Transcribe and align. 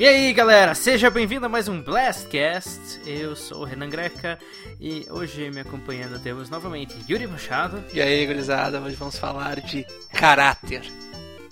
E 0.00 0.06
aí 0.06 0.32
galera, 0.32 0.74
seja 0.74 1.10
bem-vindo 1.10 1.44
a 1.44 1.48
mais 1.50 1.68
um 1.68 1.82
Blastcast. 1.82 3.02
Eu 3.04 3.36
sou 3.36 3.60
o 3.60 3.64
Renan 3.64 3.90
Greca 3.90 4.38
e 4.80 5.04
hoje 5.10 5.50
me 5.50 5.60
acompanhando 5.60 6.18
temos 6.18 6.48
novamente 6.48 6.96
Yuri 7.06 7.26
Machado. 7.26 7.84
E 7.92 8.00
aí, 8.00 8.24
gurizada, 8.24 8.80
hoje 8.80 8.96
vamos 8.96 9.18
falar 9.18 9.60
de 9.60 9.86
caráter. 10.10 10.90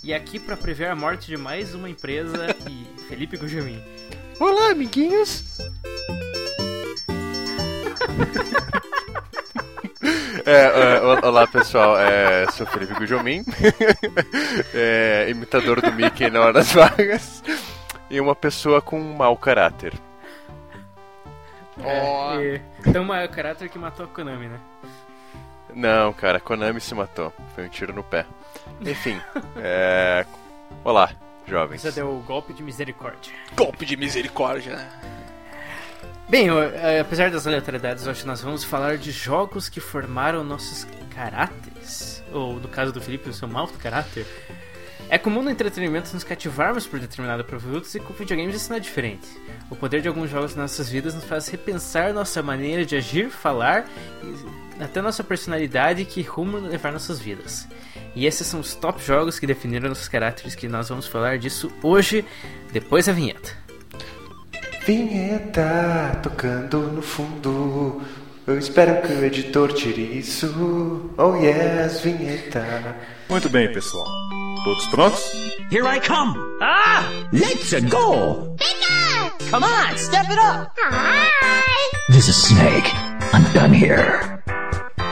E 0.03 0.14
aqui 0.14 0.39
para 0.39 0.57
prever 0.57 0.89
a 0.89 0.96
morte 0.96 1.27
de 1.27 1.37
mais 1.37 1.75
uma 1.75 1.91
empresa 1.91 2.57
e 2.71 2.87
Felipe 3.07 3.37
Gujamin. 3.37 3.82
Olá, 4.41 4.71
amiguinhos! 4.71 5.59
É, 10.48 10.96
é, 10.96 11.26
olá 11.26 11.46
pessoal, 11.46 11.98
é, 11.98 12.50
sou 12.52 12.66
Felipe 12.66 12.94
Gujomin, 12.94 13.44
é, 14.72 15.26
imitador 15.29 15.82
do 15.82 15.93
Mickey 15.93 16.30
na 16.30 16.40
hora 16.40 16.52
das 16.54 16.72
vagas 16.72 17.43
e 18.08 18.18
uma 18.18 18.34
pessoa 18.34 18.80
com 18.80 18.98
um 18.98 19.14
mau 19.14 19.36
caráter. 19.36 19.92
Oh. 21.76 22.40
É, 22.40 22.62
então, 22.86 23.04
mau 23.04 23.29
caráter 23.29 23.68
que 23.68 23.79
matou 23.79 24.06
a 24.06 24.08
Konami, 24.08 24.48
né? 24.48 24.58
Não, 25.75 26.14
cara, 26.14 26.39
a 26.39 26.40
Konami 26.40 26.80
se 26.80 26.94
matou. 26.94 27.30
Foi 27.54 27.67
um 27.67 27.68
tiro 27.68 27.92
no 27.92 28.03
pé. 28.03 28.25
Enfim, 28.80 29.20
é... 29.58 30.25
Olá, 30.82 31.11
jovens. 31.46 31.82
Você 31.82 31.92
deu 31.92 32.08
o 32.08 32.22
golpe 32.22 32.55
de 32.55 32.62
misericórdia. 32.62 33.34
Golpe 33.55 33.84
de 33.84 33.98
misericórdia, 33.98 34.77
né? 34.77 34.89
Bem, 36.28 36.48
é, 36.50 37.00
apesar 37.00 37.31
das 37.31 37.47
aleatoriedades, 37.47 38.06
hoje 38.06 38.27
nós 38.27 38.42
vamos 38.42 38.62
falar 38.62 38.98
de 38.98 39.11
jogos 39.11 39.70
que 39.70 39.81
formaram 39.81 40.45
nossos 40.45 40.87
caráteres. 41.14 42.23
Ou, 42.31 42.61
no 42.61 42.69
caso 42.69 42.92
do 42.92 43.01
Felipe, 43.01 43.31
o 43.31 43.33
seu 43.33 43.48
mau 43.48 43.67
caráter. 43.67 44.27
É 45.09 45.17
comum 45.17 45.43
no 45.43 45.51
entretenimento 45.51 46.12
nos 46.12 46.23
cativarmos 46.23 46.87
por 46.87 47.01
determinado 47.01 47.43
produto 47.45 47.89
e 47.95 47.98
com 47.98 48.12
videogames 48.12 48.57
isso 48.57 48.69
não 48.69 48.77
é 48.77 48.81
diferente. 48.81 49.27
O 49.70 49.77
poder 49.77 50.03
de 50.03 50.09
alguns 50.09 50.29
jogos 50.29 50.55
em 50.55 50.59
nossas 50.59 50.91
vidas 50.91 51.15
nos 51.15 51.25
faz 51.25 51.48
repensar 51.48 52.12
nossa 52.12 52.42
maneira 52.42 52.85
de 52.85 52.95
agir, 52.95 53.31
falar 53.31 53.89
e 54.23 54.85
até 54.85 55.01
nossa 55.01 55.25
personalidade 55.25 56.05
que 56.05 56.20
rumo 56.20 56.59
levar 56.59 56.92
nossas 56.92 57.19
vidas. 57.19 57.67
E 58.15 58.27
esses 58.27 58.47
são 58.47 58.61
os 58.61 58.75
top 58.75 59.03
jogos 59.03 59.39
que 59.39 59.47
definiram 59.47 59.89
nossos 59.89 60.09
caráteres 60.09 60.55
que 60.55 60.69
nós 60.69 60.91
vamos 60.91 61.07
falar 61.07 61.39
disso 61.39 61.73
hoje, 61.83 62.23
depois 62.70 63.07
da 63.07 63.15
vinheta. 63.15 63.67
Vinheta 64.89 66.19
tocando 66.22 66.78
no 66.78 67.03
fundo. 67.03 68.00
Eu 68.47 68.58
espero 68.58 69.03
que 69.06 69.12
o 69.12 69.22
editor 69.22 69.70
tire 69.75 70.19
isso. 70.19 71.12
Oh 71.19 71.36
yes, 71.36 72.00
vinheta. 72.00 72.97
Muito 73.28 73.50
bem, 73.50 73.70
pessoal. 73.70 74.06
Todos 74.64 74.86
prontos? 74.86 75.22
Here 75.70 75.84
I 75.86 76.00
come! 76.00 76.39
Ah! 76.62 77.05
Let's 77.34 77.70
go! 77.91 78.56
Bigger! 78.56 79.50
Come 79.50 79.67
on, 79.67 79.98
step 79.98 80.25
it 80.30 80.39
up! 80.41 80.72
Hi! 80.80 81.28
This 82.08 82.28
is 82.28 82.36
Snake. 82.36 82.91
I'm 83.34 83.45
done 83.52 83.75
here. 83.75 84.41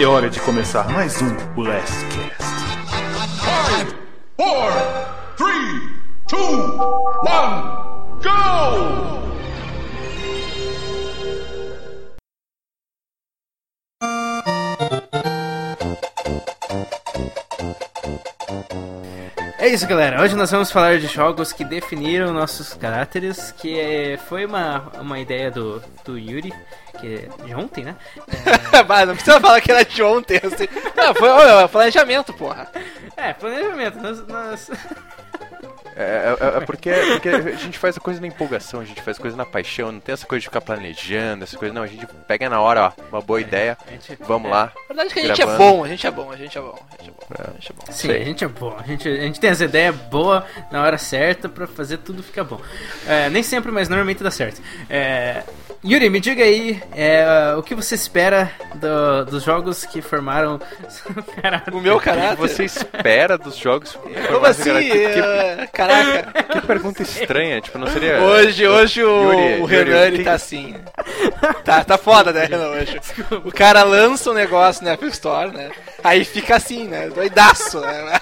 É 0.00 0.06
hora 0.06 0.30
de 0.30 0.40
começar 0.40 0.88
mais 0.88 1.20
um 1.20 1.36
Last 1.60 2.02
Cast. 2.14 2.56
Five, 3.44 3.94
four, 4.38 4.72
three, 5.36 5.82
two, 6.26 6.78
one, 7.26 8.22
go! 8.22 9.05
Isso, 19.76 19.86
galera. 19.86 20.22
Hoje 20.22 20.34
nós 20.34 20.50
vamos 20.50 20.70
falar 20.70 20.98
de 20.98 21.06
jogos 21.06 21.52
que 21.52 21.62
definiram 21.62 22.32
nossos 22.32 22.72
caráteres, 22.72 23.52
que 23.52 23.78
é, 23.78 24.16
foi 24.16 24.46
uma, 24.46 24.90
uma 24.98 25.20
ideia 25.20 25.50
do, 25.50 25.82
do 26.02 26.18
Yuri, 26.18 26.50
que 26.98 27.06
é 27.14 27.44
de 27.44 27.54
ontem, 27.54 27.84
né? 27.84 27.94
É... 28.72 29.04
não 29.04 29.14
precisa 29.14 29.38
falar 29.38 29.60
que 29.60 29.70
era 29.70 29.84
de 29.84 30.02
ontem, 30.02 30.40
assim. 30.42 30.66
Não, 30.96 31.14
foi 31.14 31.28
ó, 31.28 31.68
planejamento, 31.68 32.32
porra. 32.32 32.68
É, 33.18 33.34
planejamento. 33.34 33.98
Nós, 33.98 34.26
nós... 34.26 34.70
É, 35.98 36.36
é, 36.38 36.58
é, 36.58 36.60
porque, 36.60 36.90
porque 37.12 37.28
a 37.30 37.52
gente 37.52 37.78
faz 37.78 37.96
a 37.96 38.00
coisa 38.00 38.20
na 38.20 38.26
empolgação, 38.26 38.80
a 38.80 38.84
gente 38.84 39.00
faz 39.00 39.18
a 39.18 39.20
coisa 39.20 39.34
na 39.34 39.46
paixão, 39.46 39.90
não 39.90 39.98
tem 39.98 40.12
essa 40.12 40.26
coisa 40.26 40.40
de 40.40 40.46
ficar 40.46 40.60
planejando, 40.60 41.44
essa 41.44 41.56
coisa, 41.56 41.72
não, 41.72 41.82
a 41.82 41.86
gente 41.86 42.06
pega 42.28 42.50
na 42.50 42.60
hora, 42.60 42.92
ó, 42.98 43.02
uma 43.10 43.22
boa 43.22 43.38
é, 43.38 43.42
ideia, 43.42 43.78
gente, 43.90 44.18
vamos 44.20 44.50
lá. 44.50 44.70
A 44.84 44.88
verdade 44.88 45.10
é 45.10 45.12
que 45.14 45.20
a 45.20 45.22
gente 45.22 45.36
gravando. 45.38 45.62
é 45.62 45.66
bom, 45.66 45.84
a 45.84 45.88
gente 45.88 46.06
é 46.06 46.10
bom, 46.10 46.30
a 46.30 46.36
gente 46.36 46.58
é 46.58 46.60
bom, 46.60 46.78
a 46.98 47.02
gente 47.02 47.08
é 47.08 47.12
bom. 47.12 47.48
A 47.48 47.52
gente 47.52 47.72
é 47.72 47.74
bom. 47.74 47.92
Sim, 47.92 48.10
a 48.10 48.24
gente 48.24 48.44
é 48.44 48.48
bom, 48.48 48.76
a 48.78 48.82
gente, 48.82 49.08
a 49.08 49.22
gente 49.22 49.40
tem 49.40 49.48
essa 49.48 49.64
ideia 49.64 49.90
boa 49.90 50.46
na 50.70 50.82
hora 50.82 50.98
certa 50.98 51.48
pra 51.48 51.66
fazer 51.66 51.96
tudo 51.98 52.22
ficar 52.22 52.44
bom. 52.44 52.60
É, 53.06 53.30
nem 53.30 53.42
sempre, 53.42 53.72
mas 53.72 53.88
normalmente 53.88 54.22
dá 54.22 54.30
certo. 54.30 54.60
É, 54.90 55.44
Yuri, 55.84 56.10
me 56.10 56.20
diga 56.20 56.42
aí 56.42 56.82
é, 56.94 57.54
o 57.56 57.62
que 57.62 57.74
você 57.74 57.94
espera 57.94 58.50
do, 58.74 59.30
dos 59.30 59.42
jogos 59.42 59.84
que 59.84 60.00
formaram 60.02 60.60
o 61.72 61.80
meu 61.80 62.00
caráter. 62.00 62.32
O 62.32 62.36
que 62.36 62.48
você 62.48 62.64
espera 62.64 63.38
dos 63.38 63.56
jogos? 63.56 63.98
Como 64.28 64.46
assim? 64.46 64.72
Que, 64.72 65.66
caraca. 65.72 66.44
Que 66.44 66.60
pergunta 66.66 67.02
estranha, 67.02 67.60
tipo, 67.60 67.78
não 67.78 67.86
seria. 67.86 68.20
Hoje, 68.20 68.66
hoje 68.66 69.04
o, 69.04 69.32
Yuri, 69.32 69.60
o 69.60 69.64
Renan 69.64 69.90
Yuri, 69.90 70.14
ele 70.14 70.24
tá 70.24 70.32
assim. 70.32 70.74
Tá, 71.64 71.84
tá 71.84 71.98
foda, 71.98 72.32
né, 72.32 72.46
Renan? 72.46 72.70
Hoje. 72.70 73.00
O 73.44 73.52
cara 73.52 73.82
lança 73.82 74.30
um 74.30 74.34
negócio 74.34 74.84
na 74.84 74.94
Apple 74.94 75.08
Store, 75.08 75.50
né? 75.50 75.70
Aí 76.06 76.24
fica 76.24 76.54
assim, 76.54 76.86
né? 76.86 77.08
Doidaço, 77.08 77.80
né? 77.80 78.12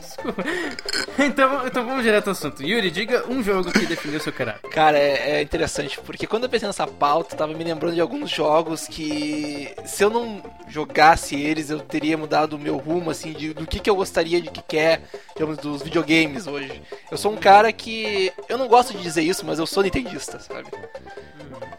Desculpa. 0.00 0.42
Então, 1.16 1.64
então 1.66 1.86
vamos 1.86 2.02
direto 2.02 2.26
ao 2.26 2.32
assunto. 2.32 2.62
Yuri, 2.62 2.90
diga 2.90 3.24
um 3.28 3.42
jogo 3.42 3.70
que 3.70 3.86
definiu 3.86 4.18
seu 4.18 4.32
caráter. 4.32 4.68
Cara, 4.70 4.98
é, 4.98 5.36
é 5.36 5.42
interessante, 5.42 6.00
porque 6.00 6.26
quando 6.26 6.44
eu 6.44 6.48
pensei 6.48 6.66
nessa 6.66 6.88
pauta, 6.88 7.36
tava 7.36 7.54
me 7.54 7.62
lembrando 7.62 7.94
de 7.94 8.00
alguns 8.00 8.30
jogos 8.30 8.88
que, 8.88 9.72
se 9.84 10.02
eu 10.02 10.10
não 10.10 10.42
jogasse 10.68 11.40
eles, 11.40 11.70
eu 11.70 11.78
teria 11.78 12.18
mudado 12.18 12.54
o 12.54 12.58
meu 12.58 12.76
rumo, 12.78 13.10
assim, 13.10 13.32
de, 13.32 13.54
do 13.54 13.66
que, 13.66 13.78
que 13.78 13.88
eu 13.88 13.94
gostaria 13.94 14.40
de 14.40 14.50
que 14.50 14.60
quer, 14.62 15.02
digamos, 15.34 15.58
dos 15.58 15.82
videogames 15.82 16.48
hoje. 16.48 16.82
Eu 17.10 17.16
sou 17.16 17.32
um 17.32 17.36
cara 17.36 17.72
que. 17.72 18.32
Eu 18.48 18.58
não 18.58 18.66
gosto 18.66 18.92
de 18.92 19.02
dizer 19.02 19.22
isso, 19.22 19.46
mas 19.46 19.58
eu 19.58 19.66
sou 19.66 19.84
nintendista, 19.84 20.40
sabe? 20.40 20.68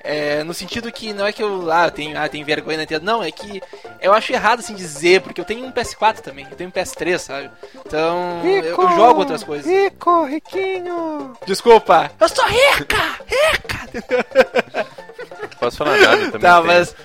É, 0.05 0.43
no 0.43 0.53
sentido 0.53 0.91
que 0.91 1.11
não 1.13 1.25
é 1.25 1.33
que 1.33 1.41
eu, 1.41 1.71
ah, 1.71 1.89
tenho, 1.89 2.17
ah, 2.17 2.29
tenho 2.29 2.45
vergonha 2.45 2.77
na 2.77 2.83
Nintendo. 2.83 3.05
Não, 3.05 3.23
é 3.23 3.31
que 3.31 3.61
eu 3.99 4.13
acho 4.13 4.31
errado 4.31 4.59
assim 4.59 4.75
dizer, 4.75 5.21
porque 5.21 5.41
eu 5.41 5.45
tenho 5.45 5.65
um 5.65 5.71
PS4 5.71 6.19
também, 6.19 6.47
eu 6.49 6.55
tenho 6.55 6.69
um 6.69 6.71
PS3, 6.71 7.17
sabe? 7.17 7.49
Então, 7.73 8.41
rico, 8.43 8.67
eu, 8.67 8.89
eu, 8.89 8.95
jogo 8.95 9.19
outras 9.21 9.43
coisas. 9.43 9.65
Rico, 9.65 10.25
riquinho! 10.25 11.33
Desculpa! 11.47 12.11
Eu 12.19 12.29
sou 12.29 12.45
rica! 12.45 13.19
Rica! 13.25 14.85
Posso 15.59 15.77
falar 15.77 15.97
nada 15.97 16.17
também. 16.31 16.41
Tá, 16.41 16.61
mas. 16.61 16.95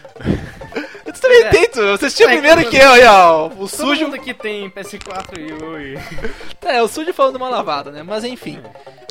Eu 1.20 1.30
também 1.30 1.42
é. 1.42 1.50
tento, 1.50 1.80
você 1.80 2.06
assistiu 2.06 2.28
é, 2.28 2.32
primeiro 2.32 2.68
que 2.70 2.76
eu 2.76 2.92
aí, 2.92 3.04
ó. 3.04 3.46
O 3.46 3.50
Todo 3.50 3.68
sujo. 3.68 4.04
mundo 4.06 4.18
que 4.18 4.32
tem 4.32 4.70
PS4 4.70 5.38
e 5.38 5.64
Ui. 5.64 5.98
É, 6.64 6.82
o 6.82 6.88
sujo 6.88 7.12
falando 7.12 7.36
uma 7.36 7.48
lavada, 7.48 7.90
né? 7.90 8.02
Mas 8.02 8.24
enfim. 8.24 8.60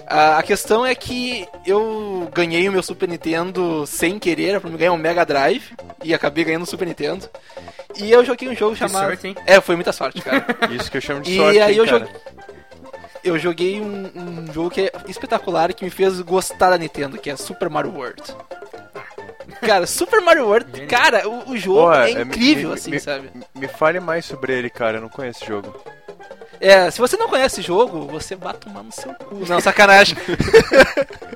A, 0.08 0.42
questão 0.42 0.84
é 0.84 0.96
que 0.96 1.48
eu 1.66 2.30
ganhei 2.34 2.68
o 2.68 2.72
meu 2.72 2.82
Super 2.82 3.08
Nintendo 3.08 3.86
sem 3.86 4.18
querer, 4.18 4.60
pra 4.60 4.70
me 4.70 4.78
ganhar 4.78 4.92
um 4.92 4.98
Mega 4.98 5.24
Drive, 5.24 5.72
e 6.04 6.14
acabei 6.14 6.44
ganhando 6.44 6.64
o 6.64 6.66
Super 6.66 6.88
Nintendo. 6.88 7.30
E 7.96 8.12
eu 8.12 8.26
joguei 8.26 8.50
um 8.50 8.56
jogo 8.56 8.74
que 8.74 8.80
chamado. 8.80 9.06
Sorte, 9.06 9.28
hein? 9.28 9.36
É, 9.46 9.62
foi 9.62 9.76
muita 9.76 9.92
sorte, 9.92 10.22
cara. 10.22 10.46
Isso 10.72 10.90
que 10.90 10.98
eu 10.98 11.02
chamo 11.02 11.22
de 11.22 11.34
e 11.34 11.38
sorte. 11.38 11.58
E 11.58 11.62
aí 11.62 11.74
hein, 11.74 11.78
eu 11.78 11.86
cara. 11.86 12.00
joguei. 12.00 12.16
Eu 13.22 13.38
joguei 13.38 13.82
um, 13.82 14.10
um 14.16 14.54
jogo 14.54 14.72
que 14.72 14.82
é 14.82 14.92
espetacular 15.08 15.70
e 15.70 15.74
que 15.74 15.84
me 15.84 15.92
fez 15.92 16.22
gostar 16.22 16.72
da 16.72 16.78
Nintendo, 16.78 17.18
que 17.18 17.30
é 17.30 17.36
Super 17.36 17.70
Mario 17.70 17.94
World. 17.94 18.24
Cara, 19.62 19.86
Super 19.88 20.22
Mario 20.22 20.46
World, 20.46 20.86
cara, 20.88 21.28
o, 21.28 21.52
o 21.52 21.58
jogo 21.58 21.92
é 21.94 22.12
incrível, 22.22 22.70
me, 22.70 22.76
assim, 22.76 22.92
me, 22.92 23.00
sabe? 23.00 23.30
Me 23.56 23.68
fale 23.68 24.00
mais 24.00 24.26
sobre 24.26 24.54
ele, 24.58 24.70
cara, 24.70 24.98
eu 24.98 25.02
não 25.02 25.10
conheço 25.10 25.40
esse 25.40 25.48
jogo. 25.50 25.74
É, 26.60 26.92
se 26.92 27.00
você 27.00 27.16
não 27.16 27.30
conhece 27.30 27.62
o 27.62 27.64
jogo, 27.64 28.06
você 28.08 28.36
vai 28.36 28.54
tomar 28.54 28.84
no 28.84 28.92
seu 28.92 29.14
cu. 29.14 29.46
Não, 29.48 29.62
sacanagem. 29.62 30.18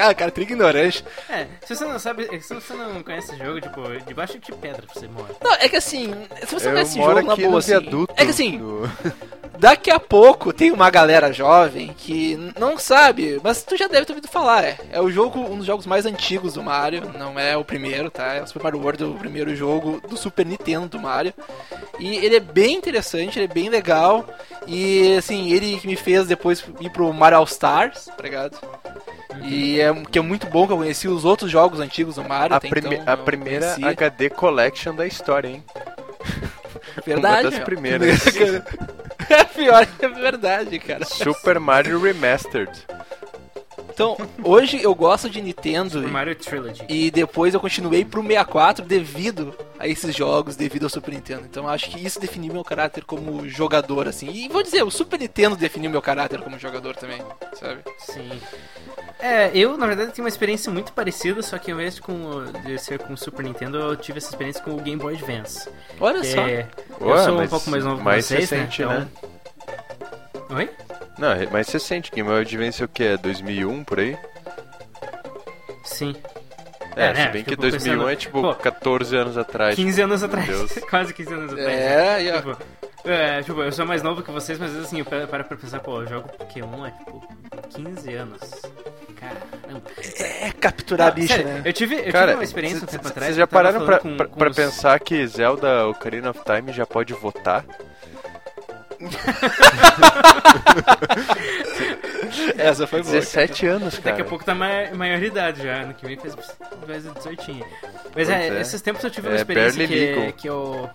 ah, 0.00 0.14
cara, 0.14 0.30
trigo 0.30 0.52
ignorante. 0.52 1.04
É, 1.28 1.46
se 1.64 1.74
você 1.74 1.84
não 1.84 1.98
sabe, 1.98 2.40
se 2.40 2.54
você 2.54 2.74
não 2.74 3.02
conhece 3.02 3.34
o 3.34 3.38
jogo, 3.38 3.60
tipo, 3.60 3.82
debaixo 4.06 4.38
de 4.38 4.52
pedra 4.52 4.82
você 4.92 5.06
mora. 5.06 5.34
Não, 5.42 5.54
é 5.54 5.68
que 5.68 5.76
assim, 5.76 6.12
se 6.44 6.54
você 6.54 6.66
eu 6.66 6.72
não 6.72 6.74
conhece 6.80 6.98
o 6.98 7.02
jogo, 7.02 7.22
na 7.22 7.36
boa, 7.36 7.58
assim, 7.58 7.74
é 8.16 8.24
que 8.24 8.30
assim, 8.30 8.58
do... 8.58 8.90
daqui 9.60 9.90
a 9.90 10.00
pouco 10.00 10.52
tem 10.52 10.72
uma 10.72 10.90
galera 10.90 11.32
jovem 11.32 11.94
que 11.96 12.36
não 12.58 12.78
sabe, 12.78 13.38
mas 13.44 13.62
tu 13.62 13.76
já 13.76 13.86
deve 13.86 14.06
ter 14.06 14.12
ouvido 14.12 14.28
falar. 14.28 14.64
É, 14.64 14.78
é 14.90 15.00
o 15.00 15.10
jogo, 15.10 15.38
um 15.38 15.58
dos 15.58 15.66
jogos 15.66 15.86
mais 15.86 16.06
antigos 16.06 16.54
do 16.54 16.62
Mario, 16.62 17.12
não 17.16 17.38
é 17.38 17.56
o 17.56 17.64
primeiro, 17.64 18.10
tá? 18.10 18.34
É 18.34 18.42
o 18.42 18.46
Super 18.46 18.64
Mario 18.64 18.80
World, 18.80 19.04
o 19.04 19.14
primeiro 19.14 19.54
jogo 19.54 20.00
do 20.08 20.16
Super 20.16 20.46
Nintendo 20.46 20.88
do 20.88 20.98
Mario. 20.98 21.34
E 22.00 22.16
ele 22.16 22.36
é 22.36 22.40
bem 22.40 22.76
interessante, 22.76 23.38
ele 23.38 23.44
é 23.44 23.54
bem 23.54 23.68
legal. 23.68 24.26
E 24.66 25.16
assim, 25.16 25.52
ele 25.52 25.78
que 25.78 25.86
me 25.86 25.96
fez 25.96 26.26
depois 26.26 26.64
ir 26.80 26.90
pro 26.90 27.12
Mario 27.12 27.38
All 27.38 27.44
Stars, 27.44 28.06
tá 28.06 28.22
ligado? 28.22 28.58
Uhum. 29.34 29.44
E 29.44 29.80
é, 29.80 29.92
que 30.10 30.18
é 30.18 30.22
muito 30.22 30.46
bom 30.46 30.66
que 30.66 30.72
eu 30.72 30.78
conheci 30.78 31.06
os 31.06 31.24
outros 31.24 31.50
jogos 31.50 31.78
antigos 31.78 32.16
do 32.16 32.24
Mario. 32.24 32.56
A, 32.56 32.60
prime 32.60 32.96
então, 32.96 33.12
a 33.12 33.16
primeira 33.16 33.74
conheci. 33.74 33.84
HD 33.84 34.30
Collection 34.30 34.94
da 34.94 35.06
história, 35.06 35.48
hein? 35.48 35.64
Verdade. 37.06 37.46
Uma 37.46 37.50
das 37.50 37.60
primeiras. 37.60 38.26
É 39.28 39.44
pior 39.54 39.86
que 39.86 40.04
é 40.04 40.08
verdade, 40.08 40.78
cara. 40.78 41.04
Super 41.04 41.60
Mario 41.60 42.00
Remastered. 42.00 42.72
Então, 44.00 44.16
hoje 44.42 44.82
eu 44.82 44.94
gosto 44.94 45.28
de 45.28 45.42
Nintendo 45.42 45.90
Super 45.98 46.08
e- 46.08 46.10
Mario 46.10 46.34
Trilogy. 46.34 46.86
e 46.88 47.10
depois 47.10 47.52
eu 47.52 47.60
continuei 47.60 48.02
pro 48.02 48.22
64 48.22 48.82
devido 48.86 49.54
a 49.78 49.86
esses 49.86 50.16
jogos, 50.16 50.56
devido 50.56 50.84
ao 50.84 50.88
Super 50.88 51.12
Nintendo. 51.12 51.42
Então 51.44 51.64
eu 51.64 51.68
acho 51.68 51.90
que 51.90 52.02
isso 52.02 52.18
definiu 52.18 52.50
meu 52.50 52.64
caráter 52.64 53.04
como 53.04 53.46
jogador, 53.46 54.08
assim. 54.08 54.30
E 54.30 54.48
vou 54.48 54.62
dizer, 54.62 54.82
o 54.82 54.90
Super 54.90 55.20
Nintendo 55.20 55.54
definiu 55.54 55.90
meu 55.90 56.00
caráter 56.00 56.40
como 56.40 56.58
jogador 56.58 56.96
também, 56.96 57.20
sabe? 57.52 57.80
Sim. 57.98 58.30
É, 59.18 59.50
eu 59.54 59.76
na 59.76 59.86
verdade 59.86 60.12
tenho 60.12 60.24
uma 60.24 60.30
experiência 60.30 60.72
muito 60.72 60.94
parecida, 60.94 61.42
só 61.42 61.58
que 61.58 61.70
ao 61.70 61.76
invés 61.78 61.96
de, 61.96 62.00
com, 62.00 62.42
de 62.64 62.78
ser 62.78 63.00
com 63.00 63.12
o 63.12 63.18
Super 63.18 63.44
Nintendo, 63.44 63.76
eu 63.76 63.96
tive 63.96 64.16
essa 64.16 64.30
experiência 64.30 64.62
com 64.62 64.70
o 64.70 64.80
Game 64.80 64.96
Boy 64.98 65.14
Advance. 65.14 65.68
Olha 66.00 66.24
só. 66.24 66.40
é- 66.40 66.66
eu 66.98 67.06
Ué, 67.06 67.24
sou 67.24 67.38
um 67.38 67.46
pouco 67.48 67.68
mais 67.68 67.84
novo 67.84 68.02
mais 68.02 68.26
que 68.26 68.32
vocês, 68.34 68.48
recente, 68.48 68.82
né? 68.82 69.00
né? 69.00 69.08
Oi? 70.50 70.70
Não, 71.18 71.32
é 71.32 71.46
mais 71.46 71.68
recente. 71.70 72.10
Game 72.10 72.28
Boy 72.28 72.40
Advance 72.42 72.82
é 72.82 72.84
o 72.84 72.88
que? 72.88 73.04
É 73.04 73.16
2001 73.16 73.84
por 73.84 73.98
aí? 74.00 74.16
Sim. 75.84 76.14
É, 76.96 77.06
É, 77.10 77.14
se 77.14 77.28
bem 77.28 77.44
que 77.44 77.50
fico 77.50 77.62
2001 77.62 77.92
pensando- 77.98 78.10
é 78.10 78.16
tipo 78.16 78.42
Pô, 78.42 78.54
14 78.54 79.16
anos 79.16 79.38
atrás. 79.38 79.76
15 79.76 80.02
anos 80.02 80.20
Meu 80.22 80.28
atrás. 80.30 80.78
Quase 80.90 81.14
15 81.14 81.32
anos 81.32 81.52
atrás. 81.52 81.68
É, 81.68 82.22
e 82.24 82.30
ó, 82.32 82.36
Tipo, 82.40 82.56
é, 83.08 83.42
tipo, 83.42 83.62
eu 83.62 83.72
sou 83.72 83.86
mais 83.86 84.02
novo 84.02 84.22
que 84.22 84.30
vocês, 84.30 84.58
mas 84.58 84.76
assim, 84.76 84.98
eu 84.98 85.04
paro 85.04 85.26
para 85.28 85.44
pra 85.44 85.56
pensar, 85.56 85.80
pô, 85.80 86.02
eu 86.02 86.06
jogo 86.08 86.28
Pokémon 86.36 86.84
há, 86.84 86.90
tipo, 86.90 87.28
15 87.70 88.14
anos. 88.14 88.40
Caramba. 89.20 89.82
é 90.18 90.50
capturar 90.52 91.08
a 91.08 91.10
Ah, 91.10 91.14
bicha, 91.14 91.34
sério, 91.36 91.48
né? 91.52 91.62
Eu 91.64 91.72
tive, 91.72 91.94
eu 91.96 92.10
Cara, 92.12 92.26
tive 92.28 92.34
uma 92.38 92.44
experiência 92.44 92.78
um 92.82 92.86
tempo 92.86 93.04
cê- 93.04 93.08
atrás. 93.10 93.26
Vocês 93.26 93.34
que 93.36 93.40
já 93.40 93.46
pararam 93.46 93.84
pra, 93.86 93.98
com- 93.98 94.16
pra, 94.16 94.26
com 94.26 94.36
pra 94.38 94.50
os- 94.50 94.56
pensar 94.56 94.98
que 95.00 95.26
Zelda 95.26 95.86
Ocarina 95.88 96.30
of 96.30 96.40
Time 96.44 96.72
já 96.72 96.86
pode 96.86 97.12
votar? 97.14 97.64
Essa 102.56 102.86
foi 102.86 103.02
boa. 103.02 103.12
17 103.14 103.66
anos, 103.66 103.98
cara. 103.98 104.10
Daqui 104.10 104.22
a 104.22 104.24
pouco 104.24 104.44
tá 104.44 104.54
ma 104.54 104.68
maioridade 104.94 105.62
já, 105.62 105.82
ano 105.82 105.94
que 105.94 106.06
vem 106.06 106.16
faz, 106.18 106.34
faz 106.86 107.04
18. 107.04 107.54
Mas 107.54 107.64
Pois 108.12 108.28
é, 108.28 108.48
é. 108.48 108.60
esses 108.60 108.80
tempos 108.82 109.02
eu 109.04 109.10
tive 109.10 109.28
uma 109.28 109.34
É 109.34 109.38
experiência 109.38 109.86
que, 109.86 109.94
legal. 109.94 110.32
que 110.32 110.48
eu... 110.48 110.90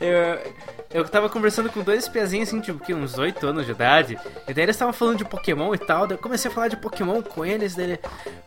eu... 0.00 0.70
Eu 0.92 1.04
tava 1.08 1.28
conversando 1.28 1.70
com 1.70 1.82
dois 1.82 2.08
piazinhos 2.08 2.48
assim, 2.48 2.60
tipo, 2.60 2.80
que 2.84 2.92
uns 2.92 3.16
8 3.16 3.46
anos 3.46 3.64
de 3.64 3.70
idade, 3.70 4.18
e 4.48 4.52
daí 4.52 4.64
eles 4.64 4.74
estavam 4.74 4.92
falando 4.92 5.18
de 5.18 5.24
Pokémon 5.24 5.72
e 5.72 5.78
tal, 5.78 6.04
daí 6.04 6.16
eu 6.16 6.20
comecei 6.20 6.50
a 6.50 6.54
falar 6.54 6.66
de 6.66 6.76
Pokémon 6.76 7.22
com 7.22 7.46
eles, 7.46 7.76
daí 7.76 7.90
ele, 7.92 8.00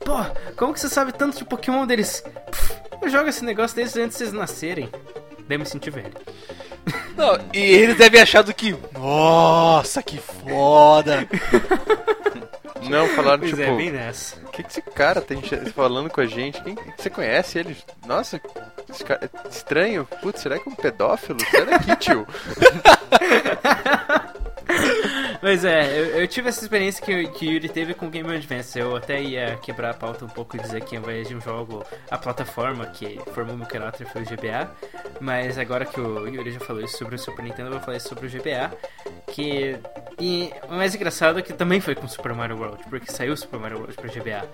pô, 0.04 0.18
como 0.58 0.74
que 0.74 0.80
você 0.82 0.90
sabe 0.90 1.14
tanto 1.14 1.38
de 1.38 1.46
Pokémon 1.46 1.88
deles? 1.88 2.22
"Pff, 2.52 2.74
eu 3.02 3.08
jogo 3.10 3.30
esse 3.30 3.46
negócio 3.46 3.78
desde 3.78 4.02
antes 4.02 4.18
de 4.18 4.26
vocês 4.26 4.34
nascerem. 4.34 4.90
Daí 5.48 5.58
me 5.58 5.66
senti 5.66 5.90
velho. 5.90 6.12
Não, 7.16 7.38
e 7.54 7.60
eles 7.60 7.98
devem 7.98 8.22
achar 8.22 8.42
do 8.42 8.54
que. 8.54 8.76
Nossa, 8.98 10.02
que 10.02 10.18
foda! 10.18 11.28
Não, 12.90 13.08
falaram 13.10 13.40
Pois 13.40 13.52
tipo, 13.52 13.62
é, 13.62 13.74
bem 13.78 13.92
nessa. 13.92 14.36
o 14.46 14.50
que, 14.52 14.62
que 14.62 14.70
esse 14.70 14.82
cara 14.82 15.22
tá 15.22 15.34
enche- 15.34 15.56
falando 15.72 16.10
com 16.10 16.20
a 16.20 16.26
gente? 16.26 16.62
Quem, 16.64 16.78
você 16.98 17.10
conhece 17.10 17.60
ele? 17.60 17.78
Nossa, 18.06 18.42
esse 18.90 19.06
cara 19.06 19.22
é 19.24 19.50
estranho. 19.50 20.06
Putz, 20.22 20.42
será 20.42 20.60
que 20.60 20.68
é 20.68 20.72
um 20.72 20.76
pedófilo? 20.76 21.40
Sai 21.50 21.66
daqui, 21.66 21.96
tio. 21.96 22.28
Mas 25.44 25.66
é, 25.66 26.00
eu, 26.00 26.22
eu 26.22 26.28
tive 26.28 26.48
essa 26.48 26.62
experiência 26.62 27.06
que, 27.06 27.28
que 27.32 27.46
Yuri 27.46 27.68
teve 27.68 27.94
com 27.94 28.10
Game 28.10 28.26
Boy 28.26 28.38
Advance. 28.38 28.80
Eu 28.80 28.96
até 28.96 29.22
ia 29.22 29.58
quebrar 29.58 29.90
a 29.90 29.94
pauta 29.94 30.24
um 30.24 30.30
pouco 30.30 30.56
e 30.56 30.60
dizer 30.62 30.82
que 30.86 30.96
ao 30.96 31.04
invés 31.04 31.28
de 31.28 31.36
um 31.36 31.42
jogo, 31.42 31.86
a 32.10 32.18
plataforma 32.18 32.86
que 32.86 33.20
formou 33.34 33.58
meu 33.58 33.68
caráter 33.68 34.08
foi 34.08 34.22
o 34.22 34.26
GBA. 34.26 34.74
Mas 35.20 35.58
agora 35.58 35.84
que 35.84 36.00
o 36.00 36.30
Yuri 36.30 36.54
já 36.54 36.62
falou 36.62 36.82
isso 36.82 36.98
sobre 36.98 37.16
o 37.16 37.20
Super 37.20 37.44
Nintendo, 37.44 37.68
eu 37.68 37.74
vou 37.74 37.82
falar 37.82 37.98
isso 37.98 38.08
sobre 38.08 38.26
o 38.26 38.30
GBA. 38.30 38.72
Que. 39.34 39.78
E 40.18 40.50
o 40.70 40.76
mais 40.76 40.96
engraçado 40.96 41.40
é 41.40 41.42
que 41.42 41.52
também 41.52 41.82
foi 41.82 41.94
com 41.94 42.08
Super 42.08 42.34
Mario 42.34 42.58
World, 42.58 42.82
porque 42.90 43.12
saiu 43.12 43.36
Super 43.36 43.60
Mario 43.60 43.80
World 43.80 43.96
pra 43.96 44.08
GBA. 44.08 44.48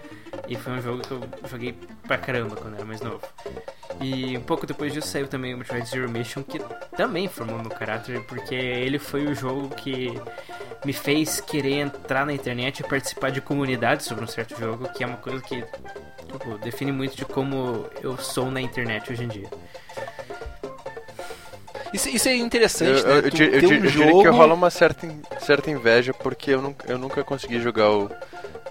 E 0.48 0.56
foi 0.56 0.74
um 0.74 0.82
jogo 0.82 1.02
que 1.02 1.12
eu 1.12 1.22
joguei 1.50 1.74
pra 2.04 2.18
caramba 2.18 2.56
quando 2.56 2.76
era 2.76 2.86
mais 2.86 3.02
novo. 3.02 3.22
E 4.02 4.38
um 4.38 4.42
pouco 4.42 4.66
depois 4.66 4.94
disso 4.94 5.08
saiu 5.08 5.28
também 5.28 5.54
o 5.54 5.58
Metroid 5.58 5.88
Zero 5.88 6.10
Mission, 6.10 6.44
que 6.44 6.60
também 6.96 7.28
formou 7.28 7.60
meu 7.60 7.70
caráter, 7.70 8.24
porque 8.26 8.56
ele 8.56 8.98
foi 8.98 9.26
o 9.26 9.36
jogo 9.36 9.70
que 9.76 10.14
me 10.86 10.94
fez 10.94 11.42
querer 11.42 11.80
entrar 11.80 12.26
na 12.26 12.34
internet 12.34 12.80
e 12.80 12.84
participar 12.84 13.32
de 13.32 13.42
comunidades 13.42 14.06
sobre 14.06 14.24
um 14.24 14.28
certo 14.28 14.58
jogo, 14.58 14.90
que 14.94 15.04
é 15.04 15.08
uma 15.08 15.18
coisa 15.18 15.42
que 15.42 15.62
tipo, 15.62 16.58
define 16.60 16.92
muito 16.92 17.16
de 17.16 17.26
como 17.26 17.86
eu 18.02 18.18
sou 18.18 18.50
na 18.50 18.62
internet 18.62 19.12
hoje 19.12 19.24
em 19.24 19.28
dia. 19.28 19.50
Isso, 21.94 22.10
isso 22.10 22.30
é 22.30 22.34
Eu, 22.34 22.46
interessante, 22.46 23.02
eu, 23.02 23.08
né? 23.08 23.18
eu, 23.18 23.22
Tu 23.24 23.28
eu 23.28 23.32
dir- 23.32 23.50
um 23.50 23.54
eu 23.54 23.62
diria 23.62 23.90
jogo... 24.08 24.22
que 24.22 24.28
rola 24.30 24.54
uma 24.54 24.70
certa, 24.70 25.08
certa 25.40 25.72
inveja 25.72 26.14
porque 26.14 26.52
eu 26.52 26.62
nunca, 26.62 26.92
eu 26.92 26.98
nunca 26.98 27.24
consegui 27.24 27.60
jogar 27.60 27.90
o 27.92 28.12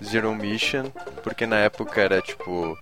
Zero 0.05 0.33
Mission, 0.35 0.85
porque 1.23 1.45
na 1.47 1.57
época 1.57 2.01
era 2.01 2.21
tipo, 2.23 2.79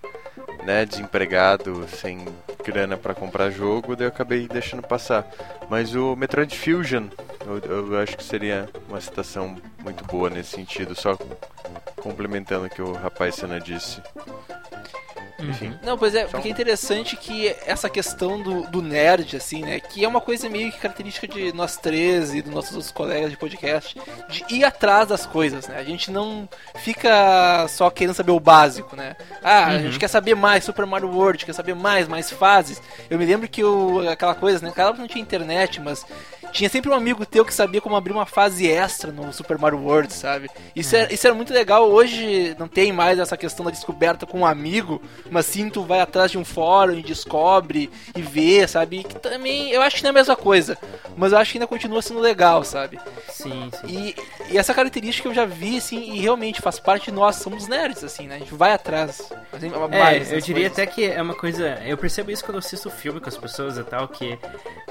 né, 0.63 0.85
desempregado, 0.85 1.87
sem 1.89 2.23
grana 2.63 2.97
pra 2.97 3.15
comprar 3.15 3.49
jogo, 3.49 3.95
daí 3.95 4.05
eu 4.05 4.09
acabei 4.09 4.47
deixando 4.47 4.83
passar. 4.83 5.25
Mas 5.69 5.95
o 5.95 6.15
Metroid 6.15 6.55
Fusion, 6.57 7.05
eu, 7.45 7.87
eu 7.93 7.99
acho 7.99 8.15
que 8.15 8.23
seria 8.23 8.69
uma 8.87 9.01
citação 9.01 9.55
muito 9.83 10.03
boa 10.05 10.29
nesse 10.29 10.51
sentido, 10.51 10.93
só 10.93 11.17
complementando 11.95 12.67
o 12.67 12.69
que 12.69 12.81
o 12.81 12.93
rapaz 12.93 13.35
Senna 13.35 13.59
disse. 13.59 14.01
Enfim. 15.39 15.77
Não, 15.83 15.97
pois 15.97 16.15
é, 16.15 16.25
porque 16.25 16.47
é 16.47 16.51
interessante 16.51 17.15
que 17.15 17.55
essa 17.65 17.89
questão 17.89 18.41
do, 18.41 18.61
do 18.69 18.81
nerd, 18.81 19.35
assim, 19.37 19.61
né? 19.61 19.79
Que 19.79 20.03
é 20.03 20.07
uma 20.07 20.21
coisa 20.21 20.49
meio 20.49 20.71
que 20.71 20.79
característica 20.79 21.27
de 21.27 21.53
nós 21.53 21.77
três 21.77 22.33
e 22.33 22.41
dos 22.41 22.53
nossos 22.53 22.71
outros 22.73 22.91
colegas 22.91 23.29
de 23.29 23.37
podcast, 23.37 23.99
de 24.29 24.45
ir 24.49 24.63
atrás 24.63 25.07
das 25.07 25.25
coisas, 25.25 25.67
né? 25.67 25.77
A 25.77 25.83
gente 25.83 26.09
não 26.11 26.49
fica 26.75 27.67
só 27.69 27.89
querendo 27.89 28.15
saber 28.15 28.31
o 28.31 28.39
básico, 28.39 28.95
né? 28.95 29.15
Ah, 29.43 29.67
a 29.67 29.79
gente 29.79 29.99
quer 29.99 30.07
saber 30.07 30.35
mais 30.35 30.63
Super 30.63 30.85
Mario 30.85 31.09
World, 31.09 31.45
quer 31.45 31.53
saber 31.53 31.75
mais, 31.75 32.07
mais 32.07 32.31
fases. 32.31 32.81
Eu 33.09 33.19
me 33.19 33.25
lembro 33.25 33.47
que 33.47 33.61
eu, 33.61 34.09
aquela 34.09 34.33
coisa, 34.33 34.65
né? 34.65 34.71
Claro 34.73 34.95
que 34.95 35.01
não 35.01 35.07
tinha 35.07 35.21
internet, 35.21 35.79
mas 35.79 36.05
tinha 36.51 36.69
sempre 36.69 36.89
um 36.89 36.93
amigo 36.93 37.25
teu 37.25 37.45
que 37.45 37.53
sabia 37.53 37.79
como 37.81 37.95
abrir 37.95 38.11
uma 38.13 38.25
fase 38.25 38.67
extra 38.67 39.11
no 39.11 39.31
Super 39.33 39.57
Mario 39.57 39.79
World, 39.79 40.11
sabe? 40.13 40.49
Isso, 40.75 40.95
era, 40.95 41.13
isso 41.13 41.25
era 41.27 41.35
muito 41.35 41.53
legal. 41.53 41.89
Hoje 41.89 42.55
não 42.57 42.67
tem 42.67 42.91
mais 42.91 43.19
essa 43.19 43.37
questão 43.37 43.65
da 43.65 43.71
descoberta 43.71 44.25
com 44.25 44.39
um 44.39 44.45
amigo, 44.45 45.01
mas 45.29 45.45
sim 45.45 45.69
tu 45.69 45.83
vai 45.83 45.99
atrás 46.01 46.31
de 46.31 46.37
um 46.37 46.45
fórum 46.45 46.93
e 46.93 47.03
descobre 47.03 47.89
e 48.15 48.21
vê, 48.21 48.67
sabe? 48.67 49.03
Que 49.03 49.15
também 49.19 49.71
eu 49.71 49.81
acho 49.81 49.97
que 49.97 50.03
não 50.03 50.09
é 50.09 50.11
a 50.11 50.13
mesma 50.13 50.35
coisa, 50.35 50.77
mas 51.15 51.31
eu 51.31 51.37
acho 51.37 51.51
que 51.51 51.57
ainda 51.57 51.67
continua 51.67 52.01
sendo 52.01 52.19
legal, 52.19 52.63
sabe? 52.63 52.99
Sim, 53.29 53.69
sim. 53.81 53.87
E, 53.87 54.15
e 54.53 54.57
essa 54.57 54.73
característica 54.73 55.27
eu 55.27 55.33
já 55.33 55.45
vi, 55.45 55.77
assim, 55.77 56.13
e 56.13 56.19
realmente 56.19 56.61
faz 56.61 56.79
parte 56.79 57.05
de 57.05 57.11
nós, 57.11 57.37
somos 57.37 57.67
nerds, 57.67 58.03
assim, 58.03 58.27
né? 58.27 58.35
A 58.35 58.39
gente 58.39 58.53
vai 58.53 58.71
atrás. 58.71 59.31
assim, 59.53 59.71
É, 59.91 59.99
mais 59.99 60.29
eu 60.29 60.35
das 60.35 60.45
diria 60.45 60.69
coisas. 60.69 60.79
até 60.79 60.85
que 60.85 61.05
é 61.05 61.21
uma 61.21 61.35
coisa. 61.35 61.79
Eu 61.85 61.97
percebo 61.97 62.31
isso 62.31 62.43
quando 62.43 62.55
eu 62.55 62.59
assisto 62.59 62.89
filme 62.89 63.19
com 63.19 63.29
as 63.29 63.37
pessoas 63.37 63.77
e 63.77 63.83
tal, 63.83 64.07
que 64.07 64.37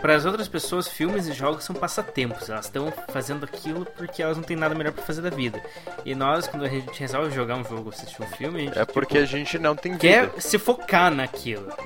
para 0.01 0.15
as 0.15 0.25
outras 0.25 0.49
pessoas, 0.49 0.87
filmes 0.89 1.27
e 1.27 1.33
jogos 1.33 1.46
são 1.61 1.75
passatempos. 1.75 2.49
Elas 2.51 2.67
estão 2.67 2.93
fazendo 3.09 3.45
aquilo 3.45 3.85
porque 3.97 4.23
elas 4.23 4.37
não 4.37 4.45
têm 4.45 4.57
nada 4.57 4.75
melhor 4.75 4.93
pra 4.93 5.03
fazer 5.05 5.23
da 5.23 5.31
vida. 5.31 5.61
E 6.05 6.15
nós, 6.15 6.47
quando 6.47 6.65
a 6.65 6.69
gente 6.69 6.99
resolve 7.01 7.35
jogar 7.35 7.57
um 7.57 7.65
jogo 7.65 7.85
ou 7.87 7.89
assistir 7.91 8.23
um 8.23 8.27
filme, 8.27 8.61
a 8.61 8.65
gente 8.65 8.79
É 8.79 8.85
porque 8.85 9.19
a 9.19 9.23
tipo, 9.23 9.33
gente 9.37 9.59
não 9.59 9.75
tem 9.77 9.97
quer 9.97 10.27
vida. 10.29 10.41
se 10.41 10.59
focar 10.59 11.11
naquilo. 11.13 11.69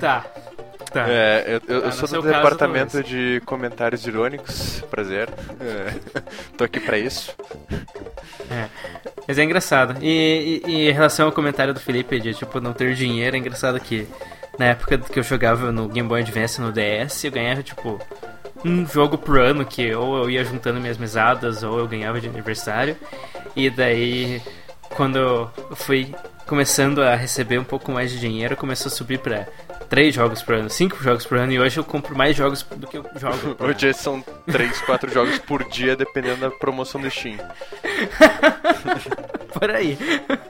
tá. 0.00 0.24
Tá. 0.92 1.06
É, 1.08 1.44
eu, 1.46 1.52
eu- 1.74 1.80
eu 1.80 1.82
Ah, 1.84 1.86
no 1.86 1.92
sou 1.92 2.06
do 2.06 2.22
caso, 2.22 2.34
departamento 2.34 2.92
talvez. 2.92 3.06
de 3.08 3.40
comentários 3.46 4.06
irônicos, 4.06 4.82
prazer. 4.90 5.30
É, 5.58 6.20
tô 6.58 6.64
aqui 6.64 6.78
pra 6.80 6.98
isso. 6.98 7.34
É. 8.50 8.68
Mas 9.26 9.38
é 9.38 9.42
engraçado. 9.42 9.96
E, 10.04 10.60
e- 10.66 10.70
e 10.70 10.88
em 10.90 10.92
relação 10.92 11.26
ao 11.26 11.32
comentário 11.32 11.72
do 11.72 11.80
Felipe 11.80 12.20
de 12.20 12.34
tipo 12.34 12.60
não 12.60 12.74
ter 12.74 12.94
dinheiro, 12.94 13.34
é 13.36 13.38
engraçado 13.38 13.80
que 13.80 14.06
na 14.58 14.66
época 14.66 14.98
que 14.98 15.18
eu 15.18 15.22
jogava 15.22 15.72
no 15.72 15.88
Game 15.88 16.08
Boy 16.08 16.22
Advance 16.22 16.60
no 16.60 16.72
DS, 16.72 17.24
eu 17.24 17.32
ganhava 17.32 17.62
tipo 17.62 18.00
um 18.64 18.86
jogo 18.86 19.18
por 19.18 19.38
ano 19.38 19.64
que 19.64 19.92
ou 19.94 20.18
eu 20.18 20.30
ia 20.30 20.44
juntando 20.44 20.80
minhas 20.80 20.98
mesadas 20.98 21.62
ou 21.62 21.78
eu 21.78 21.88
ganhava 21.88 22.20
de 22.20 22.28
aniversário. 22.28 22.96
E 23.56 23.68
daí 23.68 24.40
quando 24.90 25.18
eu 25.18 25.50
fui 25.74 26.14
começando 26.46 27.02
a 27.02 27.14
receber 27.14 27.58
um 27.58 27.64
pouco 27.64 27.90
mais 27.90 28.10
de 28.10 28.20
dinheiro, 28.20 28.56
começou 28.56 28.88
a 28.88 28.94
subir 28.94 29.18
pra 29.18 29.46
três 29.88 30.14
jogos 30.14 30.42
por 30.42 30.54
ano, 30.54 30.70
cinco 30.70 31.02
jogos 31.02 31.26
por 31.26 31.38
ano, 31.38 31.52
e 31.52 31.60
hoje 31.60 31.78
eu 31.78 31.84
compro 31.84 32.16
mais 32.16 32.36
jogos 32.36 32.62
do 32.62 32.86
que 32.86 32.96
eu 32.96 33.04
jogo. 33.16 33.54
por 33.54 33.64
ano. 33.68 33.74
Hoje 33.74 33.92
são 33.92 34.22
3, 34.50 34.80
4 34.80 35.12
jogos 35.12 35.38
por 35.38 35.64
dia, 35.64 35.96
dependendo 35.96 36.40
da 36.40 36.50
promoção 36.50 37.00
do 37.00 37.10
Steam. 37.10 37.36
por 39.52 39.70
aí. 39.70 39.98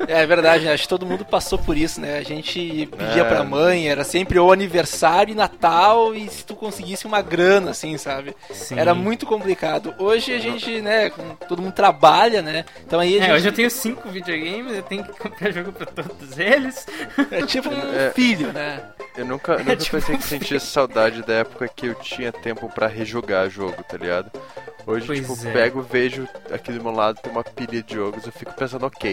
É 0.08 0.24
verdade, 0.26 0.64
né? 0.64 0.72
acho 0.72 0.82
que 0.84 0.88
todo 0.88 1.06
mundo 1.06 1.24
passou 1.24 1.58
por 1.58 1.76
isso, 1.76 2.00
né? 2.00 2.18
A 2.18 2.22
gente 2.22 2.86
pedia 2.96 3.22
É. 3.22 3.24
pra 3.24 3.44
mãe, 3.44 3.88
era 3.88 4.04
sempre 4.04 4.38
ou 4.38 4.52
aniversário 4.52 5.32
e 5.32 5.34
Natal, 5.34 6.14
e 6.14 6.28
se 6.28 6.44
tu 6.44 6.54
conseguisse 6.54 7.06
uma 7.06 7.20
grana, 7.22 7.70
assim, 7.70 7.96
sabe? 7.98 8.34
Sim. 8.50 8.78
Era 8.78 8.94
muito 8.94 9.26
complicado. 9.26 9.94
Hoje 9.98 10.32
a 10.34 10.38
gente, 10.38 10.80
né, 10.80 11.10
todo 11.48 11.62
mundo 11.62 11.72
trabalha, 11.72 12.42
né? 12.42 12.64
Então 12.86 12.98
aí 13.00 13.14
a 13.14 13.18
É, 13.18 13.20
gente 13.26 13.32
hoje 13.34 13.48
eu 13.48 13.52
tenho 13.52 13.70
cinco 13.70 14.08
videogames, 14.08 14.72
eu 14.76 14.82
tenho 14.82 15.04
que 15.04 15.18
comprar 15.18 15.50
jogo 15.52 15.72
pra 15.72 15.86
todos 15.86 16.38
eles. 16.38 16.86
é 17.30 17.42
tipo 17.46 17.68
um 17.68 17.94
É. 17.94 18.10
filho, 18.10 18.52
né? 18.52 18.80
Eu 19.16 19.26
nunca, 19.26 19.58
nunca 19.58 19.76
tipo 19.76 19.96
pensei 19.96 20.14
um 20.14 20.18
que 20.18 20.24
sentia 20.24 20.58
saudade 20.60 21.22
da 21.22 21.34
época 21.34 21.68
que 21.68 21.86
eu 21.86 21.94
tinha 21.96 22.32
tempo 22.32 22.68
pra 22.68 22.86
rejogar 22.86 23.48
jogo, 23.50 23.82
tá 23.84 23.96
ligado? 23.96 24.30
Hoje, 24.86 25.06
Pois 25.06 25.20
tipo, 25.20 25.38
é. 25.46 25.52
pego, 25.52 25.80
vejo 25.80 26.26
aqui 26.50 26.72
do 26.72 26.82
meu 26.82 26.92
lado 26.92 27.20
tem 27.22 27.30
uma 27.30 27.44
pilha 27.44 27.80
de 27.82 27.94
jogos, 27.94 28.26
eu 28.26 28.32
fico 28.32 28.52
pensando, 28.52 28.84
ok, 28.96 29.04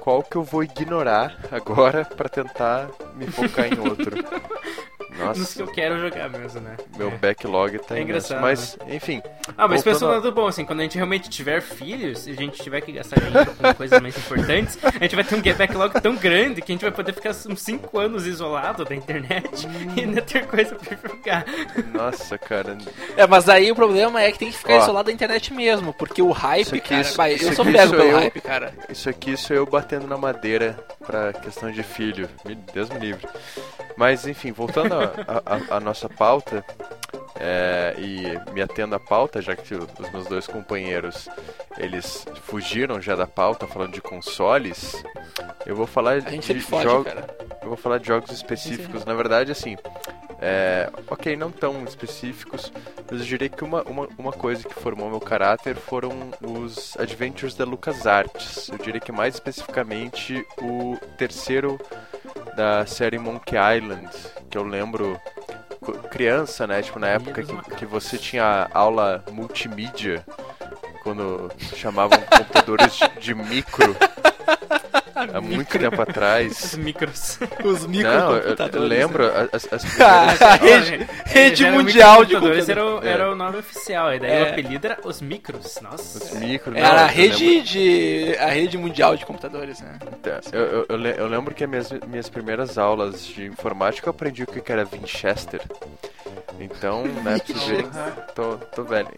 qual 0.00 0.22
que 0.22 0.36
eu 0.36 0.42
vou 0.42 0.62
ignorar 0.64 1.36
agora 1.50 2.04
pra 2.04 2.28
tentar 2.28 2.88
me 3.16 3.26
focar 3.26 3.66
em 3.66 3.78
outro? 3.78 4.16
Nos 5.18 5.32
que 5.32 5.40
Nossa, 5.40 5.62
eu 5.62 5.66
quero 5.66 5.98
jogar 5.98 6.28
mesmo, 6.28 6.60
né? 6.60 6.76
meu 6.96 7.08
É. 7.08 7.16
backlog 7.16 7.76
tá 7.80 7.96
É 7.96 8.02
imenso. 8.02 8.32
engraçado, 8.34 8.40
Mas, 8.40 8.78
enfim, 8.88 9.20
Ah, 9.56 9.66
mas 9.66 9.82
Voltando 9.82 9.84
pensando 9.84 10.08
no 10.10 10.14
lado 10.14 10.32
bom, 10.32 10.46
assim, 10.46 10.64
quando 10.64 10.78
a 10.78 10.82
gente 10.84 10.94
realmente 10.96 11.28
tiver 11.28 11.60
filhos, 11.60 12.28
e 12.28 12.30
a 12.30 12.34
gente 12.34 12.62
tiver 12.62 12.80
que 12.82 12.92
gastar 12.92 13.18
dinheiro 13.18 13.50
com 13.56 13.74
coisas 13.74 14.00
mais 14.00 14.16
importantes, 14.16 14.78
a 14.84 14.90
gente 15.02 15.16
vai 15.16 15.24
ter 15.24 15.34
um 15.34 15.40
backlog 15.56 16.00
tão 16.00 16.14
grande 16.14 16.62
que 16.62 16.70
a 16.70 16.74
gente 16.74 16.82
vai 16.82 16.92
poder 16.92 17.12
ficar 17.14 17.30
uns 17.30 17.60
5 17.60 17.98
anos 17.98 18.26
isolado 18.26 18.84
da 18.84 18.94
internet 18.94 19.66
e 19.96 20.00
ainda 20.02 20.22
ter 20.22 20.46
coisa 20.46 20.76
pra 20.76 20.96
jogar. 21.10 21.44
nossa, 21.92 22.38
cara, 22.38 22.78
É, 23.16 23.26
mas 23.26 23.48
aí 23.48 23.72
o 23.72 23.74
problema 23.74 24.22
é 24.22 24.30
que 24.30 24.38
tem 24.38 24.50
que 24.52 24.58
ficar 24.58 24.74
Ó. 24.74 24.82
isolado 24.82 25.06
da 25.06 25.12
internet 25.12 25.52
mesmo, 25.52 25.92
porque 25.94 26.22
o 26.22 26.30
hype, 26.30 26.62
Isso 26.62 26.74
aqui, 26.76 26.88
cara, 26.90 27.00
isso- 27.00 27.16
vai, 27.16 27.32
eu 27.32 27.36
isso 27.36 27.54
sou 27.54 27.64
pego 27.64 27.90
pelo 27.90 28.02
eu. 28.04 28.16
hype, 28.18 28.40
cara. 28.40 28.72
Isso 28.88 29.08
aqui 29.10 29.36
sou 29.36 29.56
eu 29.56 29.66
batendo 29.66 29.87
na 29.96 30.16
madeira 30.16 30.78
pra 31.04 31.32
questão 31.32 31.70
de 31.70 31.82
filho. 31.82 32.28
Deus 32.72 32.88
me 32.90 32.98
livre. 32.98 33.26
Mas 33.96 34.26
enfim, 34.26 34.52
voltando 34.52 34.94
à 35.70 35.80
nossa 35.80 36.08
pauta 36.08 36.64
é, 37.40 37.94
e 37.98 38.52
me 38.52 38.60
atendo 38.62 38.94
à 38.94 39.00
pauta, 39.00 39.40
já 39.40 39.56
que 39.56 39.74
os 39.74 40.10
meus 40.12 40.26
dois 40.26 40.46
companheiros 40.46 41.28
eles 41.76 42.26
fugiram 42.42 43.00
já 43.00 43.14
da 43.14 43.26
pauta 43.26 43.66
falando 43.66 43.92
de 43.92 44.00
consoles, 44.00 45.02
eu 45.64 45.76
vou 45.76 45.86
falar 45.86 46.20
de 46.20 46.60
jogos. 46.82 47.12
Eu 47.62 47.68
vou 47.68 47.76
falar 47.76 47.98
de 47.98 48.06
jogos 48.06 48.30
específicos. 48.30 49.04
Na 49.04 49.14
verdade, 49.14 49.52
assim, 49.52 49.76
é, 50.40 50.90
ok, 51.08 51.36
não 51.36 51.50
tão 51.50 51.84
específicos, 51.84 52.72
mas 53.10 53.20
eu 53.20 53.26
diria 53.26 53.48
que 53.48 53.64
uma, 53.64 53.82
uma, 53.82 54.08
uma 54.18 54.32
coisa 54.32 54.66
que 54.66 54.74
formou 54.74 55.08
meu 55.08 55.20
caráter 55.20 55.76
foram 55.76 56.30
os 56.40 56.96
Adventures 56.98 57.54
da 57.54 57.64
LucasArts. 57.64 58.68
Eu 58.68 58.78
diria 58.78 59.00
que 59.00 59.12
mais 59.12 59.34
especificamente 59.34 60.44
o 60.60 60.96
terceiro 61.16 61.78
da 62.56 62.84
série 62.86 63.18
Monkey 63.18 63.56
Island, 63.56 64.08
que 64.50 64.58
eu 64.58 64.64
lembro 64.64 65.18
criança, 66.10 66.66
né? 66.66 66.82
Tipo, 66.82 66.98
na 66.98 67.08
época 67.08 67.42
que, 67.42 67.76
que 67.76 67.86
você 67.86 68.18
tinha 68.18 68.68
aula 68.72 69.24
multimídia, 69.30 70.24
quando 71.02 71.50
chamavam 71.76 72.18
computadores 72.20 72.92
de, 72.94 73.20
de 73.20 73.34
micro. 73.34 73.96
Há 75.32 75.40
muito 75.40 75.78
tempo 75.78 75.94
Os 75.96 76.08
atrás. 76.08 76.74
micros. 76.76 77.38
Os 77.64 77.64
Não, 77.64 77.70
eu, 77.72 77.82
eu 77.82 77.88
microcomputadores. 77.88 78.88
lembro 78.88 79.26
né? 79.32 79.48
as, 79.52 79.72
as 79.72 79.84
Ah, 80.00 80.56
primeiras... 80.58 80.88
rede, 80.88 81.06
rede 81.26 81.70
mundial 81.70 82.24
de 82.24 82.34
microcomputadores, 82.34 82.66
computadores. 82.66 82.68
era, 82.68 82.84
o- 82.86 83.04
É. 83.04 83.08
era 83.12 83.32
o 83.32 83.34
nome 83.36 83.58
oficial, 83.58 84.14
e 84.14 84.18
daí 84.20 84.30
É. 84.30 84.42
o 84.42 84.48
apelido 84.50 84.86
era 84.86 84.98
os 85.04 85.20
micros. 85.20 85.78
Nossa. 85.80 86.18
Os 86.18 86.32
micro, 86.40 86.70
não, 86.72 86.78
Era 86.78 87.02
a 87.02 87.06
rede 87.06 87.60
de. 87.62 88.36
a 88.38 88.46
rede 88.46 88.76
mundial 88.78 89.16
de 89.16 89.24
computadores, 89.26 89.80
né? 89.80 89.98
Eu, 90.52 90.60
eu, 90.60 90.86
eu 90.88 90.98
eu 91.18 91.26
lembro 91.26 91.54
que 91.54 91.64
as 91.64 91.70
minhas, 91.70 91.90
minhas 92.06 92.28
primeiras 92.28 92.78
aulas 92.78 93.24
de 93.26 93.46
informática 93.46 94.08
eu 94.08 94.10
aprendi 94.10 94.42
o 94.42 94.46
que 94.46 94.70
era 94.72 94.84
Winchester. 94.84 95.60
Então, 96.60 97.04
né, 97.04 97.38
pra 97.46 97.54
você 97.54 97.74
ver, 97.76 97.86
tô, 98.34 98.56
tô 98.74 98.82
velho. 98.84 99.08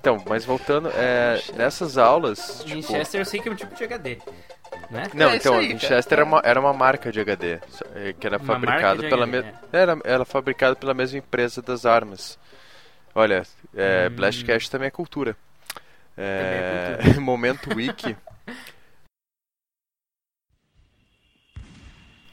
Então, 0.00 0.22
mas 0.28 0.44
voltando, 0.44 0.90
é, 0.94 1.40
nessas 1.56 1.96
aulas, 1.96 2.62
tipo... 2.64 2.74
Winchester 2.76 3.20
eu 3.20 3.24
sei 3.24 3.40
que 3.40 3.48
é 3.48 3.52
um 3.52 3.54
tipo 3.54 3.74
de 3.74 3.84
HD, 3.84 4.18
né? 4.90 5.04
Não, 5.14 5.30
É 5.30 5.36
então, 5.36 5.58
aí. 5.58 5.68
Winchester 5.68 6.18
era 6.18 6.24
uma, 6.24 6.40
era 6.44 6.60
uma 6.60 6.72
marca 6.72 7.10
de 7.12 7.20
HD, 7.20 7.58
é, 7.94 8.12
que 8.18 8.26
era 8.26 8.38
fabricada 8.38 9.02
pela 9.02 9.26
mesma... 9.26 9.52
Era, 9.72 9.98
era 10.04 10.24
fabricada 10.24 10.74
pela 10.76 10.92
mesma 10.94 11.18
empresa 11.18 11.62
das 11.62 11.86
armas. 11.86 12.38
Olha, 13.14 13.44
é, 13.74 14.08
Hum. 14.08 14.14
Blastcast 14.16 14.70
também 14.70 14.88
é 14.88 14.90
cultura. 14.90 15.36
É, 16.16 16.96
Também 16.98 17.16
é 17.16 17.20
Momento 17.20 17.74
Wiki. 17.74 18.16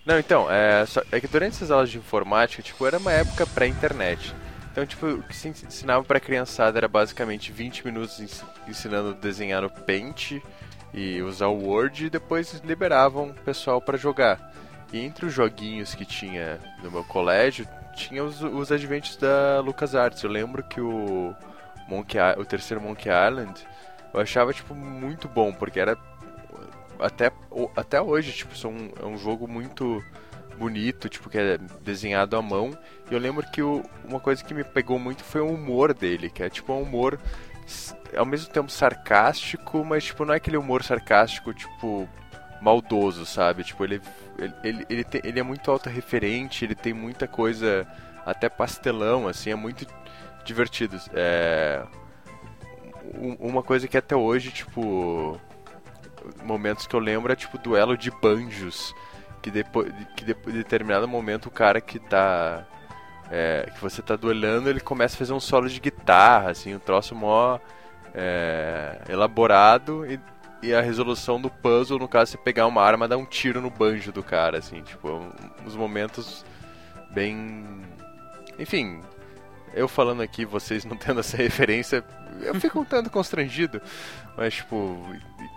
Não, 0.05 0.17
então, 0.17 0.49
é, 0.49 0.85
só- 0.85 1.01
é 1.11 1.19
que 1.19 1.27
durante 1.27 1.55
essas 1.55 1.69
aulas 1.69 1.89
de 1.89 1.97
informática, 1.97 2.63
tipo, 2.63 2.85
era 2.87 2.97
uma 2.97 3.11
época 3.11 3.45
pré-internet. 3.45 4.33
Então, 4.71 4.85
tipo, 4.85 5.05
o 5.07 5.23
que 5.23 5.35
se 5.35 5.49
ensinava 5.49 6.03
pra 6.03 6.19
criançada 6.19 6.77
era 6.79 6.87
basicamente 6.87 7.51
20 7.51 7.85
minutos 7.85 8.19
ens- 8.19 8.45
ensinando 8.67 9.09
a 9.09 9.13
desenhar 9.13 9.61
no 9.61 9.69
Paint 9.69 10.33
e 10.93 11.21
usar 11.21 11.47
o 11.47 11.63
Word 11.65 12.05
e 12.05 12.09
depois 12.09 12.53
liberavam 12.65 13.29
o 13.29 13.33
pessoal 13.33 13.81
pra 13.81 13.97
jogar. 13.97 14.51
E 14.91 14.99
entre 14.99 15.25
os 15.25 15.33
joguinhos 15.33 15.93
que 15.93 16.05
tinha 16.05 16.59
no 16.81 16.89
meu 16.89 17.03
colégio, 17.03 17.67
tinha 17.95 18.23
os, 18.23 18.41
os 18.41 18.71
adventures 18.71 19.17
da 19.17 19.59
LucasArts. 19.59 20.23
Eu 20.23 20.29
lembro 20.29 20.63
que 20.63 20.79
o 20.79 21.35
Monkey, 21.89 22.19
o 22.37 22.45
terceiro 22.45 22.81
Monkey 22.81 23.09
Island, 23.09 23.53
eu 24.13 24.19
achava 24.19 24.53
tipo 24.53 24.73
muito 24.73 25.27
bom, 25.27 25.51
porque 25.53 25.79
era 25.79 25.97
até, 26.99 27.31
até 27.75 28.01
hoje, 28.01 28.31
tipo, 28.31 28.55
são, 28.57 28.73
é 29.01 29.05
um 29.05 29.17
jogo 29.17 29.47
muito 29.47 30.03
bonito, 30.57 31.07
tipo, 31.09 31.29
que 31.29 31.37
é 31.37 31.57
desenhado 31.81 32.35
à 32.35 32.41
mão. 32.41 32.75
E 33.11 33.13
eu 33.13 33.19
lembro 33.19 33.45
que 33.51 33.61
o- 33.61 33.83
uma 34.05 34.19
coisa 34.19 34.43
que 34.43 34.53
me 34.53 34.63
pegou 34.63 34.97
muito 34.97 35.23
foi 35.23 35.41
o 35.41 35.47
humor 35.53 35.93
dele, 35.93 36.29
que 36.29 36.41
é 36.41 36.49
tipo 36.49 36.73
um 36.73 36.81
humor 36.81 37.19
ao 38.15 38.25
mesmo 38.25 38.51
tempo 38.51 38.69
sarcástico, 38.71 39.83
mas 39.83 40.05
tipo, 40.05 40.23
não 40.25 40.33
é 40.33 40.37
aquele 40.37 40.57
humor 40.57 40.83
sarcástico, 40.83 41.53
tipo, 41.53 42.07
maldoso, 42.61 43.25
sabe? 43.25 43.63
Tipo, 43.63 43.83
ele, 43.83 44.01
ele, 44.37 44.53
ele, 44.63 44.85
ele, 44.89 45.03
tem- 45.03 45.21
ele 45.23 45.39
é 45.39 45.43
muito 45.43 45.69
autorreferente, 45.69 46.63
ele 46.65 46.75
tem 46.75 46.93
muita 46.93 47.27
coisa, 47.27 47.85
até 48.25 48.49
pastelão, 48.49 49.27
assim, 49.27 49.51
é 49.51 49.55
muito 49.55 49.85
divertido. 50.45 50.97
É, 51.13 51.83
um- 53.15 53.35
uma 53.39 53.63
coisa 53.63 53.87
que 53.87 53.97
até 53.97 54.15
hoje, 54.15 54.51
tipo, 54.51 55.39
momentos 56.43 56.87
que 56.87 56.95
eu 56.95 56.99
lembro 56.99 57.31
é 57.31 57.35
tipo 57.35 57.57
duelo 57.57 57.97
de 57.97 58.11
banjos, 58.11 58.93
que 59.41 59.51
depois 59.51 59.91
que 60.15 60.25
depois 60.25 60.53
de 60.55 60.63
determinado 60.63 61.07
momento 61.07 61.45
o 61.47 61.51
cara 61.51 61.79
que 61.79 61.99
tá 61.99 62.65
é, 63.31 63.69
que 63.73 63.81
você 63.81 64.01
tá 64.01 64.15
duelando, 64.15 64.69
ele 64.69 64.79
começa 64.79 65.15
a 65.15 65.17
fazer 65.19 65.33
um 65.33 65.39
solo 65.39 65.67
de 65.69 65.79
guitarra, 65.79 66.51
assim, 66.51 66.73
um 66.75 66.79
troço 66.79 67.13
mó 67.15 67.59
é, 68.13 69.01
elaborado 69.09 70.05
e, 70.05 70.19
e 70.63 70.73
a 70.73 70.81
resolução 70.81 71.39
do 71.39 71.49
puzzle, 71.49 71.99
no 71.99 72.07
caso, 72.07 72.31
você 72.31 72.37
pegar 72.37 72.65
uma 72.67 72.81
arma 72.81 73.07
dar 73.07 73.17
um 73.17 73.25
tiro 73.25 73.61
no 73.61 73.69
banjo 73.69 74.11
do 74.11 74.23
cara, 74.23 74.57
assim, 74.57 74.81
tipo, 74.81 75.09
um- 75.09 75.31
uns 75.65 75.75
momentos 75.75 76.45
bem... 77.11 77.81
Enfim, 78.57 79.01
eu 79.73 79.87
falando 79.87 80.21
aqui, 80.21 80.45
vocês 80.45 80.83
não 80.85 80.97
tendo 80.97 81.19
essa 81.19 81.37
referência, 81.37 82.03
eu 82.41 82.55
fico 82.55 82.79
um 82.79 82.85
tanto 82.85 83.09
constrangido, 83.09 83.81
mas, 84.35 84.55
tipo, 84.55 84.97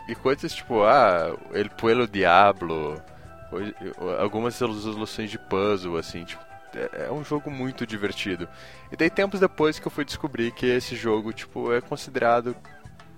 e, 0.08 0.12
e 0.12 0.14
coisas 0.14 0.52
tipo, 0.52 0.82
ah, 0.82 1.34
El 1.52 1.70
Pueblo 1.70 2.06
Diablo, 2.06 3.00
algumas 4.18 4.58
resoluções 4.58 5.30
de 5.30 5.38
puzzle, 5.38 5.96
assim, 5.96 6.24
tipo, 6.24 6.44
é 6.74 7.06
é 7.06 7.12
um 7.12 7.24
jogo 7.24 7.50
muito 7.50 7.86
divertido. 7.86 8.48
E 8.90 8.96
daí 8.96 9.10
tempos 9.10 9.40
depois 9.40 9.78
que 9.78 9.86
eu 9.86 9.90
fui 9.90 10.04
descobrir 10.04 10.52
que 10.52 10.66
esse 10.66 10.94
jogo, 10.96 11.32
tipo, 11.32 11.72
é 11.72 11.80
considerado 11.80 12.56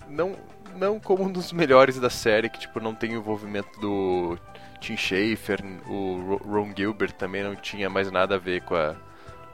não 0.09 0.37
não 0.77 0.99
como 0.99 1.25
um 1.25 1.31
dos 1.33 1.53
melhores 1.53 2.01
da 2.01 2.09
série, 2.11 2.49
que 2.49 2.59
tipo 2.61 2.81
não 2.81 2.95
tem 2.95 3.13
envolvimento 3.13 3.79
do 3.81 4.39
Tim 4.81 4.97
Schafer, 4.97 5.61
o 5.87 6.39
Ro- 6.39 6.43
Ron 6.63 6.73
Gilbert 6.77 7.13
também 7.13 7.43
não 7.43 7.55
tinha 7.55 7.91
mais 7.91 8.11
nada 8.11 8.37
a 8.37 8.39
ver 8.39 8.63
com 8.63 8.75
a 8.75 8.97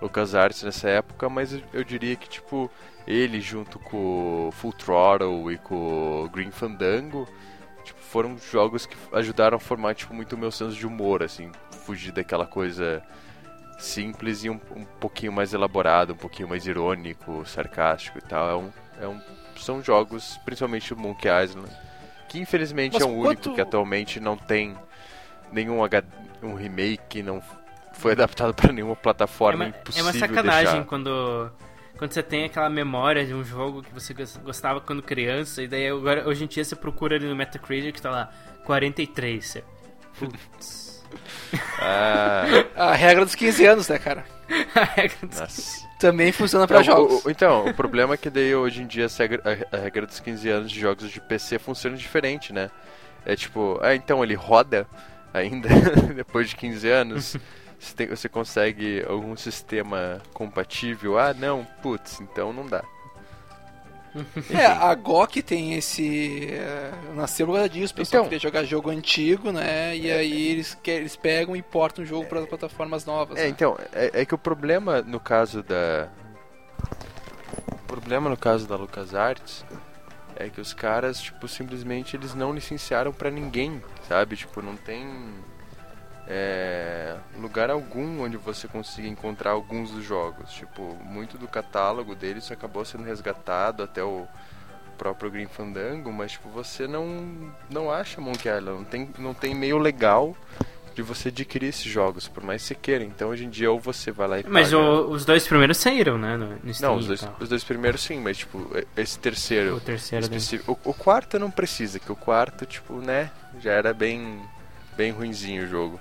LucasArts 0.00 0.62
nessa 0.62 0.88
época, 0.88 1.28
mas 1.28 1.52
eu, 1.52 1.62
eu 1.72 1.84
diria 1.84 2.14
que 2.16 2.28
tipo 2.28 2.70
ele 3.06 3.40
junto 3.40 3.78
com 3.80 4.48
o 4.48 4.52
Full 4.52 4.72
Throttle 4.74 5.52
e 5.52 5.58
com 5.58 6.24
o 6.24 6.28
Green 6.28 6.50
Fandango, 6.52 7.26
tipo, 7.84 7.98
foram 8.00 8.36
jogos 8.38 8.86
que 8.86 8.96
ajudaram 9.12 9.56
a 9.56 9.60
formar 9.60 9.94
tipo 9.94 10.14
muito 10.14 10.34
o 10.34 10.38
meu 10.38 10.50
senso 10.52 10.76
de 10.76 10.86
humor, 10.86 11.22
assim, 11.22 11.50
fugir 11.84 12.12
daquela 12.12 12.46
coisa 12.46 13.02
simples 13.78 14.44
e 14.44 14.50
um, 14.50 14.60
um 14.74 14.84
pouquinho 15.00 15.32
mais 15.32 15.54
elaborado, 15.54 16.12
um 16.12 16.16
pouquinho 16.16 16.48
mais 16.48 16.66
irônico, 16.66 17.44
sarcástico 17.46 18.18
e 18.18 18.22
tal. 18.22 18.50
É 18.50 18.56
um, 18.56 18.72
é 19.02 19.08
um, 19.08 19.20
são 19.56 19.82
jogos, 19.82 20.38
principalmente 20.44 20.92
o 20.92 20.96
Monkey 20.96 21.28
Island, 21.28 21.70
que 22.28 22.38
infelizmente 22.40 22.94
Mas 22.94 23.02
é 23.02 23.06
o 23.06 23.08
único 23.10 23.24
quanto- 23.44 23.54
que 23.54 23.60
atualmente 23.60 24.20
não 24.20 24.36
tem 24.36 24.76
nenhum 25.52 25.82
H, 25.84 26.02
um 26.42 26.54
remake, 26.54 27.22
não 27.22 27.40
foi 27.94 28.12
adaptado 28.18 28.52
para 28.52 28.72
nenhuma 28.72 28.92
É 28.92 28.96
plataforma 28.96 29.64
uma, 29.66 29.74
é 29.96 30.02
uma 30.02 30.12
sacanagem 30.12 30.64
deixar. 30.72 30.84
quando 30.86 31.50
quando 31.96 32.12
você 32.12 32.22
tem 32.22 32.44
aquela 32.44 32.70
memória 32.70 33.26
de 33.26 33.34
um 33.34 33.42
jogo 33.42 33.82
que 33.82 33.92
você 33.92 34.14
gos- 34.14 34.36
gostava 34.36 34.80
quando 34.80 35.02
criança, 35.02 35.62
e 35.64 35.66
daí 35.66 35.88
agora, 35.88 36.28
hoje 36.28 36.44
em 36.44 36.46
dia 36.46 36.62
você 36.64 36.76
procura 36.76 37.16
ali 37.16 37.26
no 37.26 37.34
Metacritic 37.34 37.92
que 37.96 38.00
tá 38.02 38.08
lá, 38.10 38.30
43. 38.64 39.44
Você... 39.44 39.64
Putz. 40.16 40.86
Ah, 41.80 42.44
A 42.76 42.94
regra 42.94 43.24
dos 43.24 43.34
15 43.34 43.64
anos, 43.66 43.88
né, 43.88 43.98
cara? 43.98 44.24
A 44.74 44.84
regra 44.84 45.16
dos- 45.26 45.38
nossa. 45.40 45.88
Também 45.98 46.30
funciona 46.30 46.66
pra 46.66 46.76
Não, 46.78 46.84
jogos. 46.84 47.24
o- 47.24 47.28
o- 47.28 47.30
então, 47.30 47.66
o 47.66 47.74
problema 47.74 48.14
é 48.14 48.16
que 48.16 48.30
daí 48.30 48.54
hoje 48.54 48.82
em 48.82 48.86
dia 48.86 49.06
essa 49.06 49.22
regra- 49.24 49.42
a, 49.72 49.76
a 49.76 49.80
regra 49.80 50.06
dos 50.06 50.20
15 50.20 50.48
anos 50.48 50.70
de 50.70 50.78
jogos 50.80 51.10
de 51.10 51.20
PC 51.20 51.58
funciona 51.58 51.96
diferente, 51.96 52.52
né? 52.52 52.70
É 53.26 53.34
tipo, 53.34 53.78
ah, 53.82 53.94
então 53.94 54.22
ele 54.22 54.34
roda 54.34 54.86
ainda 55.34 55.68
depois 56.14 56.48
de 56.50 56.56
15 56.56 56.88
anos. 56.88 57.36
Você, 57.80 57.94
tem- 57.94 58.08
você 58.08 58.28
consegue 58.28 59.04
algum 59.08 59.36
sistema 59.36 60.20
compatível? 60.34 61.16
Ah, 61.16 61.32
não, 61.32 61.64
putz, 61.80 62.20
então 62.20 62.52
não 62.52 62.66
dá. 62.66 62.82
É, 64.50 64.66
a 64.66 64.94
GOG 64.94 65.42
tem 65.42 65.74
esse. 65.74 66.48
é, 66.50 66.92
nasceu 67.14 67.46
por 67.46 67.54
causa 67.54 67.68
disso. 67.68 67.92
O 67.92 67.96
pessoal 67.96 68.20
Então- 68.22 68.28
queria 68.30 68.38
jogar 68.40 68.64
jogo 68.64 68.90
antigo, 68.90 69.52
né? 69.52 69.96
E 69.96 70.10
aí 70.10 70.48
eles, 70.48 70.74
que- 70.82 70.90
eles 70.90 71.16
pegam 71.16 71.54
e 71.56 71.62
portam 71.62 72.04
o 72.04 72.06
jogo 72.06 72.26
para 72.26 72.46
plataformas 72.46 73.04
novas. 73.04 73.38
É, 73.38 73.42
né? 73.44 73.48
então, 73.48 73.76
é, 73.92 74.22
é 74.22 74.24
que 74.24 74.34
o 74.34 74.38
problema 74.38 75.02
no 75.02 75.20
caso 75.20 75.62
da. 75.62 76.08
O 77.72 77.76
problema 77.86 78.28
no 78.30 78.36
caso 78.36 78.66
da 78.66 78.76
LucasArts 78.76 79.64
é 80.36 80.48
que 80.48 80.60
os 80.60 80.72
caras, 80.72 81.20
tipo, 81.20 81.48
simplesmente 81.48 82.14
eles 82.16 82.34
não 82.34 82.52
licenciaram 82.52 83.12
pra 83.12 83.30
ninguém, 83.30 83.82
sabe? 84.08 84.36
Tipo, 84.36 84.62
não 84.62 84.76
tem 84.76 85.06
é, 86.30 87.16
lugar 87.40 87.70
algum 87.70 88.20
onde 88.22 88.36
você 88.36 88.68
consiga 88.68 89.08
encontrar 89.08 89.52
alguns 89.52 89.90
dos 89.90 90.04
jogos. 90.04 90.52
Tipo, 90.52 90.94
muito 91.02 91.38
do 91.38 91.48
catálogo 91.48 92.14
deles 92.14 92.50
acabou 92.52 92.84
sendo 92.84 93.04
resgatado 93.04 93.82
até 93.82 94.02
o 94.04 94.26
próprio 94.98 95.30
Green 95.30 95.46
Fandango, 95.46 96.12
mas 96.12 96.32
tipo, 96.32 96.48
você 96.50 96.86
não 96.86 97.50
não 97.70 97.90
acha 97.90 98.20
Monkey 98.20 98.48
Island, 98.48 98.78
não 98.78 98.84
tem, 98.84 99.10
não 99.18 99.32
tem 99.34 99.54
meio 99.54 99.78
legal 99.78 100.36
de 100.94 101.02
você 101.02 101.28
adquirir 101.28 101.68
esses 101.68 101.84
jogos, 101.84 102.26
por 102.26 102.42
mais 102.42 102.60
que 102.62 102.68
você 102.68 102.74
queira. 102.74 103.04
Então 103.04 103.28
hoje 103.30 103.44
em 103.44 103.48
dia 103.48 103.70
ou 103.70 103.78
você 103.78 104.10
vai 104.10 104.26
lá 104.28 104.40
e 104.40 104.44
Mas 104.48 104.72
paga... 104.72 104.82
o- 104.82 105.10
os 105.12 105.24
dois 105.24 105.46
primeiros 105.46 105.76
saíram, 105.78 106.18
né? 106.18 106.36
No, 106.36 106.48
Não, 106.80 106.96
os 106.96 107.06
dois, 107.06 107.26
os 107.40 107.48
dois 107.48 107.62
primeiros 107.64 108.02
sim, 108.02 108.18
mas 108.20 108.38
tipo, 108.38 108.68
esse 108.96 109.16
terceiro. 109.20 109.76
O 109.76 109.80
terceiro 109.80 110.24
específico- 110.24 110.76
o, 110.84 110.90
o 110.90 110.92
quarto 110.94 111.38
não 111.38 111.50
precisa, 111.50 112.00
que 112.00 112.10
o 112.10 112.16
quarto, 112.16 112.66
tipo, 112.66 112.94
né, 112.94 113.30
já 113.60 113.70
era 113.72 113.94
bem 113.94 114.42
bem 114.96 115.12
ruinzinho 115.12 115.62
o 115.62 115.66
jogo. 115.68 116.00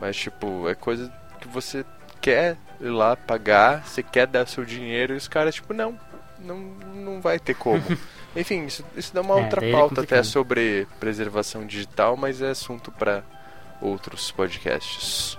Mas 0.00 0.16
tipo, 0.16 0.68
é 0.68 0.74
coisa 0.74 1.12
que 1.40 1.48
você 1.48 1.84
quer 2.20 2.56
ir 2.80 2.88
lá 2.90 3.16
pagar, 3.16 3.84
você 3.86 4.02
quer 4.02 4.26
dar 4.26 4.46
seu 4.46 4.64
dinheiro 4.64 5.14
e 5.14 5.16
os 5.16 5.26
caras, 5.28 5.54
tipo, 5.56 5.72
não, 5.74 5.98
não, 6.38 6.56
não 6.58 7.20
vai 7.20 7.38
ter 7.38 7.54
como. 7.54 7.82
Enfim, 8.36 8.66
isso, 8.66 8.84
isso 8.96 9.12
dá 9.14 9.20
uma 9.22 9.38
É, 9.38 9.42
outra 9.44 9.64
é 9.64 9.72
pauta 9.72 10.02
até 10.02 10.20
complicado. 10.20 10.24
sobre 10.24 10.86
preservação 11.00 11.66
digital, 11.66 12.16
mas 12.16 12.40
é 12.42 12.50
assunto 12.50 12.92
para 12.92 13.22
outros 13.80 14.30
podcasts. 14.30 15.36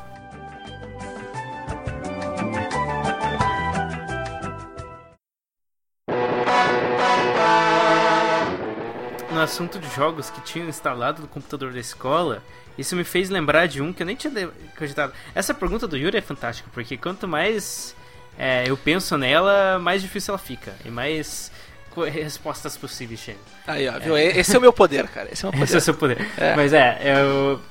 No 9.39 9.43
assunto 9.45 9.79
de 9.79 9.89
jogos 9.95 10.29
que 10.29 10.41
tinham 10.41 10.67
instalado 10.67 11.21
no 11.21 11.27
computador 11.27 11.71
da 11.71 11.79
escola, 11.79 12.43
isso 12.77 12.93
me 12.95 13.03
fez 13.05 13.29
lembrar 13.29 13.67
de 13.67 13.81
um 13.81 13.93
que 13.93 14.03
eu 14.03 14.05
nem 14.05 14.15
tinha 14.15 14.49
cogitado. 14.77 15.13
Essa 15.33 15.53
pergunta 15.53 15.87
do 15.87 15.95
Yuri 15.97 16.17
é 16.17 16.21
fantástica, 16.21 16.69
porque 16.73 16.97
quanto 16.97 17.25
mais 17.27 17.95
é, 18.37 18.65
eu 18.67 18.75
penso 18.75 19.17
nela, 19.17 19.79
mais 19.79 20.01
difícil 20.01 20.33
ela 20.33 20.37
fica. 20.37 20.75
E 20.83 20.89
mais 20.89 21.51
respostas 22.11 22.75
possíveis 22.77 23.19
chegam. 23.21 23.41
Aí, 23.65 23.87
ó, 23.87 23.97
viu? 23.99 24.17
Esse 24.17 24.55
é 24.55 24.59
o 24.59 24.61
meu 24.61 24.73
poder, 24.73 25.07
cara. 25.07 25.29
Esse 25.31 25.45
é 25.45 25.49
o 25.49 25.55
meu 25.55 25.63
Esse 25.65 25.75
é 25.75 25.91
o 25.91 25.95
poder. 25.95 26.17
seu 26.17 26.25
poder. 26.27 26.27
É. 26.37 26.55
Mas 26.55 26.73
é, 26.73 26.99
eu. 27.05 27.61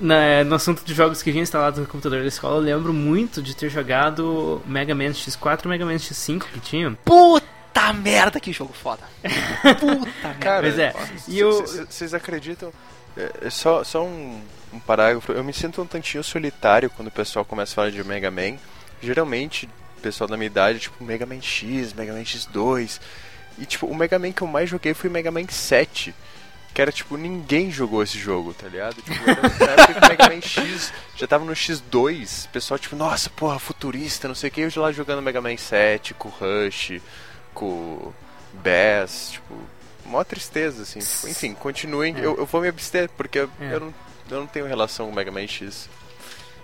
na- 0.00 0.44
no 0.44 0.54
assunto 0.54 0.82
de 0.84 0.94
jogos 0.94 1.22
que 1.22 1.30
vinha 1.30 1.42
instalado 1.42 1.80
no 1.80 1.86
computador 1.86 2.20
da 2.22 2.26
escola, 2.26 2.56
eu 2.56 2.76
lembro 2.76 2.92
muito 2.92 3.42
de 3.42 3.54
ter 3.54 3.68
jogado 3.68 4.62
Mega 4.66 4.94
Man 4.94 5.10
X4 5.12 5.66
e 5.66 5.68
Mega 5.68 5.84
Man 5.84 5.94
X5 5.96 6.44
que 6.52 6.60
tinham. 6.60 6.94
Puta 7.04 7.46
merda, 7.92 8.38
que 8.40 8.52
jogo 8.52 8.72
foda. 8.72 9.02
Puta 9.80 10.28
merda. 10.28 10.34
Cara, 10.40 10.62
Mas 10.62 10.78
é, 10.78 10.94
e 11.28 11.38
eu- 11.38 11.64
vocês 11.66 12.12
acreditam? 12.14 12.72
É, 13.16 13.46
é 13.46 13.50
só 13.50 13.82
só 13.84 14.04
um, 14.04 14.40
um 14.72 14.80
parágrafo. 14.80 15.32
Eu 15.32 15.44
me 15.44 15.52
sinto 15.52 15.80
um 15.82 15.86
tantinho 15.86 16.22
solitário 16.24 16.90
quando 16.90 17.08
o 17.08 17.12
pessoal 17.12 17.44
começa 17.44 17.72
a 17.72 17.74
falar 17.76 17.90
de 17.90 18.02
Mega 18.04 18.30
Man. 18.30 18.56
Geralmente, 19.02 19.68
o 19.98 20.00
pessoal 20.00 20.28
da 20.28 20.36
minha 20.36 20.46
idade, 20.46 20.78
tipo, 20.80 21.02
Mega 21.02 21.26
Man 21.26 21.40
X, 21.40 21.92
Mega 21.92 22.12
Man 22.12 22.22
X2. 22.22 23.00
E, 23.58 23.66
tipo, 23.66 23.86
o 23.86 23.94
Mega 23.94 24.18
Man 24.18 24.32
que 24.32 24.42
eu 24.42 24.46
mais 24.46 24.68
joguei 24.70 24.94
foi 24.94 25.10
Mega 25.10 25.30
Man 25.30 25.46
7. 25.48 26.14
Que 26.72 26.80
era, 26.80 26.90
tipo, 26.90 27.18
ninguém 27.18 27.70
jogou 27.70 28.02
esse 28.02 28.18
jogo, 28.18 28.54
tá 28.54 28.66
ligado? 28.66 28.94
Tipo, 29.02 29.28
era 29.28 29.42
na 29.42 29.82
época 29.82 29.92
que 30.00 30.06
o 30.06 30.08
Mega 30.08 30.28
Man 30.34 30.40
X 30.40 30.90
já 31.16 31.26
tava 31.26 31.44
no 31.44 31.52
X2. 31.52 32.46
O 32.46 32.48
pessoal, 32.48 32.78
tipo, 32.78 32.96
nossa, 32.96 33.28
porra, 33.28 33.58
futurista, 33.58 34.26
não 34.26 34.34
sei 34.34 34.48
o 34.48 34.52
que. 34.52 34.60
Eu 34.62 34.70
lá 34.76 34.90
jogando 34.90 35.20
Mega 35.20 35.40
Man 35.42 35.54
7 35.58 36.14
com 36.14 36.28
o 36.28 36.32
Rush, 36.32 36.98
com 37.54 37.66
o 37.66 38.14
Bass, 38.54 39.30
tipo, 39.32 39.54
mó 40.06 40.22
tristeza, 40.24 40.82
assim. 40.82 41.00
Tipo, 41.00 41.28
enfim, 41.28 41.54
continuem. 41.54 42.16
Eu, 42.18 42.36
eu 42.38 42.46
vou 42.46 42.60
me 42.60 42.68
abster, 42.68 43.08
porque 43.16 43.40
eu, 43.40 43.50
É. 43.60 43.74
eu, 43.74 43.80
não, 43.80 43.94
eu 44.30 44.40
não 44.40 44.46
tenho 44.46 44.66
relação 44.66 45.06
com 45.06 45.12
o 45.12 45.14
Mega 45.14 45.30
Man 45.30 45.46
X. 45.46 45.88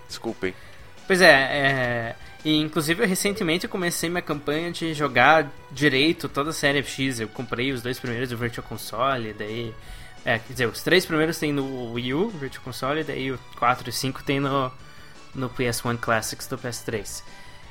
Desculpem. 0.08 0.54
Pois 1.06 1.20
é, 1.20 1.32
é. 1.32 2.16
E 2.44 2.56
inclusive 2.56 3.02
eu 3.02 3.08
recentemente 3.08 3.64
eu 3.64 3.70
comecei 3.70 4.08
minha 4.08 4.22
campanha 4.22 4.70
de 4.70 4.94
jogar 4.94 5.50
direito 5.72 6.28
toda 6.28 6.50
a 6.50 6.52
série 6.52 6.82
X. 6.82 7.20
Eu 7.20 7.28
comprei 7.28 7.72
os 7.72 7.82
dois 7.82 7.98
primeiros 7.98 8.28
do 8.28 8.36
Virtual 8.36 8.66
Console, 8.66 9.32
daí. 9.32 9.74
É, 10.24 10.38
quer 10.38 10.52
dizer, 10.52 10.66
os 10.66 10.82
três 10.82 11.06
primeiros 11.06 11.38
tem 11.38 11.52
no 11.52 11.92
Wii 11.92 12.14
U, 12.14 12.28
Virtual 12.28 12.62
Console, 12.62 13.02
daí 13.02 13.32
o 13.32 13.38
4 13.58 13.88
e 13.88 13.90
o 13.90 13.92
5 13.92 14.22
tem 14.24 14.40
no, 14.40 14.70
no 15.34 15.48
PS1 15.50 15.98
Classics 15.98 16.46
do 16.46 16.58
PS3. 16.58 17.22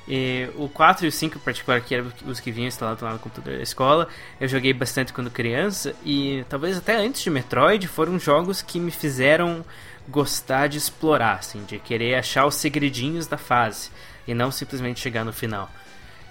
E 0.07 0.49
o 0.55 0.69
4 0.69 1.05
e 1.05 1.09
o 1.09 1.11
5 1.11 1.37
em 1.37 1.41
particular, 1.41 1.81
que 1.81 1.93
eram 1.93 2.11
os 2.25 2.39
que 2.39 2.49
vinham 2.51 2.67
instalados 2.67 3.01
lá 3.03 3.11
no 3.11 3.19
computador 3.19 3.57
da 3.57 3.63
escola, 3.63 4.07
eu 4.39 4.47
joguei 4.47 4.71
bastante 4.71 5.11
quando 5.11 5.29
criança 5.29 5.93
e 6.05 6.45
talvez 6.47 6.77
até 6.77 6.95
antes 6.95 7.21
de 7.21 7.29
Metroid 7.29 7.85
foram 7.89 8.17
jogos 8.17 8.61
que 8.61 8.79
me 8.79 8.89
fizeram 8.91 9.65
gostar 10.07 10.67
de 10.67 10.77
explorar, 10.77 11.33
assim, 11.39 11.63
de 11.65 11.77
querer 11.79 12.15
achar 12.15 12.45
os 12.45 12.55
segredinhos 12.55 13.27
da 13.27 13.37
fase 13.37 13.89
e 14.25 14.33
não 14.33 14.49
simplesmente 14.49 15.01
chegar 15.01 15.25
no 15.25 15.33
final. 15.33 15.69